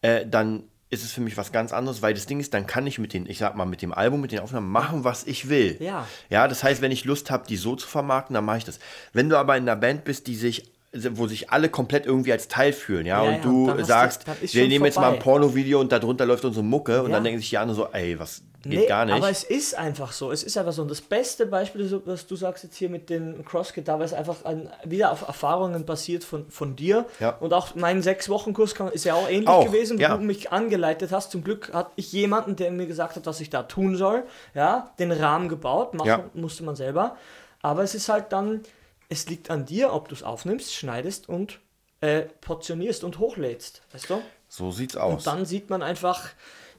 Ja. 0.02 0.10
äh, 0.10 0.26
dann 0.26 0.64
ist 0.90 1.04
es 1.04 1.12
für 1.12 1.20
mich 1.20 1.36
was 1.36 1.52
ganz 1.52 1.74
anderes, 1.74 2.02
weil 2.02 2.14
das 2.14 2.28
Ding 2.28 2.40
ist, 2.40 2.54
dann 2.54 2.68
kann 2.68 2.88
ich 2.88 3.00
mit 3.00 3.12
den, 3.12 3.26
ich 3.26 3.40
sag 3.40 3.56
mal, 3.58 3.66
mit 3.66 3.82
dem 3.82 3.92
Album, 3.92 4.22
mit 4.22 4.32
den 4.32 4.40
Aufnahmen 4.40 4.72
machen, 4.72 5.04
was 5.04 5.26
ich 5.26 5.50
will. 5.50 5.76
Ja. 5.82 6.08
Ja, 6.30 6.48
das 6.48 6.64
heißt, 6.64 6.82
wenn 6.82 6.92
ich 6.92 7.04
Lust 7.04 7.32
habe, 7.32 7.46
die 7.48 7.58
so 7.58 7.76
zu 7.76 7.86
vermarkten, 7.88 8.34
dann 8.34 8.46
mache 8.46 8.60
ich 8.60 8.64
das. 8.64 8.80
Wenn 9.12 9.28
du 9.28 9.38
aber 9.38 9.58
in 9.58 9.64
einer 9.64 9.76
Band 9.76 10.06
bist, 10.06 10.28
die 10.28 10.36
sich 10.36 10.72
wo 11.14 11.28
sich 11.28 11.50
alle 11.52 11.70
komplett 11.70 12.06
irgendwie 12.06 12.32
als 12.32 12.48
Teil 12.48 12.74
fühlen, 12.74 13.06
ja, 13.06 13.24
Ja, 13.24 13.36
und 13.36 13.44
du 13.46 13.72
du- 13.72 13.84
sagst, 13.84 14.26
ist 14.42 14.54
wir 14.56 14.68
nehmen 14.68 14.86
jetzt 14.86 14.96
mal 14.96 15.04
ein 15.08 15.22
vorbei. 15.22 15.24
Pornovideo 15.24 15.80
und 15.80 15.92
darunter 15.92 16.26
läuft 16.26 16.46
unsere 16.46 16.64
Mucke 16.64 17.02
und 17.04 17.10
Ja. 17.10 17.16
dann 17.18 17.24
denken 17.24 17.40
sich 17.40 17.50
die 17.50 17.58
anderen 17.58 17.76
so, 17.80 17.88
ey, 17.92 18.18
was 18.20 18.42
geht 18.64 18.80
Nee, 18.80 18.86
gar 18.88 19.06
nicht. 19.06 19.14
aber 19.14 19.30
es 19.30 19.44
ist 19.44 19.76
einfach 19.78 20.12
so. 20.12 20.32
Es 20.32 20.42
ist 20.42 20.58
einfach 20.58 20.72
so. 20.74 20.82
Und 20.82 20.90
das 20.90 21.00
beste 21.02 21.46
Beispiel, 21.46 22.02
was 22.06 22.26
du 22.26 22.36
sagst 22.36 22.64
jetzt 22.64 22.76
hier 22.76 22.90
mit 22.90 23.12
den 23.12 23.46
Crossguitar, 23.46 24.00
weil 24.00 24.06
es 24.08 24.14
einfach 24.14 24.44
an, 24.44 24.70
wieder 24.84 25.12
auf 25.12 25.28
Erfahrungen 25.28 25.86
basiert 25.86 26.24
von, 26.24 26.50
von 26.50 26.76
dir. 26.76 27.06
Ja. 27.20 27.30
Und 27.40 27.54
auch 27.54 27.76
mein 27.76 28.02
Sechs-Wochen-Kurs 28.02 28.74
ist 28.94 29.06
ja 29.06 29.14
auch 29.14 29.30
ähnlich 29.30 29.48
Auch, 29.50 29.66
gewesen, 29.66 29.98
wo 30.00 30.02
ja. 30.02 30.18
du 30.18 30.24
mich 30.24 30.52
angeleitet 30.52 31.12
hast. 31.12 31.30
Zum 31.30 31.44
Glück 31.44 31.72
hatte 31.74 31.92
ich 31.96 32.12
jemanden, 32.12 32.56
der 32.56 32.72
mir 32.72 32.88
gesagt 32.88 33.16
hat, 33.18 33.28
was 33.28 33.40
ich 33.40 33.52
da 33.52 33.62
tun 33.64 33.96
soll. 33.98 34.24
Ja, 34.56 34.90
den 34.98 35.12
Rahmen 35.12 35.48
gebaut, 35.48 35.94
machen 35.94 36.24
musste 36.34 36.64
man 36.64 36.76
selber. 36.76 37.18
Aber 37.62 37.84
es 37.84 37.94
ist 37.94 38.10
halt 38.10 38.26
dann, 38.32 38.62
es 39.10 39.28
liegt 39.28 39.50
an 39.50 39.66
dir, 39.66 39.94
ob 39.94 40.10
du 40.10 40.16
es 40.16 40.24
aufnimmst, 40.24 40.74
schneidest 40.74 41.30
und 41.30 41.60
äh, 42.02 42.22
portionierst 42.42 43.04
und 43.04 43.20
hochlädst. 43.20 43.82
Weißt 43.92 44.10
du? 44.10 44.22
so 44.48 44.72
sieht's 44.72 44.96
aus. 44.96 45.14
Und 45.14 45.28
dann 45.28 45.46
sieht 45.46 45.70
man 45.70 45.82
einfach, 45.82 46.30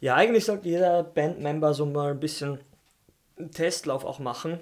ja, 0.00 0.14
eigentlich 0.14 0.44
sollte 0.44 0.68
jeder 0.68 1.02
Bandmember 1.02 1.74
so 1.74 1.86
mal 1.86 2.12
ein 2.12 2.20
bisschen 2.20 2.60
einen 3.38 3.50
Testlauf 3.50 4.04
auch 4.04 4.18
machen, 4.18 4.60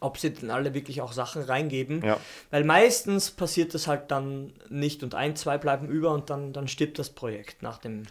ob 0.00 0.18
sie 0.18 0.32
denn 0.32 0.50
alle 0.50 0.74
wirklich 0.74 1.02
auch 1.02 1.12
Sachen 1.12 1.42
reingeben. 1.42 2.04
Ja. 2.04 2.18
Weil 2.50 2.64
meistens 2.64 3.30
passiert 3.30 3.74
das 3.74 3.86
halt 3.86 4.10
dann 4.10 4.52
nicht 4.68 5.02
und 5.02 5.14
ein, 5.14 5.36
zwei 5.36 5.58
bleiben 5.58 5.88
über 5.88 6.12
und 6.12 6.30
dann, 6.30 6.52
dann 6.52 6.68
stirbt 6.68 6.98
das 6.98 7.10
Projekt 7.10 7.62
nach 7.62 7.78
dem. 7.78 8.04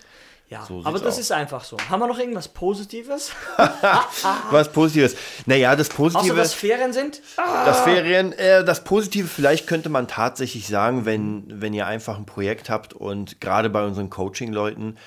Ja, 0.53 0.65
So 0.65 0.81
aber 0.83 0.99
das 0.99 1.13
aus. 1.15 1.19
ist 1.19 1.31
einfach 1.31 1.63
so. 1.63 1.77
Haben 1.89 1.99
wir 2.01 2.07
noch 2.07 2.19
irgendwas 2.19 2.47
Positives? 2.47 3.31
was 4.51 4.71
Positives. 4.71 5.15
Naja, 5.45 5.75
das 5.75 5.89
Außer 5.89 5.97
Positive, 5.97 6.35
dass 6.35 6.53
Ferien 6.53 6.93
sind? 6.93 7.21
das 7.35 7.81
Ferien, 7.81 8.31
äh, 8.33 8.63
das 8.63 8.83
Positive 8.83 9.27
vielleicht 9.27 9.67
könnte 9.67 9.89
man 9.89 10.07
tatsächlich 10.07 10.67
sagen, 10.67 11.05
wenn, 11.05 11.45
wenn 11.61 11.73
ihr 11.73 11.87
einfach 11.87 12.17
ein 12.17 12.25
Projekt 12.25 12.69
habt 12.69 12.93
und 12.93 13.41
gerade 13.41 13.69
bei 13.69 13.83
unseren 13.85 14.09
Coaching-Leuten, 14.09 14.97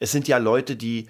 es 0.00 0.12
sind 0.12 0.28
ja 0.28 0.38
Leute, 0.38 0.76
die 0.76 1.08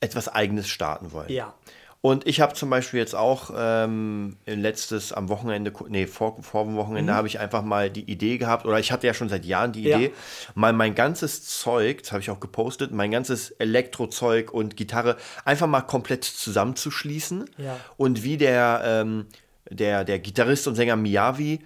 etwas 0.00 0.28
Eigenes 0.28 0.68
starten 0.68 1.12
wollen. 1.12 1.30
Ja. 1.32 1.54
Und 2.00 2.28
ich 2.28 2.40
habe 2.40 2.54
zum 2.54 2.70
Beispiel 2.70 3.00
jetzt 3.00 3.14
auch 3.16 3.50
ähm, 3.56 4.36
letztes 4.46 5.12
am 5.12 5.28
Wochenende, 5.28 5.72
nee, 5.88 6.06
vor, 6.06 6.40
vor 6.42 6.64
dem 6.64 6.76
Wochenende 6.76 7.12
habe 7.12 7.26
ich 7.26 7.40
einfach 7.40 7.62
mal 7.62 7.90
die 7.90 8.08
Idee 8.08 8.38
gehabt, 8.38 8.66
oder 8.66 8.78
ich 8.78 8.92
hatte 8.92 9.06
ja 9.08 9.14
schon 9.14 9.28
seit 9.28 9.44
Jahren 9.44 9.72
die 9.72 9.82
Ja. 9.82 9.96
Idee, 9.98 10.12
mal 10.54 10.72
mein 10.72 10.94
ganzes 10.94 11.44
Zeug, 11.44 12.02
das 12.02 12.12
habe 12.12 12.20
ich 12.20 12.30
auch 12.30 12.38
gepostet, 12.38 12.92
mein 12.92 13.10
ganzes 13.10 13.50
Elektrozeug 13.50 14.52
und 14.52 14.76
Gitarre 14.76 15.16
einfach 15.44 15.66
mal 15.66 15.82
komplett 15.82 16.22
zusammenzuschließen. 16.24 17.50
Ja. 17.58 17.76
Und 17.96 18.22
wie 18.22 18.36
der, 18.36 18.82
ähm, 18.84 19.26
der, 19.68 20.04
der 20.04 20.20
Gitarrist 20.20 20.68
und 20.68 20.76
Sänger 20.76 20.96
Miyavi 20.96 21.60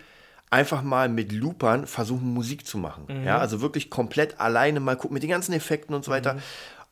einfach 0.49 0.83
mal 0.83 1.09
mit 1.09 1.33
Loopern 1.33 1.87
versuchen, 1.87 2.33
Musik 2.33 2.67
zu 2.67 2.79
machen. 2.79 3.05
Mhm. 3.09 3.25
Ja, 3.25 3.39
also 3.39 3.61
wirklich 3.61 3.91
komplett 3.91 4.41
alleine 4.41 4.81
mal 4.81 4.97
gucken 4.97 5.15
mit 5.15 5.23
den 5.23 5.31
ganzen 5.31 5.53
Effekten 5.53 5.95
und 5.95 6.05
so 6.05 6.11
weiter. 6.11 6.35
Mhm. 6.35 6.43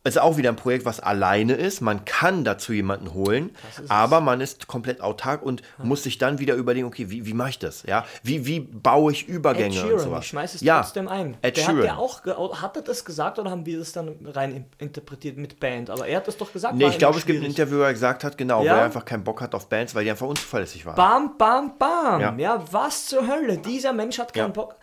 Also 0.03 0.21
auch 0.21 0.39
wieder 0.39 0.49
ein 0.49 0.57
Projekt, 0.57 0.87
was 0.87 0.99
alleine 1.01 1.53
ist. 1.53 1.83
Man 1.83 2.07
kann 2.07 2.43
dazu 2.43 2.73
jemanden 2.73 3.13
holen, 3.13 3.51
aber 3.89 4.23
man 4.23 4.41
ist 4.41 4.67
komplett 4.67 5.03
autark 5.03 5.43
und 5.43 5.61
muss 5.77 6.05
sich 6.05 6.17
dann 6.17 6.39
wieder 6.39 6.55
überlegen, 6.55 6.87
okay, 6.87 7.11
wie, 7.11 7.27
wie 7.27 7.35
mache 7.35 7.51
ich 7.51 7.59
das? 7.59 7.83
Ja, 7.83 8.07
wie, 8.23 8.47
wie 8.47 8.61
baue 8.61 9.13
ich 9.13 9.29
Ed 9.29 9.35
Übergänge 9.35 9.67
und 9.79 9.87
Sheeran, 9.89 9.99
sowas? 9.99 10.25
ich 10.25 10.31
schmeiß 10.31 10.55
es 10.55 10.61
ja, 10.63 10.81
trotzdem 10.81 11.07
ein. 11.07 11.37
Ed 11.43 11.59
der 11.59 11.67
hat 11.67 11.73
Sheeran. 11.75 11.87
ja 11.87 11.97
auch, 11.97 12.23
ge- 12.23 12.35
hat 12.35 12.77
er 12.77 12.83
das 12.83 13.05
gesagt 13.05 13.39
oder 13.39 13.51
haben 13.51 13.67
wir 13.67 13.79
das 13.79 13.93
dann 13.93 14.17
rein 14.33 14.55
in- 14.57 14.65
interpretiert 14.79 15.37
mit 15.37 15.61
Band? 15.61 15.91
Aber 15.91 16.07
er 16.07 16.17
hat 16.17 16.27
das 16.29 16.39
doch 16.39 16.51
gesagt. 16.51 16.77
Nee, 16.77 16.89
ich 16.89 16.97
glaube, 16.99 17.19
es 17.19 17.27
gibt 17.27 17.41
ein. 17.41 17.45
Interview, 17.45 17.77
wo 17.77 17.83
er 17.83 17.93
gesagt 17.93 18.25
hat, 18.25 18.39
genau, 18.39 18.65
Ja? 18.65 18.73
wo 18.73 18.77
er 18.79 18.85
einfach 18.85 19.05
keinen 19.05 19.23
Bock 19.23 19.43
hat 19.43 19.55
auf 19.55 19.69
Bands, 19.69 19.95
weil 19.95 20.05
die 20.05 20.11
einfach 20.11 20.27
unzuverlässig 20.27 20.87
waren. 20.87 20.97
Bam, 20.97 21.37
bam, 21.37 21.77
bam. 21.79 22.21
Ja. 22.23 22.35
Ja. 22.39 22.65
was 22.71 23.07
zur 23.07 23.27
Hölle? 23.29 23.59
Dieser 23.59 23.93
Mensch 23.93 24.19
hat 24.19 24.33
keinen 24.33 24.45
Ja. 24.47 24.53
Bock. 24.53 24.77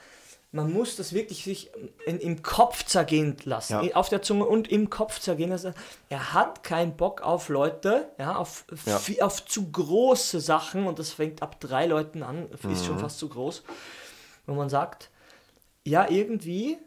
Man 0.51 0.71
muss 0.71 0.95
das 0.95 1.11
wirklich 1.13 1.43
sich 1.43 1.69
in, 2.05 2.19
im 2.19 2.41
Kopf 2.41 2.85
zergehen 2.85 3.35
lassen. 3.43 3.83
Ja. 3.83 3.95
Auf 3.95 4.07
der 4.09 4.21
Zunge 4.21 4.45
und 4.45 4.69
im 4.69 4.89
Kopf 4.89 5.19
zergehen 5.19 5.49
lassen. 5.49 5.73
Er 6.09 6.33
hat 6.33 6.63
keinen 6.63 6.95
Bock 6.95 7.21
auf 7.21 7.49
Leute, 7.49 8.09
ja, 8.17 8.35
auf, 8.37 8.65
Ja. 8.85 9.25
auf 9.25 9.45
zu 9.45 9.71
große 9.71 10.39
Sachen 10.39 10.87
und 10.87 10.99
das 10.99 11.11
fängt 11.11 11.41
ab 11.41 11.59
drei 11.59 11.85
Leuten 11.85 12.23
an, 12.23 12.49
ist 12.51 12.63
Mhm. 12.63 12.75
schon 12.85 12.99
fast 12.99 13.19
zu 13.19 13.27
groß. 13.27 13.63
Wo 14.45 14.53
man 14.53 14.69
sagt, 14.69 15.09
ja, 15.83 16.09
irgendwie 16.09 16.77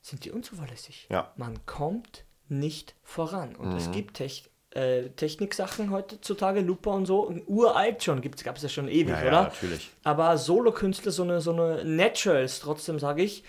sind 0.00 0.24
die 0.24 0.30
unzuverlässig. 0.30 1.06
Ja. 1.10 1.32
Mhm. 1.36 1.40
Man 1.44 1.66
kommt 1.66 2.24
nicht 2.48 2.94
voran. 3.02 3.54
Und 3.56 3.76
es 3.76 3.90
gibt 3.92 4.16
Tech, 4.16 4.48
äh, 4.72 5.08
Techniksachen 5.10 5.90
heutzutage, 5.90 6.60
Looper 6.60 6.92
und 6.92 7.06
so, 7.06 7.32
uralt 7.46 8.04
schon, 8.04 8.20
gab 8.22 8.56
es 8.56 8.62
ja 8.62 8.68
schon 8.68 8.88
ewig, 8.88 9.08
Ja, 9.08 9.22
ja, 9.22 9.28
oder? 9.28 9.42
natürlich. 9.44 9.90
Aber 10.04 10.38
Solo-Künstler, 10.38 11.12
so 11.12 11.24
eine, 11.24 11.40
so 11.40 11.52
eine 11.52 11.84
Naturals 11.84 12.60
trotzdem, 12.60 12.98
sage 12.98 13.22
ich, 13.22 13.42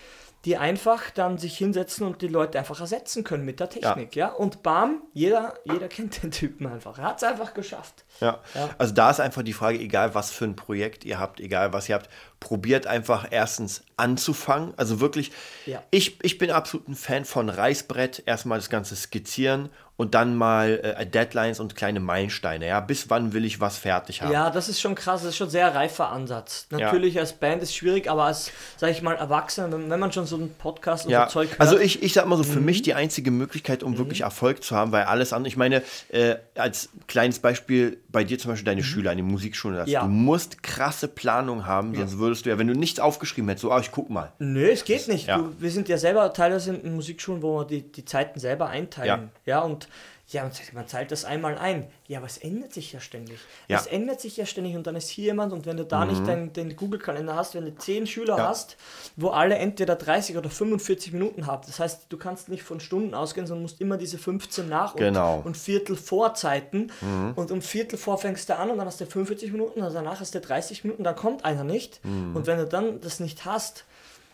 die 0.44 0.56
einfach 0.56 1.10
dann 1.10 1.38
sich 1.38 1.56
hinsetzen 1.56 2.04
und 2.04 2.20
die 2.20 2.26
Leute 2.26 2.58
einfach 2.58 2.80
ersetzen 2.80 3.22
können 3.22 3.44
mit 3.44 3.60
der 3.60 3.70
Technik, 3.70 4.16
ja. 4.16 4.28
Und 4.32 4.64
bam, 4.64 5.02
jeder, 5.12 5.54
jeder 5.64 5.86
kennt 5.86 6.20
den 6.22 6.32
Typen 6.32 6.66
einfach. 6.66 6.98
Er 6.98 7.04
hat 7.04 7.18
es 7.18 7.22
einfach 7.22 7.54
geschafft. 7.54 8.04
Ja. 8.20 8.38
Ja. 8.54 8.70
Also 8.78 8.94
da 8.94 9.10
ist 9.10 9.20
einfach 9.20 9.42
die 9.42 9.52
Frage, 9.52 9.78
egal 9.78 10.14
was 10.14 10.30
für 10.30 10.44
ein 10.44 10.54
Projekt 10.56 11.04
ihr 11.04 11.18
habt, 11.18 11.40
egal 11.40 11.72
was 11.72 11.88
ihr 11.88 11.94
habt, 11.96 12.08
probiert 12.40 12.86
einfach 12.86 13.26
erstens 13.30 13.82
anzufangen. 13.96 14.74
Also 14.76 15.00
wirklich, 15.00 15.32
Ja. 15.66 15.82
ich, 15.90 16.18
ich 16.22 16.38
bin 16.38 16.50
absolut 16.50 16.88
ein 16.88 16.94
Fan 16.96 17.24
von 17.24 17.48
Reißbrett, 17.48 18.22
erstmal 18.26 18.58
das 18.58 18.68
Ganze 18.70 18.96
skizzieren 18.96 19.70
und 19.96 20.14
dann 20.14 20.34
mal 20.36 20.80
äh, 20.98 21.06
Deadlines 21.06 21.60
und 21.60 21.76
kleine 21.76 22.00
Meilensteine. 22.00 22.66
Ja, 22.66 22.80
bis 22.80 23.10
wann 23.10 23.32
will 23.32 23.44
ich 23.44 23.60
was 23.60 23.78
fertig 23.78 24.22
haben? 24.22 24.32
Ja, 24.32 24.50
das 24.50 24.68
ist 24.68 24.80
schon 24.80 24.94
krass, 24.96 25.20
das 25.22 25.30
ist 25.30 25.36
schon 25.36 25.48
ein 25.48 25.50
sehr 25.50 25.72
reifer 25.74 26.08
Ansatz. 26.08 26.66
Natürlich 26.70 27.18
als 27.20 27.34
Band 27.34 27.62
ist 27.62 27.76
schwierig, 27.76 28.10
aber 28.10 28.24
als, 28.24 28.50
sag 28.76 28.90
ich 28.90 29.02
mal, 29.02 29.14
Erwachsener, 29.14 29.70
wenn, 29.70 29.88
wenn 29.90 30.00
man 30.00 30.10
schon 30.10 30.26
so 30.26 30.36
einen 30.36 30.52
Podcast 30.54 31.04
und 31.06 31.12
Ja, 31.12 31.26
so 31.26 31.34
Zeug 31.34 31.50
hört. 31.50 31.60
also 31.60 31.78
ich, 31.78 32.02
ich 32.02 32.12
sag 32.14 32.26
mal 32.26 32.36
so, 32.36 32.42
für 32.44 32.58
Mhm. 32.58 32.64
mich 32.64 32.82
die 32.82 32.94
einzige 32.94 33.30
Möglichkeit, 33.30 33.82
um 33.84 33.98
wirklich 33.98 34.22
Erfolg 34.22 34.64
zu 34.64 34.74
haben, 34.74 34.90
weil 34.90 35.04
alles 35.04 35.32
andere, 35.32 35.48
ich 35.48 35.56
meine, 35.56 35.82
äh, 36.08 36.36
als 36.56 36.88
kleines 37.06 37.38
Beispiel, 37.38 37.98
bei 38.12 38.24
dir 38.24 38.38
zum 38.38 38.50
Beispiel 38.50 38.66
deine 38.66 38.82
Schüler 38.82 39.10
an 39.10 39.16
die 39.16 39.22
Musikschule, 39.22 39.76
das, 39.76 39.86
Mhm. 39.86 39.92
Ja. 39.92 40.02
du 40.02 40.08
musst 40.08 40.62
krasse 40.62 41.08
Planung 41.08 41.66
haben, 41.66 41.94
sonst 41.94 42.18
würdest 42.18 42.44
du 42.46 42.50
ja, 42.50 42.58
wenn 42.58 42.66
du 42.68 42.74
nichts 42.74 43.00
aufgeschrieben 43.00 43.48
hättest, 43.48 43.62
so, 43.62 43.72
ah, 43.72 43.80
ich 43.80 43.90
guck 43.90 44.10
mal. 44.10 44.32
Nö, 44.38 44.68
es 44.70 44.84
geht 44.84 45.08
nicht. 45.08 45.26
ja. 45.28 45.38
Du, 45.38 45.52
wir 45.58 45.70
sind 45.70 45.88
ja 45.88 45.98
selber 45.98 46.32
teilweise 46.32 46.74
in 46.76 46.94
Musikschulen, 46.94 47.42
wo 47.42 47.60
wir 47.60 47.64
die, 47.64 47.90
die 47.90 48.04
Zeiten 48.04 48.38
selber 48.38 48.68
einteilen. 48.68 49.30
Ja, 49.46 49.60
und 49.60 49.88
ja, 50.32 50.50
man 50.72 50.86
zahlt 50.86 51.10
das 51.12 51.24
einmal 51.24 51.58
ein. 51.58 51.86
Ja, 52.08 52.18
aber 52.18 52.26
es 52.26 52.38
ändert 52.38 52.72
sich 52.72 52.92
ja 52.92 53.00
ständig. 53.00 53.38
Ja. 53.68 53.78
Es 53.78 53.86
ändert 53.86 54.20
sich 54.20 54.36
ja 54.36 54.46
ständig 54.46 54.74
und 54.76 54.86
dann 54.86 54.96
ist 54.96 55.08
hier 55.08 55.24
jemand 55.26 55.52
und 55.52 55.66
wenn 55.66 55.76
du 55.76 55.84
da 55.84 56.04
nicht 56.04 56.26
den, 56.26 56.52
den 56.52 56.74
Google-Kalender 56.76 57.36
hast, 57.36 57.54
wenn 57.54 57.64
du 57.66 57.74
zehn 57.76 58.06
Schüler 58.06 58.34
Mhm. 58.34 58.38
Ja. 58.40 58.48
hast, 58.48 58.76
wo 59.16 59.28
alle 59.28 59.56
entweder 59.56 59.94
30 59.96 60.36
oder 60.36 60.48
45 60.50 61.12
Minuten 61.12 61.46
haben, 61.46 61.62
das 61.66 61.78
heißt, 61.80 62.06
du 62.08 62.16
kannst 62.16 62.48
nicht 62.48 62.62
von 62.62 62.80
Stunden 62.80 63.14
ausgehen, 63.14 63.46
sondern 63.46 63.62
musst 63.62 63.80
immer 63.80 63.96
diese 63.96 64.18
15 64.18 64.68
nach 64.68 64.94
und, 64.94 65.00
Genau. 65.00 65.38
Mhm. 65.38 65.46
und 65.46 65.56
Viertel 65.56 65.96
vor 65.96 66.34
Zeiten 66.34 66.90
und 67.36 67.50
um 67.50 67.60
Viertel 67.62 67.98
vor 67.98 68.18
fängst 68.18 68.48
du 68.48 68.56
an 68.56 68.70
und 68.70 68.78
dann 68.78 68.86
hast 68.86 69.00
du 69.00 69.06
45 69.06 69.52
Minuten, 69.52 69.82
also 69.82 69.96
danach 69.96 70.20
hast 70.20 70.34
du 70.34 70.40
30 70.40 70.84
Minuten, 70.84 71.04
dann 71.04 71.16
kommt 71.16 71.44
einer 71.44 71.64
nicht 71.64 72.04
Mhm. 72.04 72.34
und 72.36 72.46
wenn 72.46 72.58
du 72.58 72.66
dann 72.66 73.00
das 73.00 73.20
nicht 73.20 73.44
hast, 73.44 73.84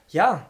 ja, 0.08 0.48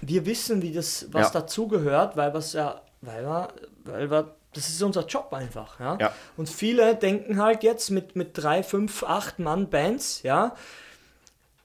wir 0.00 0.26
wissen, 0.26 0.62
wie 0.62 0.72
das, 0.72 1.06
was 1.12 1.32
Ja. 1.32 1.40
dazugehört, 1.40 2.16
weil 2.16 2.32
was 2.34 2.52
ja, 2.52 2.82
weil 3.00 3.24
wir, 3.24 3.48
weil 3.84 4.10
wir, 4.10 4.34
das 4.54 4.68
ist 4.68 4.82
unser 4.82 5.06
Job 5.06 5.32
einfach, 5.32 5.78
ja? 5.78 5.98
Ja. 6.00 6.12
Und 6.36 6.48
viele 6.48 6.94
denken 6.96 7.40
halt 7.40 7.62
jetzt 7.62 7.90
mit, 7.90 8.16
mit 8.16 8.30
drei, 8.32 8.62
fünf, 8.62 9.02
acht 9.02 9.38
Mann 9.38 9.68
Bands, 9.70 10.22
ja, 10.22 10.54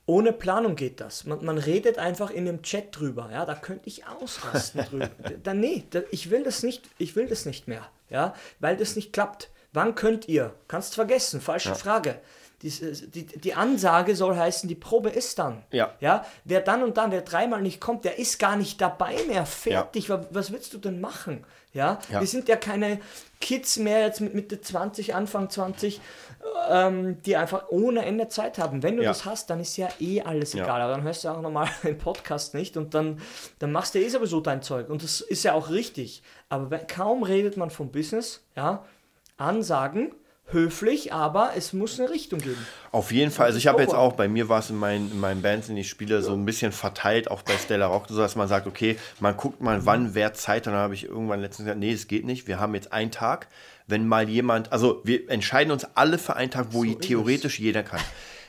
ohne 0.05 0.33
Planung 0.33 0.75
geht 0.75 0.99
das. 0.99 1.23
Man, 1.23 1.45
man 1.45 1.57
redet 1.57 1.97
einfach 1.97 2.29
in 2.29 2.45
dem 2.45 2.61
Chat 2.61 2.97
drüber, 2.97 3.29
ja, 3.31 3.45
da 3.45 3.55
könnte 3.55 3.87
ich 3.87 4.05
ausrasten 4.05 4.85
drüber. 4.89 5.09
Da, 5.43 5.53
nee, 5.53 5.85
da, 5.89 6.01
ich 6.11 6.29
will 6.29 6.43
das 6.43 6.63
nicht, 6.63 6.89
ich 6.97 7.15
will 7.15 7.27
das 7.27 7.45
nicht 7.45 7.67
mehr, 7.67 7.89
ja, 8.09 8.33
weil 8.59 8.75
das 8.75 8.95
nicht 8.95 9.13
klappt. 9.13 9.49
Wann 9.71 9.95
könnt 9.95 10.27
ihr? 10.27 10.53
Kannst 10.67 10.93
vergessen, 10.93 11.41
falsche 11.41 11.73
Frage. 11.73 12.19
Die, 12.61 12.69
die, 12.69 13.25
die 13.25 13.53
Ansage 13.55 14.15
soll 14.15 14.37
heißen, 14.37 14.69
die 14.69 14.75
Probe 14.75 15.09
ist 15.09 15.37
dann. 15.39 15.63
Ja. 15.71 15.95
Ja, 15.99 16.25
wer 16.45 16.61
dann 16.61 16.83
und 16.83 16.95
dann, 16.95 17.11
wer 17.11 17.21
dreimal 17.21 17.61
nicht 17.61 17.81
kommt, 17.81 18.05
der 18.05 18.19
ist 18.19 18.39
gar 18.39 18.55
nicht 18.55 18.79
dabei 18.79 19.17
mehr. 19.27 19.45
Fertig. 19.45 20.09
Was, 20.09 20.27
was 20.29 20.51
willst 20.51 20.73
du 20.73 20.77
denn 20.77 21.01
machen? 21.01 21.43
Ja? 21.73 21.99
Ja. 22.11 22.19
wir 22.19 22.27
sind 22.27 22.47
ja 22.47 22.55
keine 22.55 22.99
Kids 23.41 23.77
mehr 23.77 24.01
jetzt 24.05 24.21
mit 24.21 24.33
Mitte 24.35 24.61
20, 24.61 25.15
Anfang 25.15 25.49
20, 25.49 25.99
ähm, 26.69 27.21
die 27.23 27.35
einfach 27.35 27.65
ohne 27.69 28.05
Ende 28.05 28.27
Zeit 28.27 28.57
haben. 28.57 28.83
Wenn 28.83 28.95
du 28.97 29.03
Ja. 29.03 29.09
das 29.09 29.25
hast, 29.25 29.49
dann 29.49 29.59
ist 29.59 29.75
ja 29.77 29.89
eh 29.99 30.21
alles 30.21 30.53
Ja. 30.53 30.63
egal. 30.63 30.81
Aber 30.81 30.93
dann 30.93 31.03
hörst 31.03 31.23
du 31.23 31.29
auch 31.29 31.41
nochmal 31.41 31.67
den 31.83 31.97
Podcast 31.97 32.53
nicht 32.53 32.77
und 32.77 32.93
dann, 32.93 33.19
dann 33.59 33.71
machst 33.71 33.95
du 33.95 33.99
eh 33.99 34.07
sowieso 34.07 34.39
dein 34.39 34.61
Zeug. 34.61 34.89
Und 34.89 35.03
das 35.03 35.19
ist 35.21 35.43
ja 35.43 35.53
auch 35.53 35.69
richtig. 35.69 36.21
Aber 36.49 36.69
wenn, 36.69 36.85
kaum 36.87 37.23
redet 37.23 37.57
man 37.57 37.69
vom 37.69 37.91
Business, 37.91 38.45
ja, 38.55 38.85
Ansagen, 39.37 40.13
höflich, 40.51 41.13
aber 41.13 41.51
es 41.55 41.73
muss 41.73 41.99
eine 41.99 42.09
Richtung 42.09 42.39
geben. 42.39 42.65
Auf 42.91 43.11
jeden 43.11 43.31
Fall. 43.31 43.47
Also 43.47 43.57
ich 43.57 43.67
habe 43.67 43.81
jetzt 43.81 43.95
auch, 43.95 44.13
bei 44.13 44.27
mir 44.27 44.49
war 44.49 44.59
es 44.59 44.69
in 44.69 44.77
meinen, 44.77 45.11
in 45.11 45.19
meinen 45.19 45.41
Bands, 45.41 45.69
in 45.69 45.75
die 45.75 45.81
ich 45.81 45.89
spiele, 45.89 46.21
so 46.21 46.33
ein 46.33 46.45
bisschen 46.45 46.71
verteilt, 46.71 47.31
auch 47.31 47.41
bei 47.41 47.57
Stella 47.57 47.87
Rock, 47.87 48.05
so 48.09 48.17
dass 48.17 48.35
man 48.35 48.47
sagt, 48.47 48.67
okay, 48.67 48.97
man 49.19 49.35
guckt 49.35 49.61
mal, 49.61 49.85
wann 49.85 50.13
wer 50.15 50.33
Zeit, 50.33 50.67
und 50.67 50.73
dann 50.73 50.81
habe 50.81 50.93
ich 50.93 51.05
irgendwann 51.05 51.41
letztens 51.41 51.65
gesagt, 51.65 51.79
nee, 51.79 51.91
es 51.91 52.07
geht 52.07 52.25
nicht, 52.25 52.47
wir 52.47 52.59
haben 52.59 52.75
jetzt 52.75 52.91
einen 52.93 53.11
Tag, 53.11 53.47
wenn 53.87 54.07
mal 54.07 54.29
jemand, 54.29 54.71
also 54.71 55.01
wir 55.03 55.29
entscheiden 55.29 55.71
uns 55.71 55.85
alle 55.95 56.17
für 56.17 56.35
einen 56.35 56.51
Tag, 56.51 56.67
wo 56.71 56.85
So 56.85 56.93
theoretisch 56.93 57.59
jeder 57.59 57.83
kann. 57.83 57.99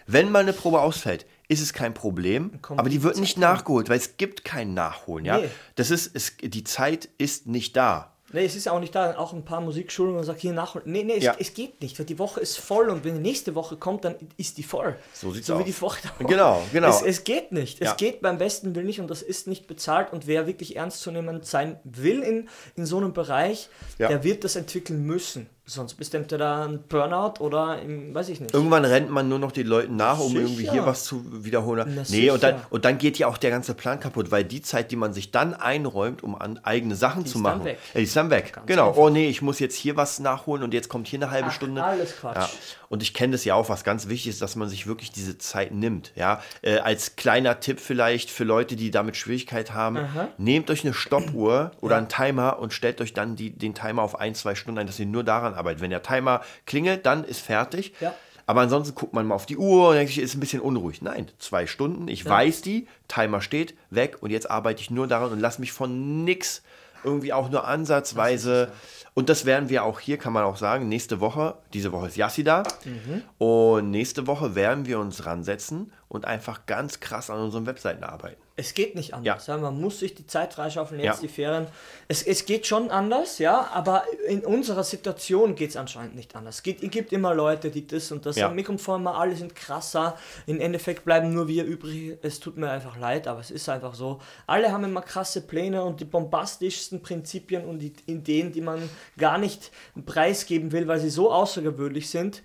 Wenn 0.06 0.30
mal 0.30 0.40
eine 0.40 0.52
Probe 0.52 0.80
ausfällt, 0.80 1.26
ist 1.48 1.60
es 1.60 1.72
kein 1.72 1.94
Problem, 1.94 2.58
aber 2.68 2.88
die 2.88 3.02
wird 3.02 3.18
nicht 3.18 3.38
nachgeholt, 3.38 3.88
weil 3.88 3.98
es 3.98 4.16
gibt 4.16 4.44
kein 4.44 4.74
Nachholen, 4.74 5.24
ja. 5.24 5.38
Nee. 5.38 5.48
Das 5.76 5.90
ist, 5.90 6.14
es, 6.14 6.36
die 6.42 6.64
Zeit 6.64 7.08
ist 7.18 7.46
nicht 7.46 7.76
da. 7.76 8.13
Nee, 8.34 8.44
es 8.44 8.56
ist 8.56 8.66
ja 8.66 8.72
auch 8.72 8.80
nicht 8.80 8.94
da, 8.94 9.16
auch 9.16 9.32
ein 9.32 9.44
paar 9.44 9.60
Musikschulen, 9.60 10.12
wo 10.12 10.16
man 10.16 10.24
sagt, 10.24 10.40
hier 10.40 10.52
nachholen. 10.52 10.90
Nee, 10.90 11.04
nee, 11.04 11.14
es, 11.18 11.24
Ja. 11.24 11.36
es 11.38 11.54
geht 11.54 11.80
nicht, 11.80 11.98
weil 11.98 12.04
die 12.06 12.18
Woche 12.18 12.40
ist 12.40 12.58
voll 12.58 12.90
und 12.90 13.04
wenn 13.04 13.14
die 13.14 13.20
nächste 13.20 13.54
Woche 13.54 13.76
kommt, 13.76 14.04
dann 14.04 14.16
ist 14.36 14.58
die 14.58 14.62
voll. 14.64 14.96
So 15.12 15.30
sieht's 15.32 15.46
so 15.46 15.54
wie 15.56 15.60
aus. 15.62 15.66
die 15.66 15.80
Woche 15.80 16.00
davor. 16.02 16.26
Genau, 16.26 16.62
genau. 16.72 16.88
Es, 16.88 17.02
es 17.02 17.24
geht 17.24 17.52
nicht. 17.52 17.80
Es 17.80 17.88
Ja. 17.90 17.94
geht 17.94 18.20
beim 18.20 18.36
besten 18.38 18.74
Willen 18.74 18.86
nicht 18.86 19.00
und 19.00 19.08
das 19.08 19.22
ist 19.22 19.46
nicht 19.46 19.66
bezahlt 19.66 20.12
und 20.12 20.26
wer 20.26 20.46
wirklich 20.46 20.76
ernstzunehmend 20.76 21.46
sein 21.46 21.78
will 21.84 22.22
in, 22.22 22.48
in 22.76 22.84
so 22.86 22.96
einem 22.98 23.12
Bereich, 23.12 23.68
Ja. 23.98 24.08
der 24.08 24.24
wird 24.24 24.44
das 24.44 24.56
entwickeln 24.56 25.04
müssen. 25.04 25.48
Sonst 25.66 25.94
bist 25.94 26.12
du 26.12 26.18
entweder 26.18 26.68
ein 26.68 26.82
Burnout 26.90 27.40
oder 27.42 27.80
im, 27.80 28.14
weiß 28.14 28.28
ich 28.28 28.38
nicht. 28.38 28.52
Irgendwann 28.52 28.84
rennt 28.84 29.08
man 29.08 29.30
nur 29.30 29.38
noch 29.38 29.50
den 29.50 29.66
Leuten 29.66 29.96
nach, 29.96 30.18
um 30.18 30.28
Sicher. 30.28 30.40
irgendwie 30.42 30.70
hier 30.70 30.84
was 30.84 31.04
zu 31.04 31.24
wiederholen. 31.42 31.90
Na, 31.96 32.02
nee, 32.10 32.28
und 32.28 32.42
dann, 32.42 32.56
und 32.68 32.84
dann 32.84 32.98
geht 32.98 33.18
ja 33.18 33.28
auch 33.28 33.38
der 33.38 33.50
ganze 33.50 33.72
Plan 33.72 33.98
kaputt, 33.98 34.30
weil 34.30 34.44
die 34.44 34.60
Zeit, 34.60 34.90
die 34.90 34.96
man 34.96 35.14
sich 35.14 35.30
dann 35.30 35.54
einräumt, 35.54 36.22
um 36.22 36.34
an 36.34 36.58
eigene 36.62 36.96
Sachen 36.96 37.22
zu 37.24 37.38
ist 37.38 37.44
dann 37.44 37.58
machen, 37.58 37.64
weg. 37.64 37.78
Ja, 37.94 37.98
die 37.98 38.04
ist 38.04 38.14
dann 38.14 38.28
weg. 38.28 38.52
Ganz 38.52 38.66
genau. 38.66 38.88
einfach. 38.88 39.00
Oh 39.00 39.08
nee, 39.08 39.26
ich 39.28 39.40
muss 39.40 39.58
jetzt 39.58 39.74
hier 39.74 39.96
was 39.96 40.18
nachholen 40.18 40.62
und 40.62 40.74
jetzt 40.74 40.90
kommt 40.90 41.08
hier 41.08 41.18
eine 41.20 41.30
halbe 41.30 41.48
Ach, 41.48 41.52
Stunde. 41.52 41.82
alles 41.82 42.14
Quatsch. 42.14 42.36
Ja. 42.36 42.50
Und 42.90 43.02
ich 43.02 43.14
kenne 43.14 43.32
das 43.32 43.44
ja 43.44 43.54
auch, 43.54 43.70
was 43.70 43.84
ganz 43.84 44.08
wichtig 44.08 44.30
ist, 44.30 44.42
dass 44.42 44.56
man 44.56 44.68
sich 44.68 44.86
wirklich 44.86 45.10
diese 45.10 45.38
Zeit 45.38 45.72
nimmt. 45.72 46.12
Ja, 46.14 46.42
äh, 46.60 46.78
als 46.78 47.16
kleiner 47.16 47.58
Tipp 47.58 47.80
vielleicht 47.80 48.30
für 48.30 48.44
Leute, 48.44 48.76
die 48.76 48.90
damit 48.90 49.16
Schwierigkeit 49.16 49.72
haben, 49.72 49.98
nehmt 50.36 50.70
euch 50.70 50.84
eine 50.84 50.94
Stoppuhr 50.94 51.72
oder 51.80 51.96
einen 51.96 52.08
Timer 52.08 52.58
und 52.58 52.72
stellt 52.72 53.00
euch 53.00 53.14
dann 53.14 53.34
die, 53.34 53.50
den 53.50 53.74
Timer 53.74 54.02
auf 54.02 54.20
ein, 54.20 54.34
zwei 54.34 54.54
Stunden 54.54 54.78
ein, 54.78 54.86
dass 54.86 55.00
ihr 55.00 55.06
nur 55.06 55.24
daran 55.24 55.53
arbeitet. 55.54 55.80
Wenn 55.80 55.90
der 55.90 56.02
Timer 56.02 56.42
klingelt, 56.66 57.06
dann 57.06 57.24
ist 57.24 57.40
fertig. 57.40 57.94
Ja. 58.00 58.14
Aber 58.46 58.60
ansonsten 58.60 58.94
guckt 58.94 59.14
man 59.14 59.26
mal 59.26 59.34
auf 59.34 59.46
die 59.46 59.56
Uhr 59.56 59.88
und 59.88 59.94
denkt 59.94 60.12
sich, 60.12 60.22
ist 60.22 60.34
ein 60.34 60.40
bisschen 60.40 60.60
unruhig. 60.60 61.00
Nein, 61.00 61.30
zwei 61.38 61.66
Stunden, 61.66 62.08
ich 62.08 62.26
weiß 62.26 62.60
die, 62.60 62.86
Timer 63.08 63.40
steht, 63.40 63.74
weg 63.90 64.18
und 64.20 64.30
jetzt 64.30 64.50
arbeite 64.50 64.82
ich 64.82 64.90
nur 64.90 65.06
daran 65.06 65.32
und 65.32 65.40
lasse 65.40 65.60
mich 65.60 65.72
von 65.72 66.24
nix 66.24 66.62
irgendwie 67.04 67.32
auch 67.32 67.50
nur 67.50 67.66
ansatzweise. 67.66 68.70
Und 69.14 69.28
das 69.28 69.44
werden 69.44 69.68
wir 69.68 69.84
auch 69.84 70.00
hier, 70.00 70.18
kann 70.18 70.32
man 70.32 70.42
auch 70.42 70.56
sagen, 70.56 70.88
nächste 70.88 71.20
Woche, 71.20 71.56
diese 71.72 71.92
Woche 71.92 72.08
ist 72.08 72.16
Yassi 72.16 72.42
da. 72.42 72.64
Mhm. 72.84 73.22
Und 73.38 73.90
nächste 73.90 74.26
Woche 74.26 74.54
werden 74.54 74.86
wir 74.86 74.98
uns 74.98 75.24
ransetzen 75.24 75.92
und 76.08 76.24
einfach 76.24 76.66
ganz 76.66 77.00
krass 77.00 77.30
an 77.30 77.40
unseren 77.40 77.66
Webseiten 77.66 78.02
arbeiten. 78.02 78.43
Es 78.56 78.72
geht 78.74 78.94
nicht 78.94 79.14
anders. 79.14 79.48
Ja. 79.48 79.56
Man 79.56 79.80
muss 79.80 79.98
sich 79.98 80.14
die 80.14 80.28
Zeit 80.28 80.54
freischaufeln, 80.54 81.00
jetzt 81.00 81.16
Ja. 81.16 81.20
die 81.22 81.28
Ferien. 81.28 81.66
Es, 82.06 82.22
es 82.22 82.46
geht 82.46 82.68
schon 82.68 82.88
anders, 82.90 83.38
ja, 83.40 83.68
aber 83.72 84.04
in 84.28 84.44
unserer 84.44 84.84
Situation 84.84 85.56
geht 85.56 85.70
es 85.70 85.76
anscheinend 85.76 86.14
nicht 86.14 86.36
anders. 86.36 86.56
Es 86.56 86.62
gibt, 86.62 86.84
es 86.84 86.90
gibt 86.90 87.12
immer 87.12 87.34
Leute, 87.34 87.70
die 87.70 87.84
das 87.84 88.12
und 88.12 88.26
das 88.26 88.36
Ja. 88.36 88.54
kommt 88.62 88.80
vor, 88.80 88.94
immer 88.96 89.16
alle 89.18 89.34
sind 89.34 89.56
krasser. 89.56 90.16
Im 90.46 90.60
Endeffekt 90.60 91.04
bleiben 91.04 91.34
nur 91.34 91.48
wir 91.48 91.64
übrig. 91.64 92.16
Es 92.22 92.38
tut 92.38 92.56
mir 92.56 92.70
einfach 92.70 92.96
leid, 92.96 93.26
aber 93.26 93.40
es 93.40 93.50
ist 93.50 93.68
einfach 93.68 93.94
so. 93.94 94.20
Alle 94.46 94.70
haben 94.70 94.84
immer 94.84 95.02
krasse 95.02 95.40
Pläne 95.40 95.82
und 95.82 95.98
die 96.00 96.04
bombastischsten 96.04 97.02
Prinzipien 97.02 97.64
und 97.64 97.80
die 97.80 97.92
Ideen, 98.06 98.52
die 98.52 98.60
man 98.60 98.88
gar 99.18 99.38
nicht 99.38 99.72
preisgeben 100.06 100.70
will, 100.70 100.86
weil 100.86 101.00
sie 101.00 101.10
so 101.10 101.32
außergewöhnlich 101.32 102.08
sind. 102.08 102.42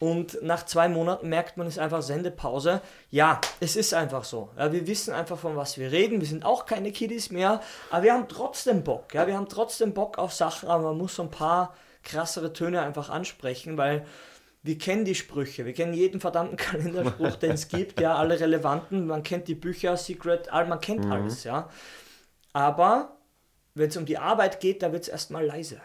Und 0.00 0.40
nach 0.42 0.64
zwei 0.64 0.88
Monaten 0.88 1.28
merkt 1.28 1.56
man, 1.56 1.66
es 1.66 1.74
ist 1.74 1.78
einfach 1.80 2.02
Sendepause. 2.02 2.80
Ja, 3.10 3.40
es 3.58 3.74
ist 3.74 3.94
einfach 3.94 4.22
so. 4.22 4.50
Ja, 4.56 4.72
wir 4.72 4.86
wissen 4.86 5.12
einfach, 5.12 5.38
von 5.38 5.56
was 5.56 5.76
wir 5.76 5.90
reden. 5.90 6.20
Wir 6.20 6.28
sind 6.28 6.44
auch 6.44 6.66
keine 6.66 6.92
Kiddies 6.92 7.30
mehr, 7.30 7.60
aber 7.90 8.04
wir 8.04 8.12
haben 8.12 8.28
trotzdem 8.28 8.84
Bock. 8.84 9.12
Ja, 9.14 9.26
wir 9.26 9.36
haben 9.36 9.48
trotzdem 9.48 9.94
Bock 9.94 10.18
auf 10.18 10.32
Sachen, 10.32 10.68
aber 10.68 10.84
man 10.84 10.98
muss 10.98 11.16
so 11.16 11.22
ein 11.22 11.30
paar 11.30 11.74
krassere 12.04 12.52
Töne 12.52 12.80
einfach 12.80 13.10
ansprechen, 13.10 13.76
weil 13.76 14.06
wir 14.62 14.78
kennen 14.78 15.04
die 15.04 15.16
Sprüche. 15.16 15.66
Wir 15.66 15.72
kennen 15.72 15.94
jeden 15.94 16.20
verdammten 16.20 16.56
Kalenderspruch, 16.56 17.36
den 17.36 17.52
es 17.52 17.66
gibt. 17.66 18.00
Ja, 18.00 18.14
alle 18.14 18.38
relevanten. 18.38 19.06
Man 19.06 19.24
kennt 19.24 19.48
die 19.48 19.56
Bücher, 19.56 19.96
Secret, 19.96 20.52
all, 20.52 20.66
man 20.68 20.80
kennt 20.80 21.06
alles. 21.06 21.42
Ja, 21.42 21.68
aber 22.52 23.16
wenn 23.74 23.88
es 23.88 23.96
um 23.96 24.06
die 24.06 24.18
Arbeit 24.18 24.60
geht, 24.60 24.82
da 24.82 24.92
wird 24.92 25.02
es 25.02 25.08
erstmal 25.08 25.44
leise. 25.44 25.80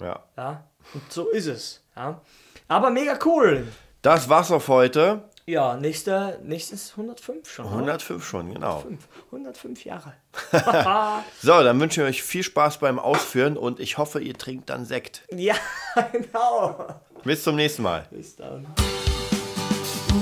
Ja. 0.00 0.24
Ja, 0.36 0.70
und 0.94 1.12
so 1.12 1.28
ist 1.30 1.46
es. 1.46 1.82
Ja. 1.96 2.20
Aber 2.68 2.90
mega 2.90 3.18
cool. 3.24 3.66
Das 4.02 4.28
war's 4.28 4.50
auf 4.50 4.68
heute. 4.68 5.22
Ja, 5.48 5.76
nächster, 5.76 6.38
nächstes 6.42 6.90
105 6.92 7.48
schon. 7.48 7.66
oder? 7.66 7.74
105 7.76 8.24
schon, 8.26 8.52
genau. 8.52 8.78
105, 8.78 9.08
105 9.30 9.84
Jahre. 9.84 10.12
So, 11.42 11.62
dann 11.62 11.80
wünsche 11.80 12.02
ich 12.02 12.08
euch 12.08 12.22
viel 12.22 12.42
Spaß 12.42 12.78
beim 12.78 12.98
Ausführen 12.98 13.56
und 13.56 13.78
ich 13.78 13.96
hoffe, 13.98 14.20
ihr 14.20 14.34
trinkt 14.36 14.68
dann 14.70 14.84
Sekt. 14.84 15.22
ja, 15.30 15.54
genau. 16.12 16.86
Bis 17.22 17.44
zum 17.44 17.54
nächsten 17.56 17.82
Mal. 17.82 18.06
Bis 18.10 18.34
dann. 18.36 18.66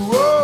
Wow. 0.09 0.44